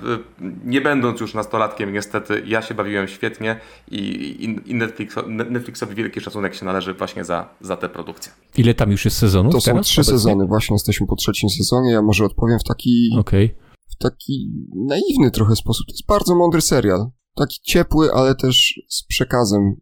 [0.66, 3.60] nie będąc już nastolatkiem niestety, ja się bawiłem świetnie
[3.92, 8.32] i, i Netflix, Netflixowi wielki szacunek się należy właśnie za, za tę produkcję.
[8.58, 9.54] Ile tam już jest sezonów?
[9.54, 10.04] To są trzy obecnie?
[10.04, 13.10] sezony, właśnie jesteśmy po trzecim sezonie, ja może odpowiem w taki...
[13.20, 13.71] Okay
[14.02, 15.88] taki naiwny trochę sposób.
[15.88, 17.10] To jest bardzo mądry serial.
[17.36, 19.76] Taki ciepły, ale też z przekazem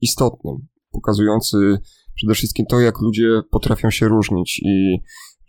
[0.00, 0.56] istotnym,
[0.92, 1.78] pokazujący
[2.14, 5.00] przede wszystkim to, jak ludzie potrafią się różnić i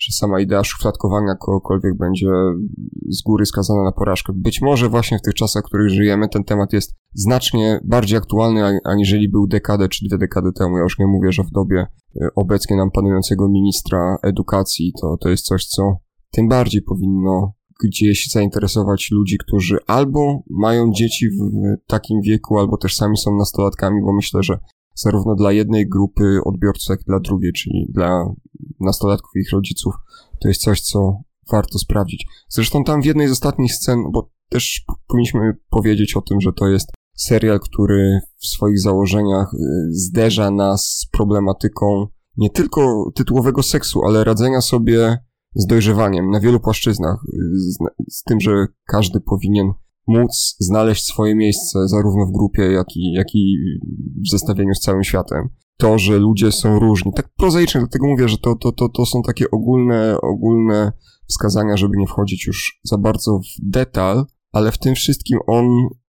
[0.02, 2.28] że sama idea szufladkowania kogokolwiek będzie
[3.10, 4.34] z góry skazana na porażkę.
[4.36, 8.80] Być może właśnie w tych czasach, w których żyjemy, ten temat jest znacznie bardziej aktualny,
[8.86, 10.78] aniżeli był dekadę czy dwie dekady temu.
[10.78, 11.80] Ja już nie mówię, że w dobie
[12.22, 15.98] e, obecnie nam panującego ministra edukacji to, to jest coś, co
[16.32, 17.54] tym bardziej powinno
[17.84, 21.42] gdzieś zainteresować ludzi, którzy albo mają dzieci w
[21.88, 24.60] takim wieku, albo też sami są nastolatkami, bo myślę, że
[24.96, 28.26] zarówno dla jednej grupy odbiorców, jak i dla drugiej, czyli dla
[28.80, 29.94] nastolatków i ich rodziców,
[30.42, 31.22] to jest coś, co
[31.52, 32.26] warto sprawdzić.
[32.50, 36.68] Zresztą tam w jednej z ostatnich scen, bo też powinniśmy powiedzieć o tym, że to
[36.68, 39.58] jest serial, który w swoich założeniach y,
[39.92, 45.18] zderza nas z problematyką nie tylko tytułowego seksu, ale radzenia sobie
[45.56, 47.20] z dojrzewaniem na wielu płaszczyznach,
[47.54, 47.78] z,
[48.10, 49.74] z, tym, że każdy powinien
[50.08, 53.58] móc znaleźć swoje miejsce zarówno w grupie, jak i, jak i
[54.28, 55.50] w zestawieniu z całym światem.
[55.78, 57.12] To, że ludzie są różni.
[57.16, 60.92] Tak prozaicznie, dlatego mówię, że to, to, to, to są takie ogólne, ogólne
[61.28, 65.66] wskazania, żeby nie wchodzić już za bardzo w detal, ale w tym wszystkim on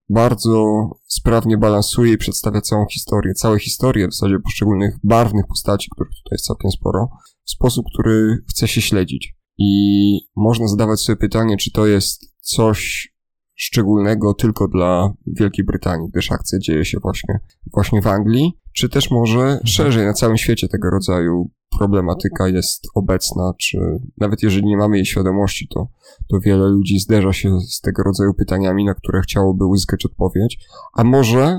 [0.09, 6.11] bardzo sprawnie balansuje i przedstawia całą historię, całe historie w zasadzie poszczególnych barwnych postaci, których
[6.11, 7.09] tutaj jest całkiem sporo,
[7.45, 9.35] w sposób, który chce się śledzić.
[9.59, 13.13] I można zadawać sobie pytanie, czy to jest coś
[13.55, 17.41] szczególnego tylko dla Wielkiej Brytanii, gdyż akcja dzieje się właśnie,
[17.73, 19.67] właśnie w Anglii, czy też może mhm.
[19.67, 23.79] szerzej na całym świecie tego rodzaju problematyka jest obecna, czy
[24.19, 25.89] nawet jeżeli nie mamy jej świadomości, to,
[26.31, 30.59] to wiele ludzi zderza się z tego rodzaju pytaniami, na które chciałoby uzyskać odpowiedź,
[30.93, 31.59] a może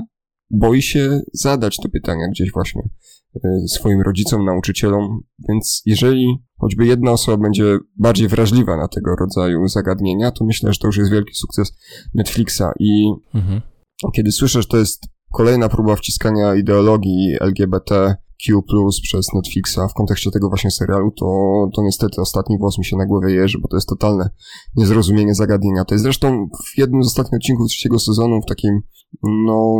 [0.50, 2.82] boi się zadać te pytania gdzieś właśnie
[3.66, 10.30] swoim rodzicom, nauczycielom, więc jeżeli choćby jedna osoba będzie bardziej wrażliwa na tego rodzaju zagadnienia,
[10.30, 11.72] to myślę, że to już jest wielki sukces
[12.14, 13.60] Netflixa i mhm.
[14.14, 18.16] kiedy słyszę, że to jest kolejna próba wciskania ideologii LGBT
[18.46, 18.62] Q+,
[19.02, 21.26] przez Netflixa w kontekście tego właśnie serialu, to,
[21.74, 24.30] to niestety ostatni włos mi się na głowie jeży, bo to jest totalne
[24.76, 25.84] niezrozumienie zagadnienia.
[25.84, 28.80] To jest zresztą w jednym z ostatnich odcinków trzeciego sezonu w takim,
[29.22, 29.76] no,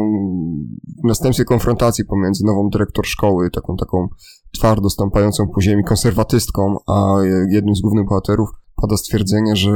[1.04, 4.08] następstwie konfrontacji pomiędzy nową dyrektor szkoły, taką, taką
[4.54, 7.16] twardo stąpającą po ziemi konserwatystką, a
[7.50, 9.70] jednym z głównych bohaterów pada stwierdzenie, że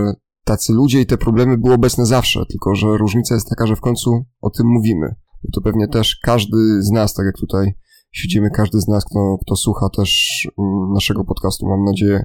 [0.45, 3.81] tacy ludzie i te problemy były obecne zawsze, tylko że różnica jest taka, że w
[3.81, 5.15] końcu o tym mówimy.
[5.53, 7.75] To pewnie też każdy z nas, tak jak tutaj
[8.13, 12.25] siedzimy, każdy z nas, kto, kto słucha też mm, naszego podcastu, mam nadzieję,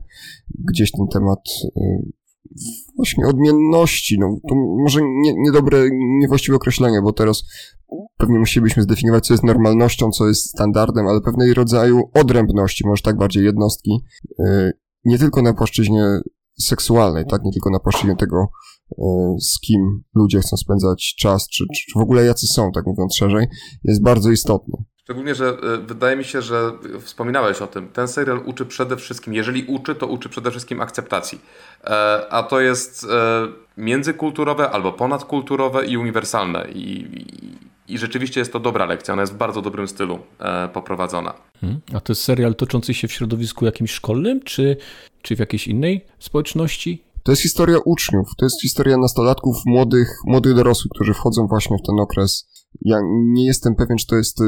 [0.69, 1.39] gdzieś ten temat
[1.77, 2.11] y,
[2.95, 7.43] właśnie odmienności, no to może nie, niedobre, niewłaściwe określenie, bo teraz
[8.17, 13.17] pewnie musielibyśmy zdefiniować, co jest normalnością, co jest standardem, ale pewnej rodzaju odrębności, może tak
[13.17, 13.91] bardziej jednostki,
[14.39, 14.71] y,
[15.05, 16.19] nie tylko na płaszczyźnie
[16.59, 18.47] seksualnej, tak, nie tylko na płaszczyźnie tego,
[18.91, 18.95] y,
[19.41, 23.47] z kim ludzie chcą spędzać czas, czy, czy w ogóle jacy są, tak mówiąc szerzej,
[23.83, 24.83] jest bardzo istotny.
[25.03, 26.71] Szczególnie, że e, wydaje mi się, że
[27.01, 27.87] wspominałeś o tym.
[27.87, 31.41] Ten serial uczy przede wszystkim, jeżeli uczy, to uczy przede wszystkim akceptacji.
[31.83, 31.87] E,
[32.29, 33.47] a to jest e,
[33.77, 36.67] międzykulturowe albo ponadkulturowe i uniwersalne.
[36.71, 36.99] I,
[37.87, 39.13] i, i rzeczywiście jest to dobra lekcja.
[39.13, 40.19] Ona jest w bardzo dobrym stylu
[40.73, 41.33] poprowadzona.
[41.61, 41.81] Hmm.
[41.93, 44.77] A to jest serial toczący się w środowisku jakimś szkolnym, czy,
[45.21, 47.03] czy w jakiejś innej społeczności?
[47.23, 51.87] To jest historia uczniów, to jest historia nastolatków, młodych, młodych dorosłych, którzy wchodzą właśnie w
[51.87, 54.43] ten okres ja nie jestem pewien, czy to jest, y,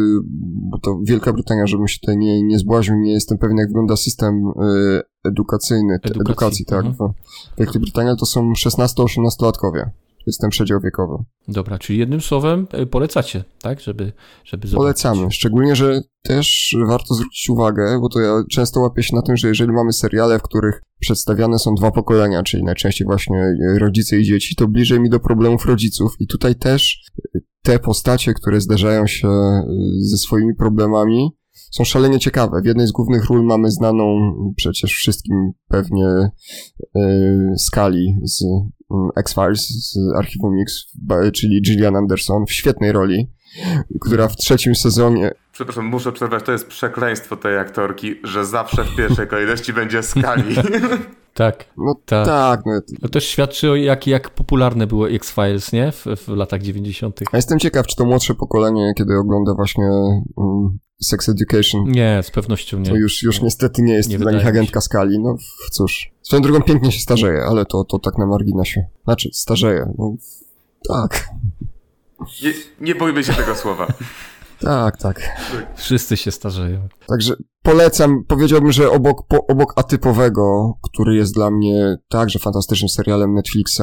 [0.70, 3.96] bo to Wielka Brytania, żebym się tutaj nie, nie zbłaźnił, nie jestem pewien, jak wygląda
[3.96, 6.86] system y, edukacyjny, edukacji, edukacji tak.
[6.86, 7.14] Mhm.
[7.56, 9.90] W Wielkiej Brytanii to są 16-18-latkowie.
[10.26, 11.24] Jest ten przedział wiekowy.
[11.48, 14.12] Dobra, czyli jednym słowem y, polecacie, tak, żeby,
[14.44, 14.78] żeby zobaczyć.
[14.78, 19.38] Polecamy, szczególnie, że też warto zwrócić uwagę, bo to ja często łapię się na tym,
[19.38, 24.24] że jeżeli mamy seriale, w których przedstawiane są dwa pokolenia, czyli najczęściej właśnie rodzice i
[24.24, 27.04] dzieci, to bliżej mi do problemów rodziców i tutaj też
[27.64, 29.64] te postacie, które zderzają się y,
[30.00, 31.32] ze swoimi problemami,
[31.72, 32.62] są szalenie ciekawe.
[32.62, 36.30] W jednej z głównych ról mamy znaną przecież wszystkim pewnie
[36.96, 38.44] yy, Skali z
[39.18, 40.86] X-Files, z Archiwum Mix,
[41.34, 43.30] czyli Gillian Anderson w świetnej roli,
[44.02, 45.32] która w trzecim sezonie...
[45.56, 50.56] Przepraszam, muszę przerwać, to jest przekleństwo tej aktorki, że zawsze w pierwszej kolejności będzie Skali.
[51.34, 51.66] Tak.
[51.78, 52.26] No tak.
[52.28, 55.92] tak no, to też świadczy o jak, jak popularne było X-Files, nie?
[55.92, 57.20] W, w latach 90.
[57.32, 59.86] A jestem ciekaw, czy to młodsze pokolenie, kiedy ogląda właśnie
[60.36, 61.84] um, Sex Education.
[61.84, 62.90] Nie, z pewnością nie.
[62.90, 65.20] To już, już niestety nie jest nie dla nich agentka skali.
[65.20, 65.36] No
[65.72, 66.12] cóż.
[66.22, 68.86] Swoją drugą pięknie się starzeje, ale to, to tak na marginesie.
[69.04, 69.94] Znaczy, starzeje.
[69.98, 70.16] No,
[70.88, 71.30] tak.
[72.44, 73.88] Nie, nie bójmy się tego słowa.
[74.60, 75.22] Tak, tak.
[75.76, 76.88] Wszyscy się starzeją.
[77.08, 83.34] Także polecam, powiedziałbym, że obok, po, obok atypowego, który jest dla mnie także fantastycznym serialem
[83.34, 83.82] Netflixa,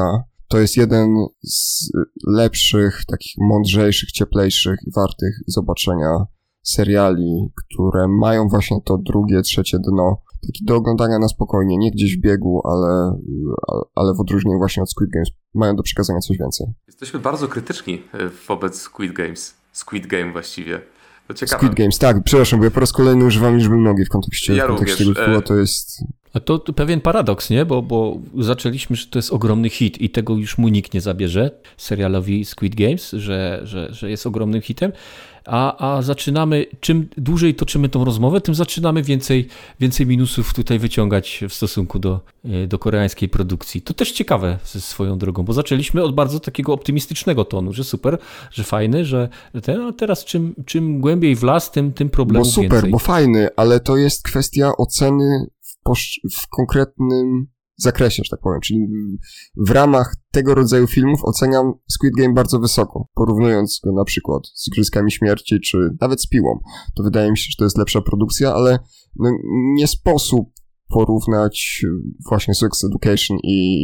[0.48, 1.90] to jest jeden z
[2.26, 6.26] lepszych, takich mądrzejszych, cieplejszych i wartych zobaczenia
[6.62, 10.22] seriali, które mają właśnie to drugie, trzecie dno.
[10.46, 13.18] Taki do oglądania na spokojnie, nie gdzieś w biegu, ale,
[13.94, 16.66] ale w odróżnieniu właśnie od Squid Games mają do przekazania coś więcej.
[16.86, 19.61] Jesteśmy bardzo krytyczni e, wobec Squid Games.
[19.72, 20.80] Squid Game właściwie.
[21.28, 21.58] To ciekawe.
[21.58, 24.64] Squid Games, tak, przepraszam, bo ja po raz kolejny używam liczby mnogiej w kontekście, ja
[24.64, 25.24] w kontekście również.
[25.24, 26.04] Tytułu, to jest...
[26.34, 27.64] A to, to, pewien paradoks, nie?
[27.64, 31.50] Bo, bo zaczęliśmy, że to jest ogromny hit i tego już mu nikt nie zabierze
[31.76, 34.92] serialowi Squid Games, że, że, że jest ogromnym hitem
[35.46, 39.48] a, a zaczynamy, czym dłużej toczymy tą rozmowę, tym zaczynamy więcej,
[39.80, 43.82] więcej minusów tutaj wyciągać w stosunku do, e, do koreańskiej produkcji.
[43.82, 48.18] To też ciekawe ze swoją drogą, bo zaczęliśmy od bardzo takiego optymistycznego tonu, że super,
[48.50, 49.28] że fajny, że
[49.62, 52.90] ten, a teraz czym, czym głębiej w las, tym, tym problemów Bo super, więcej.
[52.90, 55.92] bo fajny, ale to jest kwestia oceny w,
[56.36, 57.46] w konkretnym
[57.82, 58.60] zakresie, że tak powiem.
[58.60, 58.86] Czyli
[59.56, 64.68] w ramach tego rodzaju filmów oceniam Squid Game bardzo wysoko, porównując go na przykład z
[64.68, 66.58] Igrzyskami Śmierci, czy nawet z Piłą.
[66.96, 68.78] To wydaje mi się, że to jest lepsza produkcja, ale
[69.16, 69.30] no,
[69.74, 70.48] nie sposób
[70.88, 71.84] porównać
[72.28, 73.78] właśnie Sex Education i,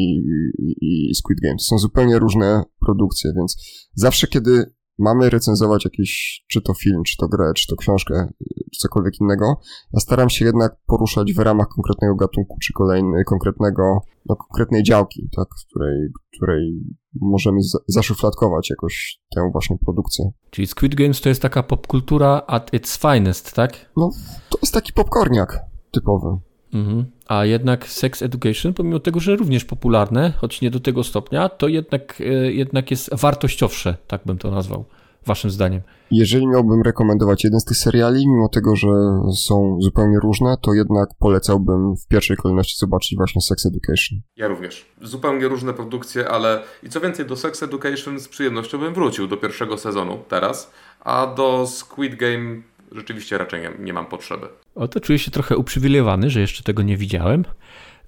[0.58, 1.56] i, i Squid Game.
[1.56, 3.56] To są zupełnie różne produkcje, więc
[3.94, 8.28] zawsze kiedy mamy recenzować jakiś, czy to film, czy to grę, czy to książkę,
[8.72, 9.60] czy cokolwiek innego,
[9.92, 15.28] ja staram się jednak poruszać w ramach konkretnego gatunku, czy kolejny, konkretnego, no, konkretnej działki,
[15.36, 16.82] tak, w której, której
[17.20, 20.30] możemy zaszufladkować jakoś tę właśnie produkcję.
[20.50, 23.92] Czyli Squid Games to jest taka popkultura at its finest, tak?
[23.96, 24.10] No,
[24.50, 25.60] to jest taki popcorniak
[25.90, 26.47] typowy.
[26.74, 27.04] Mhm.
[27.26, 31.68] A jednak Sex Education, pomimo tego, że również popularne, choć nie do tego stopnia, to
[31.68, 34.84] jednak, e, jednak jest wartościowsze, tak bym to nazwał,
[35.26, 35.82] waszym zdaniem.
[36.10, 38.88] Jeżeli miałbym rekomendować jeden z tych seriali, mimo tego, że
[39.36, 44.20] są zupełnie różne, to jednak polecałbym w pierwszej kolejności zobaczyć właśnie Sex Education.
[44.36, 44.86] Ja również.
[45.02, 49.36] Zupełnie różne produkcje, ale i co więcej, do Sex Education z przyjemnością bym wrócił do
[49.36, 50.70] pierwszego sezonu teraz,
[51.00, 52.62] a do Squid Game
[52.92, 54.46] rzeczywiście raczej nie, mam potrzeby.
[54.74, 57.44] O, to czuję się trochę uprzywilejowany, że jeszcze tego nie widziałem.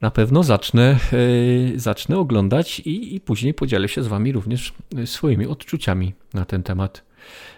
[0.01, 0.99] Na pewno zacznę,
[1.73, 6.45] yy, zacznę oglądać i, i później podzielę się z Wami również e, swoimi odczuciami na
[6.45, 7.05] ten temat.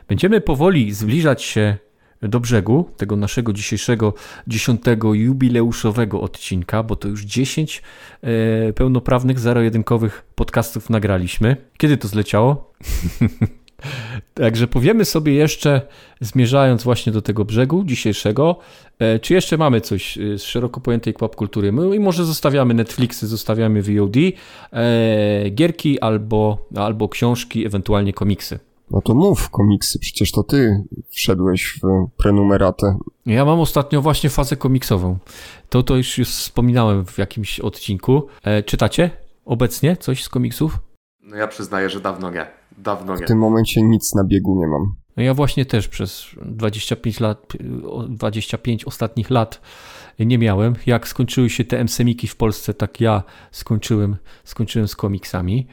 [0.09, 1.77] Będziemy powoli zbliżać się
[2.23, 4.15] do brzegu tego naszego dzisiejszego
[4.47, 7.83] dziesiątego jubileuszowego odcinka, bo to już 10
[8.23, 11.57] e, pełnoprawnych, zero-jedynkowych podcastów nagraliśmy.
[11.77, 12.73] Kiedy to zleciało?
[14.35, 15.81] Także powiemy sobie jeszcze,
[16.21, 18.57] zmierzając właśnie do tego brzegu dzisiejszego,
[18.99, 21.73] e, czy jeszcze mamy coś e, z szeroko pojętej pop kultury.
[21.73, 24.17] My, I może zostawiamy Netflixy, zostawiamy VOD,
[24.73, 28.59] e, gierki albo, albo książki, ewentualnie komiksy.
[28.91, 32.99] No to mów komiksy, przecież to ty wszedłeś w prenumeratę.
[33.27, 35.19] Ja mam ostatnio właśnie fazę komiksową.
[35.69, 38.27] To, to już, już wspominałem w jakimś odcinku.
[38.45, 39.11] E, czytacie
[39.45, 40.79] obecnie coś z komiksów?
[41.23, 42.62] No ja przyznaję, że dawno nie.
[42.79, 43.25] Dawno nie.
[43.25, 44.95] W tym momencie nic na biegu nie mam.
[45.17, 47.53] No ja właśnie też przez 25 lat,
[48.09, 49.61] 25 ostatnich lat
[50.19, 50.75] nie miałem.
[50.87, 55.67] Jak skończyły się te MSMiki w Polsce, tak ja skończyłem, skończyłem z komiksami.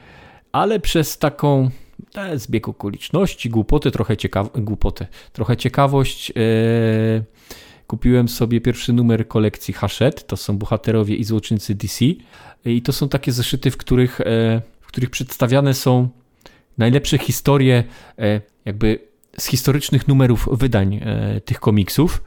[0.52, 1.70] Ale przez taką
[2.16, 6.34] e, zbieg okoliczności, głupoty, trochę, ciekaw głupotę, trochę ciekawość, e,
[7.88, 10.22] kupiłem sobie pierwszy numer kolekcji Hachette.
[10.22, 12.06] To są bohaterowie i złoczyńcy DC.
[12.66, 16.10] I to są takie zeszyty, w których, e, w których przedstawiane są
[16.80, 17.84] najlepsze historie
[18.20, 19.00] e, jakby
[19.38, 22.24] z historycznych numerów wydań e, tych komiksów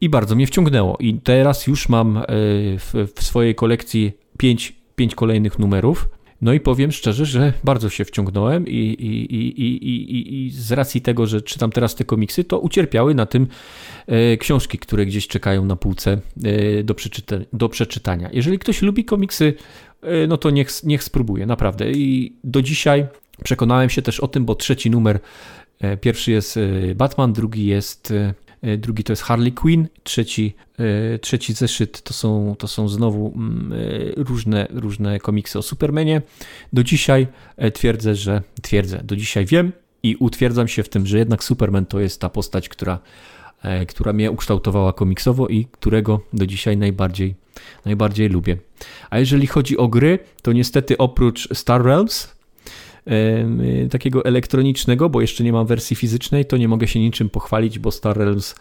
[0.00, 0.96] i bardzo mnie wciągnęło.
[1.00, 6.08] I teraz już mam e, w, w swojej kolekcji pięć, pięć kolejnych numerów.
[6.40, 11.00] No i powiem szczerze, że bardzo się wciągnąłem i, i, i, i, i, z racji
[11.00, 13.46] tego, że czytam teraz te komiksy, to ucierpiały na tym
[14.38, 16.20] książki, które gdzieś czekają na półce
[16.84, 18.30] do, przeczyta do przeczytania.
[18.32, 19.54] Jeżeli ktoś lubi komiksy,
[20.28, 21.90] no to niech, niech spróbuje, naprawdę.
[21.90, 23.06] I do dzisiaj
[23.42, 25.20] Przekonałem się też o tym, bo trzeci numer,
[25.80, 28.34] e, pierwszy jest e, Batman, drugi jest e,
[28.78, 30.54] drugi to jest Harley Quinn, trzeci,
[31.20, 33.72] trzeci zeszyt to są, to są znowu mm,
[34.16, 36.22] różne, różne komiksy o Supermanie.
[36.72, 37.26] Do dzisiaj
[37.74, 42.00] twierdzę, że twierdzę, do dzisiaj wiem i utwierdzam się w tym, że jednak Superman to
[42.00, 42.98] jest ta postać, która,
[43.88, 47.34] która mnie ukształtowała komiksowo i którego do dzisiaj najbardziej,
[47.84, 48.56] najbardziej lubię.
[49.10, 52.34] A jeżeli chodzi o gry, to niestety oprócz Star Realms,
[53.90, 57.90] takiego elektronicznego, bo jeszcze nie mam wersji fizycznej, to nie mogę się niczym pochwalić, bo
[57.90, 58.54] Star Realms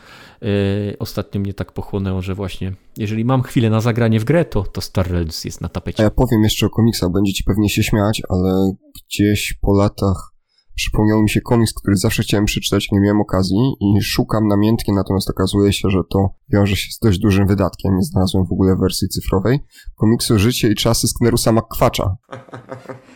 [0.43, 4.63] y, ostatnio mnie tak pochłonęło, że właśnie jeżeli mam chwilę na zagranie w grę, to,
[4.63, 5.99] to Star Realms jest na tapecie.
[5.99, 8.73] A ja powiem jeszcze o komiksach, będziecie pewnie się śmiać, ale
[9.09, 10.33] gdzieś po latach
[10.75, 15.29] przypomniał mi się komiks, który zawsze chciałem przeczytać, nie miałem okazji i szukam namiętnie, natomiast
[15.29, 17.95] okazuje się, że to wiąże się z dość dużym wydatkiem.
[17.95, 19.59] Nie znalazłem w ogóle wersji cyfrowej.
[19.95, 22.15] Komiksu Życie i czasy Sknerusa McQuacza.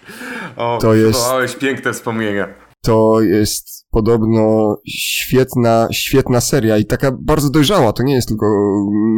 [0.57, 1.19] o, to jest...
[1.59, 2.47] piękne wspomnienia.
[2.81, 7.93] To jest podobno świetna, świetna seria i taka bardzo dojrzała.
[7.93, 8.45] To nie jest tylko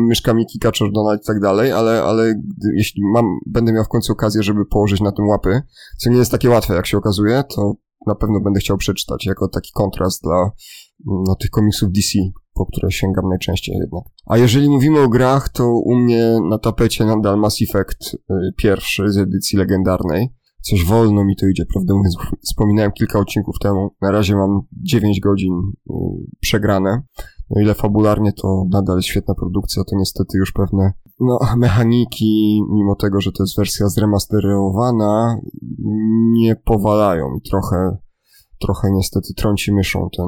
[0.08, 2.34] myszka Miki, Kaczor, Donald i tak dalej, ale, ale
[2.76, 5.62] jeśli mam, będę miał w końcu okazję, żeby położyć na tym łapy,
[5.98, 7.74] co nie jest takie łatwe, jak się okazuje, to
[8.08, 10.52] na pewno będę chciał przeczytać jako taki kontrast dla
[11.06, 12.20] no, tych komiksów DC,
[12.54, 14.04] po które sięgam najczęściej jednak.
[14.26, 18.18] A jeżeli mówimy o grach, to u mnie na tapecie nadal Mass Effect y,
[18.58, 20.30] pierwszy z edycji legendarnej.
[20.62, 22.18] Coś wolno mi to idzie, prawdę mówiąc.
[22.46, 23.90] Wspominałem kilka odcinków temu.
[24.02, 25.54] Na razie mam 9 godzin
[25.90, 25.94] y,
[26.40, 27.02] przegrane.
[27.50, 33.22] No ile fabularnie to nadal świetna produkcja, to niestety już pewne no, mechaniki, mimo tego,
[33.22, 35.40] że to jest wersja zremasterowana,
[36.32, 37.98] nie powalają i trochę,
[38.60, 40.28] trochę niestety trąci myszą ten,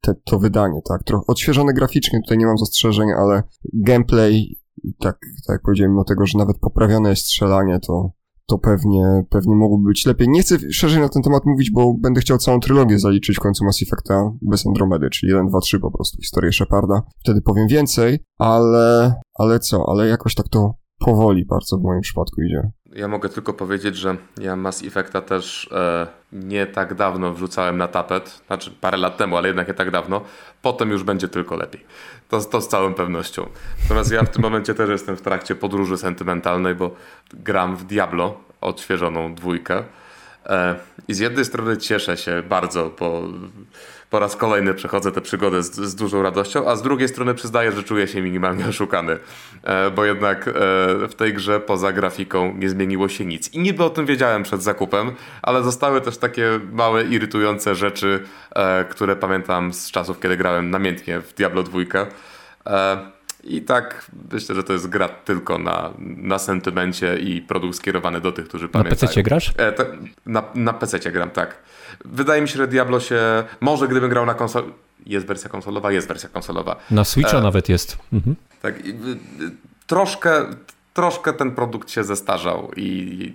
[0.00, 1.04] te, to wydanie, tak.
[1.04, 3.42] Trochę odświeżone graficznie, tutaj nie mam zastrzeżeń, ale
[3.74, 4.58] gameplay,
[4.98, 8.10] tak, tak jak powiedziałem, mimo tego, że nawet poprawione jest strzelanie, to
[8.48, 10.28] to pewnie, pewnie mogłoby być lepiej.
[10.28, 13.64] Nie chcę szerzej na ten temat mówić, bo będę chciał całą trylogię zaliczyć w końcu
[13.64, 17.02] Mass Effecta bez Andromedy, czyli 1, 2, 3 po prostu, historię Sheparda.
[17.24, 22.42] Wtedy powiem więcej, ale, ale co, ale jakoś tak to powoli bardzo w moim przypadku
[22.42, 22.70] idzie.
[22.92, 27.88] Ja mogę tylko powiedzieć, że ja Mass Effecta też e, nie tak dawno wrzucałem na
[27.88, 30.20] tapet, znaczy parę lat temu, ale jednak nie tak dawno.
[30.62, 31.84] Potem już będzie tylko lepiej.
[32.28, 33.48] To, to z całą pewnością.
[33.82, 36.94] Natomiast ja w tym momencie też jestem w trakcie podróży sentymentalnej, bo
[37.34, 39.84] gram w Diablo, odświeżoną dwójkę.
[40.46, 40.76] E,
[41.08, 43.22] I z jednej strony cieszę się bardzo, bo
[44.10, 47.72] po raz kolejny przechodzę tę przygodę z, z, dużą radością, a z drugiej strony przyznaję,
[47.72, 49.18] że czuję się minimalnie oszukany,
[49.62, 50.52] e, bo jednak e,
[51.08, 53.54] w tej grze poza grafiką nie zmieniło się nic.
[53.54, 55.12] I niby o tym wiedziałem przed zakupem,
[55.42, 58.24] ale zostały też takie małe, irytujące rzeczy,
[58.54, 61.78] e, które pamiętam z czasów, kiedy grałem namiętnie w Diablo 2.
[63.44, 68.32] I tak myślę, że to jest gra tylko na, na sentymencie i produkt skierowany do
[68.32, 68.96] tych, którzy pamiętają.
[69.02, 69.52] Na PC grasz?
[69.58, 69.74] E,
[70.26, 71.58] na na PC gram, tak.
[72.04, 73.20] Wydaje mi się, że Diablo się.
[73.60, 74.64] Może gdybym grał na konsol.
[75.06, 76.76] Jest wersja konsolowa, jest wersja konsolowa.
[76.90, 77.98] Na Switcha e, nawet jest.
[78.12, 78.36] Mhm.
[78.62, 78.86] Tak.
[78.86, 78.94] I,
[79.86, 80.44] troszkę,
[80.94, 83.32] troszkę ten produkt się zestarzał i.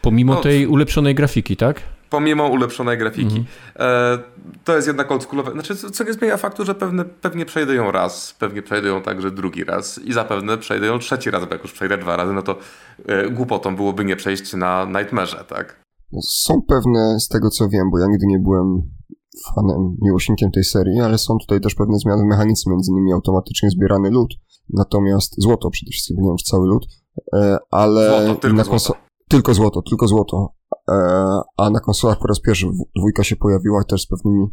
[0.00, 1.82] Pomimo no, tej ulepszonej grafiki, tak?
[2.12, 3.36] pomimo ulepszonej grafiki.
[3.36, 3.44] Mhm.
[3.76, 4.18] E,
[4.64, 5.52] to jest jednak oldschoolowe.
[5.52, 9.30] Znaczy, co nie zmienia faktu, że pewne, pewnie przejdę ją raz, pewnie przejdę ją także
[9.30, 12.42] drugi raz i zapewne przejdę ją trzeci raz, bo jak już przejdę dwa razy, no
[12.42, 12.58] to
[13.06, 15.81] e, głupotą byłoby nie przejść na Nightmare, tak?
[16.22, 18.82] Są pewne, z tego co wiem, bo ja nigdy nie byłem
[19.54, 23.70] fanem, miłośnikiem tej serii, ale są tutaj też pewne zmiany w mechanice, między innymi automatycznie
[23.70, 24.34] zbierany lód,
[24.68, 26.86] natomiast złoto przede wszystkim, nie wiem czy cały lód,
[27.34, 28.94] e, ale złoto, tylko na złoto.
[29.28, 30.54] Tylko złoto, tylko złoto.
[30.88, 30.94] E,
[31.56, 32.66] a na konsolach po raz pierwszy
[32.96, 34.46] dwójka się pojawiła też z pewnymi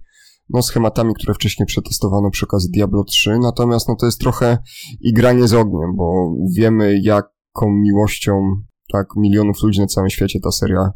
[0.50, 4.58] no, schematami, które wcześniej przetestowano przy okazji Diablo 3, natomiast no, to jest trochę
[5.02, 8.34] igranie z ogniem, bo wiemy jaką miłością
[8.94, 10.92] tak milionów ludzi na całym świecie ta seria,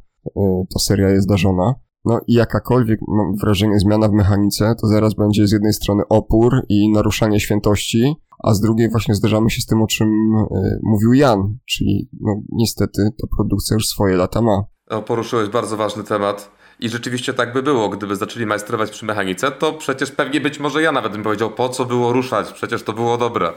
[0.74, 1.74] ta seria jest darzona.
[2.06, 6.54] No i jakakolwiek, mam wrażenie, zmiana w mechanice, to zaraz będzie z jednej strony opór
[6.70, 11.14] i naruszanie świętości, a z drugiej właśnie zderzamy się z tym, o czym y, mówił
[11.14, 14.64] Jan, czyli no niestety ta produkcja już swoje lata ma.
[14.90, 16.52] O, poruszyłeś bardzo ważny temat.
[16.84, 20.82] I rzeczywiście tak by było, gdyby zaczęli majstrować przy mechanice, to przecież pewnie być może
[20.82, 23.54] ja nawet bym powiedział, po co było ruszać, przecież to było dobre.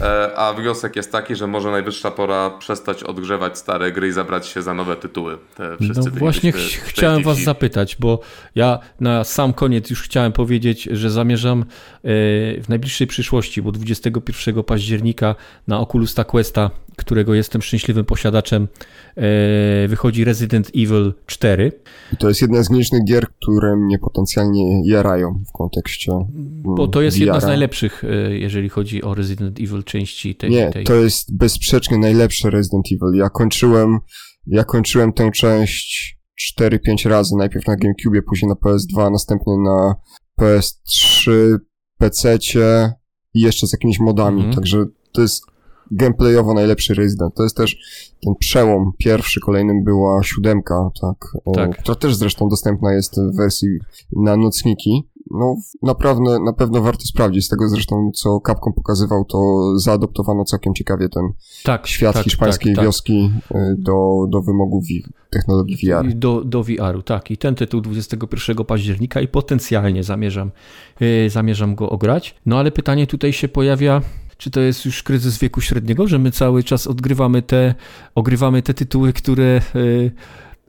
[0.00, 4.46] E, a wniosek jest taki, że może najwyższa pora przestać odgrzewać stare gry i zabrać
[4.46, 5.38] się za nowe tytuły.
[5.54, 8.20] Te no właśnie ch chciałem was zapytać, bo
[8.54, 11.64] ja na sam koniec już chciałem powiedzieć, że zamierzam e,
[12.60, 15.34] w najbliższej przyszłości, bo 21 października
[15.66, 18.68] na Oculusa Questa, którego jestem szczęśliwym posiadaczem,
[19.88, 21.72] wychodzi Resident Evil 4.
[22.12, 26.12] I to jest jedna z nielicznych gier, które mnie potencjalnie jarają w kontekście.
[26.76, 30.50] Bo to jest jedna z najlepszych, jeżeli chodzi o Resident Evil części tej.
[30.50, 30.84] Nie, tej...
[30.84, 33.18] to jest bezsprzecznie najlepsze Resident Evil.
[33.18, 33.98] Ja kończyłem,
[34.46, 36.16] ja kończyłem tę część
[36.60, 37.36] 4-5 razy.
[37.38, 39.94] Najpierw na GameCube, później na PS2, następnie na
[40.40, 41.30] PS3,
[41.98, 42.38] PC
[43.34, 44.36] i jeszcze z jakimiś modami.
[44.36, 44.54] Mhm.
[44.54, 45.46] Także to jest
[45.90, 47.34] gameplayowo najlepszy Resident.
[47.34, 47.76] To jest też
[48.24, 48.92] ten przełom.
[48.98, 51.78] Pierwszy, kolejnym była siódemka, tak, tak.
[51.78, 53.68] która też zresztą dostępna jest w wersji
[54.16, 55.08] na nocniki.
[55.30, 57.46] no naprawdę, na pewno warto sprawdzić.
[57.46, 61.24] Z tego zresztą, co Capcom pokazywał, to zaadoptowano całkiem ciekawie ten
[61.64, 62.84] tak, świat tak, hiszpańskiej tak, tak.
[62.84, 64.84] wioski y, do, do wymogów
[65.30, 66.14] technologii VR.
[66.14, 67.30] Do, do VR-u, tak.
[67.30, 70.50] I ten tytuł 21 października i potencjalnie zamierzam,
[71.00, 72.34] yy, zamierzam go ograć.
[72.46, 74.02] No ale pytanie tutaj się pojawia,
[74.38, 77.74] czy to jest już kryzys wieku średniego, że my cały czas odgrywamy te,
[78.14, 79.60] ogrywamy te tytuły, które,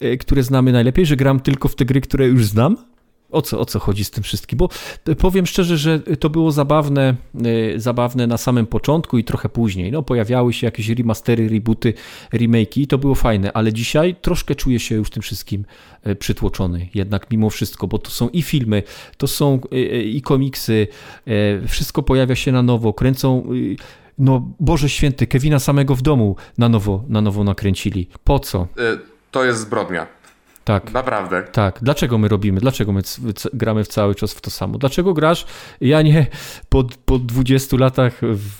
[0.02, 2.77] yy, które znamy najlepiej, że gram tylko w te gry, które już znam?
[3.31, 4.57] O co, o co chodzi z tym wszystkim?
[4.57, 4.69] Bo
[5.17, 7.15] powiem szczerze, że to było zabawne,
[7.75, 9.91] e, zabawne na samym początku i trochę później.
[9.91, 11.93] No, pojawiały się jakieś remastery, rebooty,
[12.33, 15.65] remake'i to było fajne, ale dzisiaj troszkę czuję się już tym wszystkim
[16.03, 16.89] e, przytłoczony.
[16.95, 18.83] Jednak mimo wszystko, bo to są i filmy,
[19.17, 20.87] to są e, i komiksy,
[21.67, 23.43] wszystko pojawia się na nowo, kręcą
[24.17, 28.07] no Boże Święty, Kevina samego w domu na nowo, na nowo nakręcili.
[28.23, 28.67] Po co?
[29.31, 30.07] To jest zbrodnia.
[30.68, 30.94] Tak.
[30.94, 31.44] Naprawdę.
[31.44, 31.80] Tak.
[31.81, 32.60] Dlaczego my robimy?
[32.60, 33.02] Dlaczego my
[33.53, 34.77] gramy w cały czas w to samo?
[34.77, 35.45] Dlaczego grasz?
[35.81, 36.27] Ja nie
[36.69, 38.14] po, po 20 latach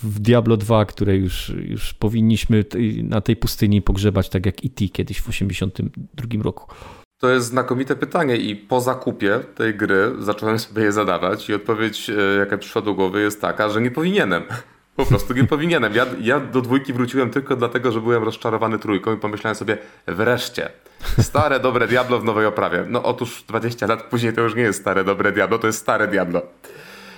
[0.04, 2.66] w Diablo 2, które już, już powinniśmy
[3.04, 4.88] na tej pustyni pogrzebać, tak jak E.T.
[4.88, 6.74] kiedyś w 82 roku.
[7.18, 12.10] To jest znakomite pytanie i po zakupie tej gry zacząłem sobie je zadawać i odpowiedź,
[12.10, 14.44] e, jaka przyszła do głowy jest taka, że nie powinienem.
[14.96, 15.96] Po prostu nie powinienem.
[15.96, 19.78] Ja, ja do dwójki wróciłem tylko dlatego, że byłem rozczarowany trójką i pomyślałem sobie,
[20.08, 20.70] wreszcie,
[21.20, 22.86] stare, dobre Diablo w nowej oprawie.
[22.90, 26.08] No otóż 20 lat później to już nie jest stare, dobre Diablo, to jest stare
[26.08, 26.42] Diablo.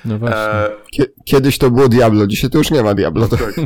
[0.06, 0.38] No właśnie.
[0.38, 0.72] E...
[1.26, 3.27] Kiedyś to było Diablo, dzisiaj to już nie ma Diablo.
[3.27, 3.38] To...
[3.38, 3.53] Tak.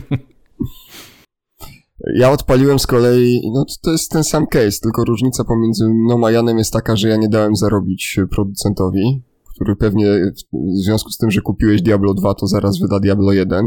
[2.15, 6.31] Ja odpaliłem z kolei, no to jest ten sam case, tylko różnica pomiędzy mną a
[6.31, 9.21] Janem jest taka, że ja nie dałem zarobić producentowi,
[9.55, 10.07] który pewnie
[10.53, 13.65] w związku z tym, że kupiłeś Diablo 2, to zaraz wyda Diablo 1.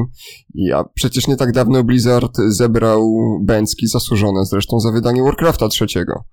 [0.55, 3.13] I a przecież nie tak dawno Blizzard zebrał
[3.45, 6.25] bęcki zasłużone zresztą za wydanie Warcrafta trzeciego,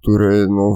[0.00, 0.74] który no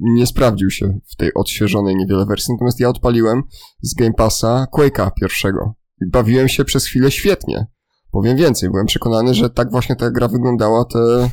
[0.00, 2.54] nie sprawdził się w tej odświeżonej niewiele wersji.
[2.54, 3.42] Natomiast ja odpaliłem
[3.82, 7.66] z Game Passa Quake'a pierwszego i bawiłem się przez chwilę świetnie.
[8.10, 10.98] Powiem więcej, byłem przekonany, że tak właśnie ta gra wyglądała te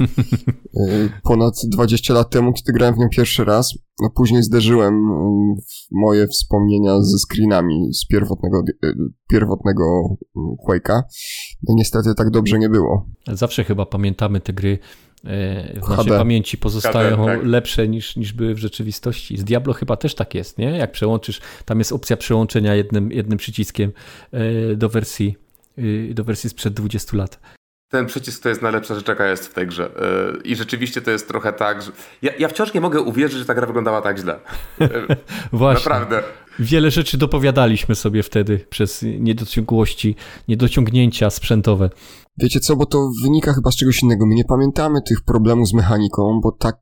[0.88, 3.73] y, ponad 20 lat temu, kiedy grałem w nią pierwszy raz.
[4.02, 5.61] No później zderzyłem y,
[5.91, 8.93] moje wspomnienia ze screenami z pierwotnego, y,
[9.30, 9.84] pierwotnego
[10.68, 11.02] Quake'a.
[11.68, 13.06] No niestety tak dobrze nie było.
[13.27, 14.80] Zawsze chyba pamiętamy te gry
[15.84, 16.18] w naszej HD.
[16.18, 17.45] pamięci pozostają HD, tak.
[17.45, 19.38] lepsze niż, niż były w rzeczywistości.
[19.38, 20.65] Z Diablo chyba też tak jest, nie?
[20.65, 23.91] Jak przełączysz, tam jest opcja przełączenia jednym, jednym przyciskiem
[24.76, 25.44] do wersji
[26.14, 27.39] do wersji sprzed 20 lat.
[27.89, 29.89] Ten przycisk to jest najlepsza rzecz, jaka jest w tej grze.
[30.39, 31.91] Y, I rzeczywiście to jest trochę tak, że.
[32.22, 34.39] Ja, ja wciąż nie mogę uwierzyć, że ta gra wyglądała tak źle.
[34.81, 34.88] Y,
[35.53, 35.89] Właśnie.
[35.89, 36.23] Naprawdę.
[36.60, 40.15] Wiele rzeczy dopowiadaliśmy sobie wtedy przez niedociągłości,
[40.47, 41.89] niedociągnięcia sprzętowe.
[42.38, 44.26] Wiecie co, bo to wynika chyba z czegoś innego.
[44.26, 46.76] My nie pamiętamy tych problemów z mechaniką, bo tak,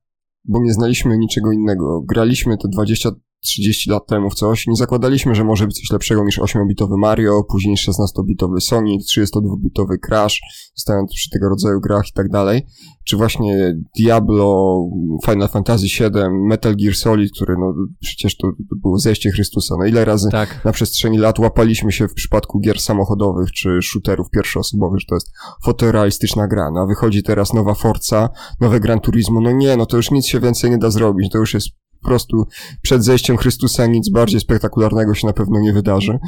[0.46, 2.02] bo nie znaliśmy niczego innego.
[2.02, 3.10] Graliśmy te 20
[3.44, 4.68] 30 lat temu w coś.
[4.68, 10.42] Nie zakładaliśmy, że może być coś lepszego niż 8-bitowy Mario, później 16-bitowy Sonic, 32-bitowy Crash,
[10.76, 12.66] zostając przy tego rodzaju grach i tak dalej.
[13.04, 14.80] Czy właśnie Diablo,
[15.26, 16.10] Final Fantasy VII,
[16.48, 19.76] Metal Gear Solid, który no przecież to, to było zejście Chrystusa.
[19.80, 20.66] No ile razy tak.
[20.66, 25.32] na przestrzeni lat łapaliśmy się w przypadku gier samochodowych czy shooterów pierwszoosobowych, że to jest
[25.64, 26.72] fotorealistyczna gra.
[26.74, 28.30] No a wychodzi teraz nowa Forza,
[28.60, 29.42] nowe Gran Turismo.
[29.42, 31.32] No nie, no to już nic się więcej nie da zrobić.
[31.32, 31.68] To już jest
[32.04, 32.48] po prostu
[32.82, 36.20] przed zejściem Chrystusa nic bardziej spektakularnego się na pewno nie wydarzy.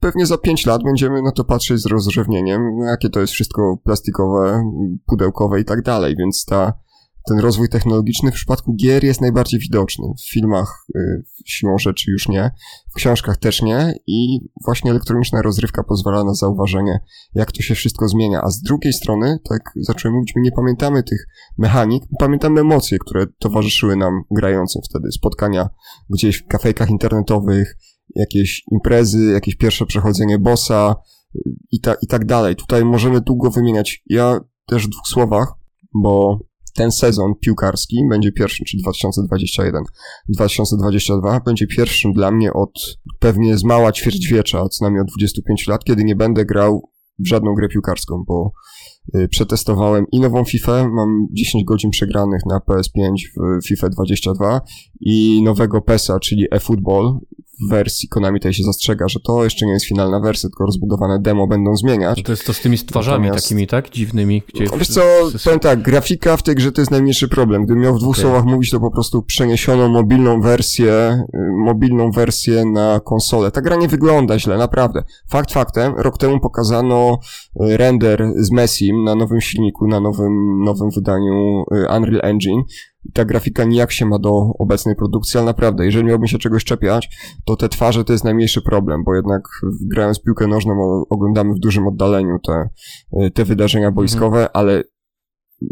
[0.00, 4.62] Pewnie za pięć lat będziemy na to patrzeć z rozrzewnieniem, jakie to jest wszystko plastikowe,
[5.06, 6.72] pudełkowe i tak dalej, więc ta
[7.28, 10.06] ten rozwój technologiczny w przypadku gier jest najbardziej widoczny.
[10.18, 12.50] W filmach y, siłą rzeczy już nie,
[12.90, 17.00] w książkach też nie i właśnie elektroniczna rozrywka pozwala na zauważenie,
[17.34, 18.40] jak to się wszystko zmienia.
[18.42, 21.26] A z drugiej strony, tak zacząłem mówić, my nie pamiętamy tych
[21.58, 25.12] mechanik, pamiętamy emocje, które towarzyszyły nam grającym wtedy.
[25.12, 25.68] Spotkania
[26.10, 27.76] gdzieś w kafejkach internetowych,
[28.14, 30.96] jakieś imprezy, jakieś pierwsze przechodzenie bossa
[31.36, 31.40] y,
[31.70, 32.56] i, ta, i tak dalej.
[32.56, 34.02] Tutaj możemy długo wymieniać.
[34.06, 35.52] Ja też w dwóch słowach,
[35.94, 36.38] bo
[36.78, 38.82] ten sezon piłkarski będzie pierwszym, czyli
[40.38, 45.84] 2021-2022, będzie pierwszym dla mnie od pewnie z mała ćwierćwiecza, co najmniej od 25 lat,
[45.84, 48.52] kiedy nie będę grał w żadną grę piłkarską, bo
[49.14, 54.60] y, przetestowałem i nową FIFA, mam 10 godzin przegranych na PS5 w FIFA 22
[55.00, 57.18] i nowego PESA, czyli eFootball,
[57.70, 61.46] wersji Konami tutaj się zastrzega, że to jeszcze nie jest finalna wersja, tylko rozbudowane demo
[61.46, 62.22] będą zmieniać.
[62.22, 63.46] To jest to z tymi stwarzami Natomiast...
[63.46, 63.90] takimi, tak?
[63.90, 64.42] Dziwnymi.
[64.54, 65.00] Gdzie no, wiesz co,
[65.44, 67.64] powiem tak, grafika w tej grze to jest najmniejszy problem.
[67.64, 68.22] Gdybym miał w dwóch okay.
[68.22, 73.50] słowach mówić, to po prostu przeniesiono mobilną wersję, y, mobilną wersję na konsolę.
[73.50, 75.02] Ta gra nie wygląda źle, naprawdę.
[75.30, 77.18] Fakt faktem, rok temu pokazano
[77.60, 82.62] y, render z Messim na nowym silniku, na nowym, nowym wydaniu y, Unreal Engine
[83.12, 87.08] ta grafika nijak się ma do obecnej produkcji, ale naprawdę, jeżeli miałbym się czegoś czepiać,
[87.44, 89.42] to te twarze to jest najmniejszy problem, bo jednak
[89.90, 92.68] grając piłkę nożną oglądamy w dużym oddaleniu te,
[93.30, 94.50] te wydarzenia boiskowe, mhm.
[94.52, 94.82] ale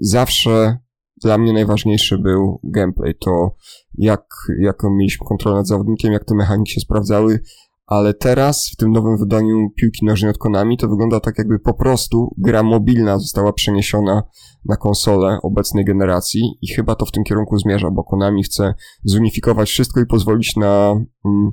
[0.00, 0.78] zawsze
[1.22, 3.54] dla mnie najważniejszy był gameplay, to
[3.94, 4.26] jak,
[4.60, 7.40] jaką mieliśmy kontrolę nad zawodnikiem, jak te mechaniki się sprawdzały,
[7.86, 11.74] ale teraz w tym nowym wydaniu piłki nożnej od Konami to wygląda tak jakby po
[11.74, 14.22] prostu gra mobilna została przeniesiona
[14.64, 19.68] na konsolę obecnej generacji i chyba to w tym kierunku zmierza, bo Konami chce zunifikować
[19.68, 20.90] wszystko i pozwolić na
[21.24, 21.50] mm,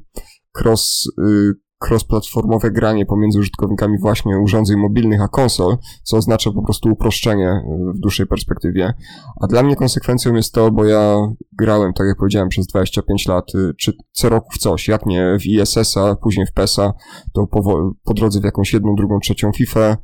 [0.59, 6.91] cross, y, cross-platformowe granie pomiędzy użytkownikami właśnie urządzeń mobilnych a konsol, co oznacza po prostu
[6.91, 8.93] uproszczenie y, w dłuższej perspektywie.
[9.41, 11.17] A dla mnie konsekwencją jest to, bo ja
[11.57, 15.37] grałem, tak jak powiedziałem, przez 25 lat, y, czy co roku w coś, jak nie
[15.39, 16.93] w ISS-a, później w PES-a,
[17.33, 19.97] to po, po drodze w jakąś jedną, drugą, trzecią FIFA, y,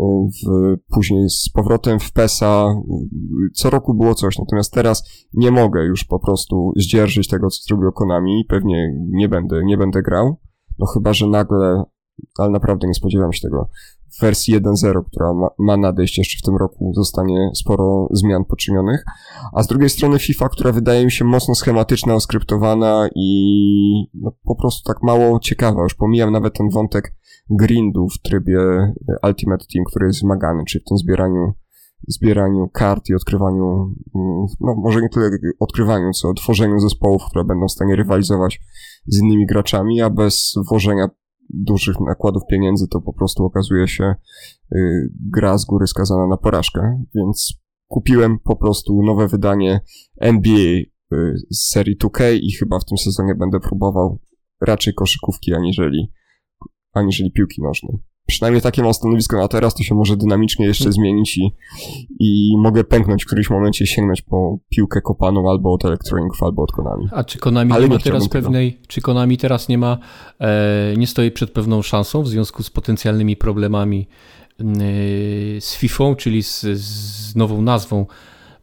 [0.00, 2.74] w, później z powrotem w PESA.
[3.54, 7.92] Co roku było coś, natomiast teraz nie mogę już po prostu zdzierżyć tego, co zrobił
[7.92, 8.44] Konami.
[8.48, 10.36] Pewnie nie będę, nie będę grał.
[10.78, 11.84] No chyba, że nagle,
[12.38, 13.68] ale naprawdę nie spodziewam się tego,
[14.18, 19.04] w wersji 1.0, która ma, ma nadejść jeszcze w tym roku, zostanie sporo zmian poczynionych.
[19.52, 24.56] A z drugiej strony FIFA, która wydaje mi się mocno schematyczna, oskryptowana i no, po
[24.56, 25.82] prostu tak mało ciekawa.
[25.82, 27.14] Już pomijam nawet ten wątek
[27.50, 28.92] grindu w trybie e,
[29.28, 31.52] Ultimate Team, który jest wymagany, czyli w tym zbieraniu
[32.08, 35.30] zbieraniu kart i odkrywaniu, mm, no może nie tyle
[35.60, 38.60] odkrywaniu, co tworzeniu zespołów, które będą w stanie rywalizować
[39.08, 41.08] z innymi graczami, a bez włożenia
[41.50, 44.14] dużych nakładów pieniędzy to po prostu okazuje się
[44.74, 47.54] y, gra z góry skazana na porażkę, więc
[47.86, 49.80] kupiłem po prostu nowe wydanie
[50.20, 50.86] NBA y,
[51.50, 54.20] z serii 2K i chyba w tym sezonie będę próbował
[54.60, 56.12] raczej koszykówki aniżeli,
[56.92, 57.98] aniżeli piłki nożnej
[58.28, 61.52] przynajmniej takie mam stanowisko na teraz, to się może dynamicznie jeszcze zmienić i,
[62.20, 66.72] i mogę pęknąć w którymś momencie sięgnąć po piłkę kopaną albo od Electroniców, albo od
[66.72, 67.08] Konami.
[67.12, 68.84] A czy Konami Ale nie ma teraz pewnej, tego.
[68.88, 69.98] czy Konami teraz nie ma,
[70.40, 74.08] e, nie stoi przed pewną szansą w związku z potencjalnymi problemami
[74.60, 74.64] e,
[75.60, 78.06] z FIFA, czyli z, z nową nazwą,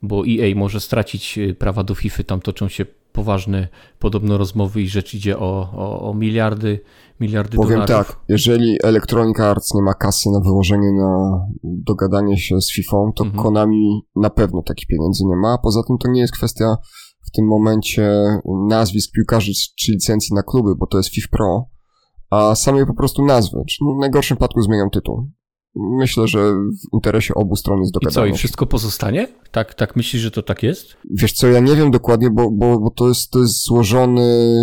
[0.01, 2.85] bo EA może stracić e, prawa do FIFA, tam toczą się
[3.15, 3.67] poważne
[3.99, 6.79] podobno rozmowy i rzecz idzie o, o, o miliardy,
[7.19, 8.07] miliardy Powiem dolarów.
[8.07, 13.23] tak, jeżeli Electronic Arts nie ma kasy na wyłożenie na dogadanie się z FIFA, to
[13.23, 13.43] mhm.
[13.43, 15.57] Konami na pewno takich pieniędzy nie ma.
[15.57, 16.75] Poza tym to nie jest kwestia
[17.27, 18.11] w tym momencie
[18.67, 21.65] nazwisk piłkarzy czy licencji na kluby, bo to jest FIFA Pro,
[22.29, 23.57] a samej po prostu nazwy.
[23.67, 25.29] Czyli w najgorszym przypadku zmieniam tytuł
[25.75, 28.27] myślę, że w interesie obu stron jest dogadanie.
[28.27, 29.27] I co, i wszystko pozostanie?
[29.51, 30.97] Tak, tak myślisz, że to tak jest?
[31.11, 34.55] Wiesz co, ja nie wiem dokładnie, bo, bo, bo to, jest, to jest złożony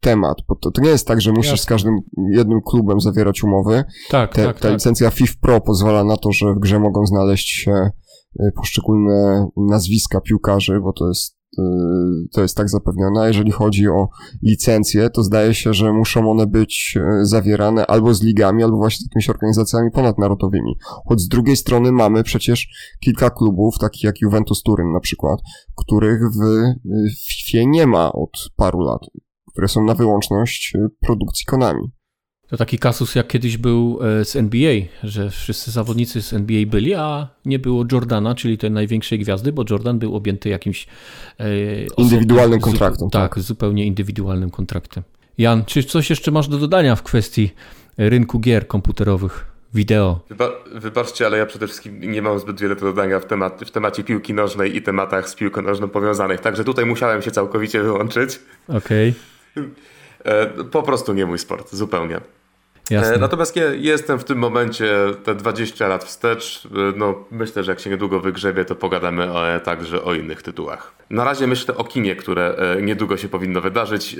[0.00, 1.62] temat, bo to, to nie jest tak, że musisz Jasne.
[1.62, 1.98] z każdym
[2.32, 3.84] jednym klubem zawierać umowy.
[4.10, 4.56] Tak, Te, tak.
[4.56, 4.72] Ta tak.
[4.72, 7.90] licencja FIF Pro pozwala na to, że w grze mogą znaleźć się
[8.40, 11.41] y, poszczególne nazwiska piłkarzy, bo to jest
[12.32, 13.26] to jest tak zapewnione.
[13.26, 14.08] Jeżeli chodzi o
[14.42, 18.98] licencje, to zdaje się, że muszą one być y, zawierane albo z ligami, albo właśnie
[18.98, 20.74] z jakimiś organizacjami ponadnarodowymi.
[21.08, 22.68] Choć z drugiej strony mamy przecież
[23.04, 25.40] kilka klubów, takich jak Juventus Turyn na przykład,
[25.76, 26.40] których w,
[27.28, 29.00] FIFA nie ma od paru lat,
[29.52, 31.92] które są na wyłączność y, produkcji Konami.
[32.52, 36.94] To taki kasus jak kiedyś był e, z NBA, że wszyscy zawodnicy z NBA byli,
[36.94, 40.86] a nie było Jordana, czyli tej największej gwiazdy, bo Jordan był objęty jakimś
[41.38, 41.46] e,
[41.96, 43.10] indywidualnym kontraktem.
[43.10, 45.02] tak, tak, zupełnie indywidualnym kontraktem.
[45.38, 47.50] Jan, czy coś jeszcze masz do dodania w kwestii
[47.98, 49.46] rynku gier komputerowych?
[49.74, 50.20] Wideo.
[50.28, 53.70] Wyba wybaczcie, ale ja przede wszystkim nie mam zbyt wiele do dodania w, temat, w
[53.70, 58.40] temacie piłki nożnej i tematach z piłką nożną powiązanych, także tutaj musiałem się całkowicie wyłączyć.
[58.68, 59.14] Okej.
[59.52, 59.70] Okay.
[60.24, 62.20] E, po prostu nie mój sport, zupełnie.
[62.90, 63.18] Jasne.
[63.18, 64.94] Natomiast ja jestem w tym momencie
[65.24, 66.68] te 20 lat wstecz.
[66.96, 70.94] No, myślę, że jak się niedługo wygrzebię, to pogadamy o, także o innych tytułach.
[71.10, 74.14] Na razie myślę o kinie, które e, niedługo się powinno wydarzyć.
[74.14, 74.18] E,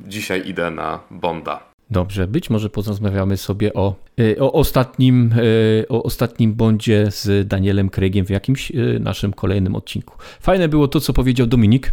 [0.00, 1.69] dzisiaj idę na Bonda.
[1.90, 5.34] Dobrze, być może porozmawiamy sobie o, e, o, ostatnim,
[5.82, 10.14] e, o ostatnim bondzie z Danielem Craigiem w jakimś e, naszym kolejnym odcinku.
[10.40, 11.92] Fajne było to, co powiedział Dominik,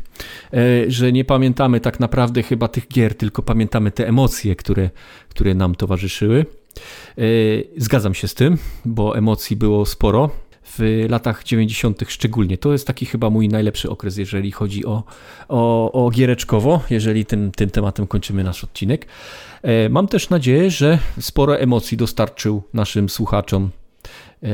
[0.87, 4.89] że nie pamiętamy tak naprawdę chyba tych gier, tylko pamiętamy te emocje, które,
[5.29, 6.45] które nam towarzyszyły.
[7.77, 10.29] Zgadzam się z tym, bo emocji było sporo
[10.79, 12.01] w latach 90.
[12.07, 12.57] szczególnie.
[12.57, 15.03] To jest taki chyba mój najlepszy okres, jeżeli chodzi o,
[15.47, 19.07] o, o giereczkowo, jeżeli tym, tym tematem kończymy nasz odcinek.
[19.61, 23.69] E, mam też nadzieję, że sporo emocji dostarczył naszym słuchaczom
[24.43, 24.49] e,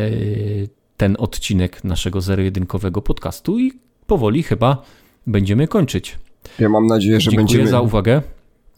[0.98, 3.74] ten odcinek naszego zero-jedynkowego podcastu i
[4.08, 4.84] powoli chyba
[5.28, 6.18] będziemy kończyć.
[6.60, 7.68] Ja mam nadzieję, że Dziękuję będziemy...
[7.68, 8.22] za uwagę.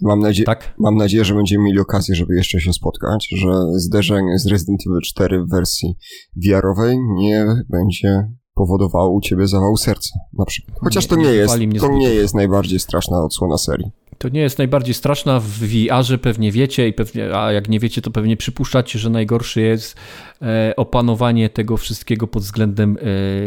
[0.01, 0.43] Mam, nadzie...
[0.43, 0.73] tak?
[0.77, 5.01] mam nadzieję, że będziemy mieli okazję, żeby jeszcze się spotkać, że zderzenie z Resident Evil
[5.01, 5.95] 4 w wersji
[6.35, 10.77] VR-owej nie będzie powodowało u ciebie zawał serca, na przykład.
[10.79, 13.91] Chociaż to nie, nie jest, to nie jest najbardziej straszna odsłona serii.
[14.17, 18.01] To nie jest najbardziej straszna w VR-ze, pewnie wiecie, i pewnie, a jak nie wiecie,
[18.01, 19.97] to pewnie przypuszczacie, że najgorszy jest
[20.41, 22.97] e, opanowanie tego wszystkiego pod względem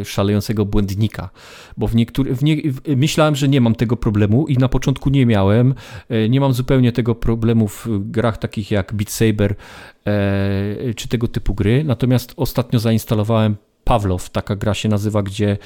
[0.01, 1.31] e, szalejącego błędnika.
[1.77, 2.57] Bo w niektórych, w nie,
[2.97, 5.75] myślałem, że nie mam tego problemu i na początku nie miałem.
[6.09, 9.55] E, nie mam zupełnie tego problemu w grach takich jak Beat Saber
[10.97, 11.85] czy tego typu gry.
[11.85, 15.57] Natomiast ostatnio zainstalowałem Pawlow, taka gra się nazywa, gdzie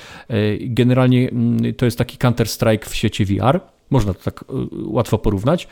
[0.61, 3.61] generalnie mm, to jest taki Counter-Strike w sieci VR.
[3.93, 5.69] Można to tak e, łatwo porównać.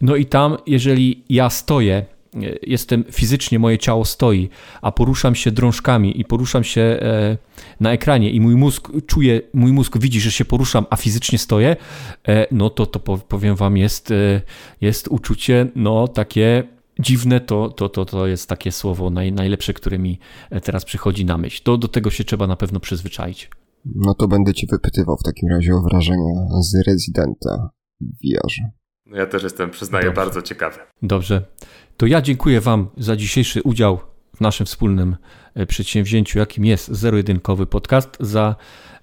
[0.00, 2.06] No i tam, jeżeli ja stoję, e,
[2.62, 4.48] jestem fizycznie, moje ciało stoi,
[4.82, 7.00] a poruszam się drążkami i poruszam się
[7.80, 11.76] na ekranie i mój mózg czuje, mój mózg widzi, że się poruszam, a fizycznie stoję,
[12.50, 14.12] no to to powiem wam jest,
[14.80, 16.64] jest uczucie no takie
[16.98, 20.18] dziwne to, to, to, to jest takie słowo naj, najlepsze, które mi
[20.62, 21.62] teraz przychodzi na myśl.
[21.62, 23.48] To, do tego się trzeba na pewno przyzwyczaić.
[23.84, 27.70] No to będę cię wypytywał w takim razie o wrażenia z Residenta
[28.00, 28.70] w VR.
[29.06, 30.16] No ja też jestem, przyznaję, Dobrze.
[30.16, 30.78] bardzo ciekawy.
[31.02, 31.46] Dobrze.
[31.96, 33.98] To ja dziękuję Wam za dzisiejszy udział
[34.36, 35.16] w naszym wspólnym
[35.54, 38.16] e, przedsięwzięciu, jakim jest zero-jedynkowy podcast.
[38.20, 38.56] Za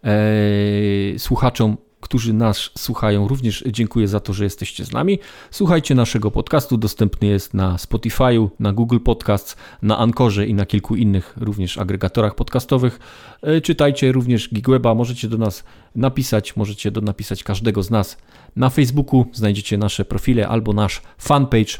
[0.03, 1.77] e, słuchaczom
[2.07, 5.19] którzy nas słuchają, również dziękuję za to, że jesteście z nami.
[5.51, 10.95] Słuchajcie naszego podcastu, dostępny jest na Spotify'u, na Google Podcasts, na Ankorze i na kilku
[10.95, 12.99] innych również agregatorach podcastowych.
[13.41, 15.63] E, czytajcie również Gigweba, możecie do nas
[15.95, 18.17] napisać, możecie do napisać każdego z nas
[18.55, 21.73] na Facebooku, znajdziecie nasze profile albo nasz fanpage.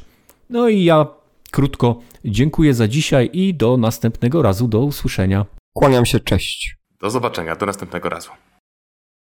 [0.49, 1.07] No i ja
[1.51, 5.45] krótko dziękuję za dzisiaj i do następnego razu, do usłyszenia.
[5.73, 6.77] Kłaniam się, cześć.
[7.01, 8.29] Do zobaczenia, do następnego razu.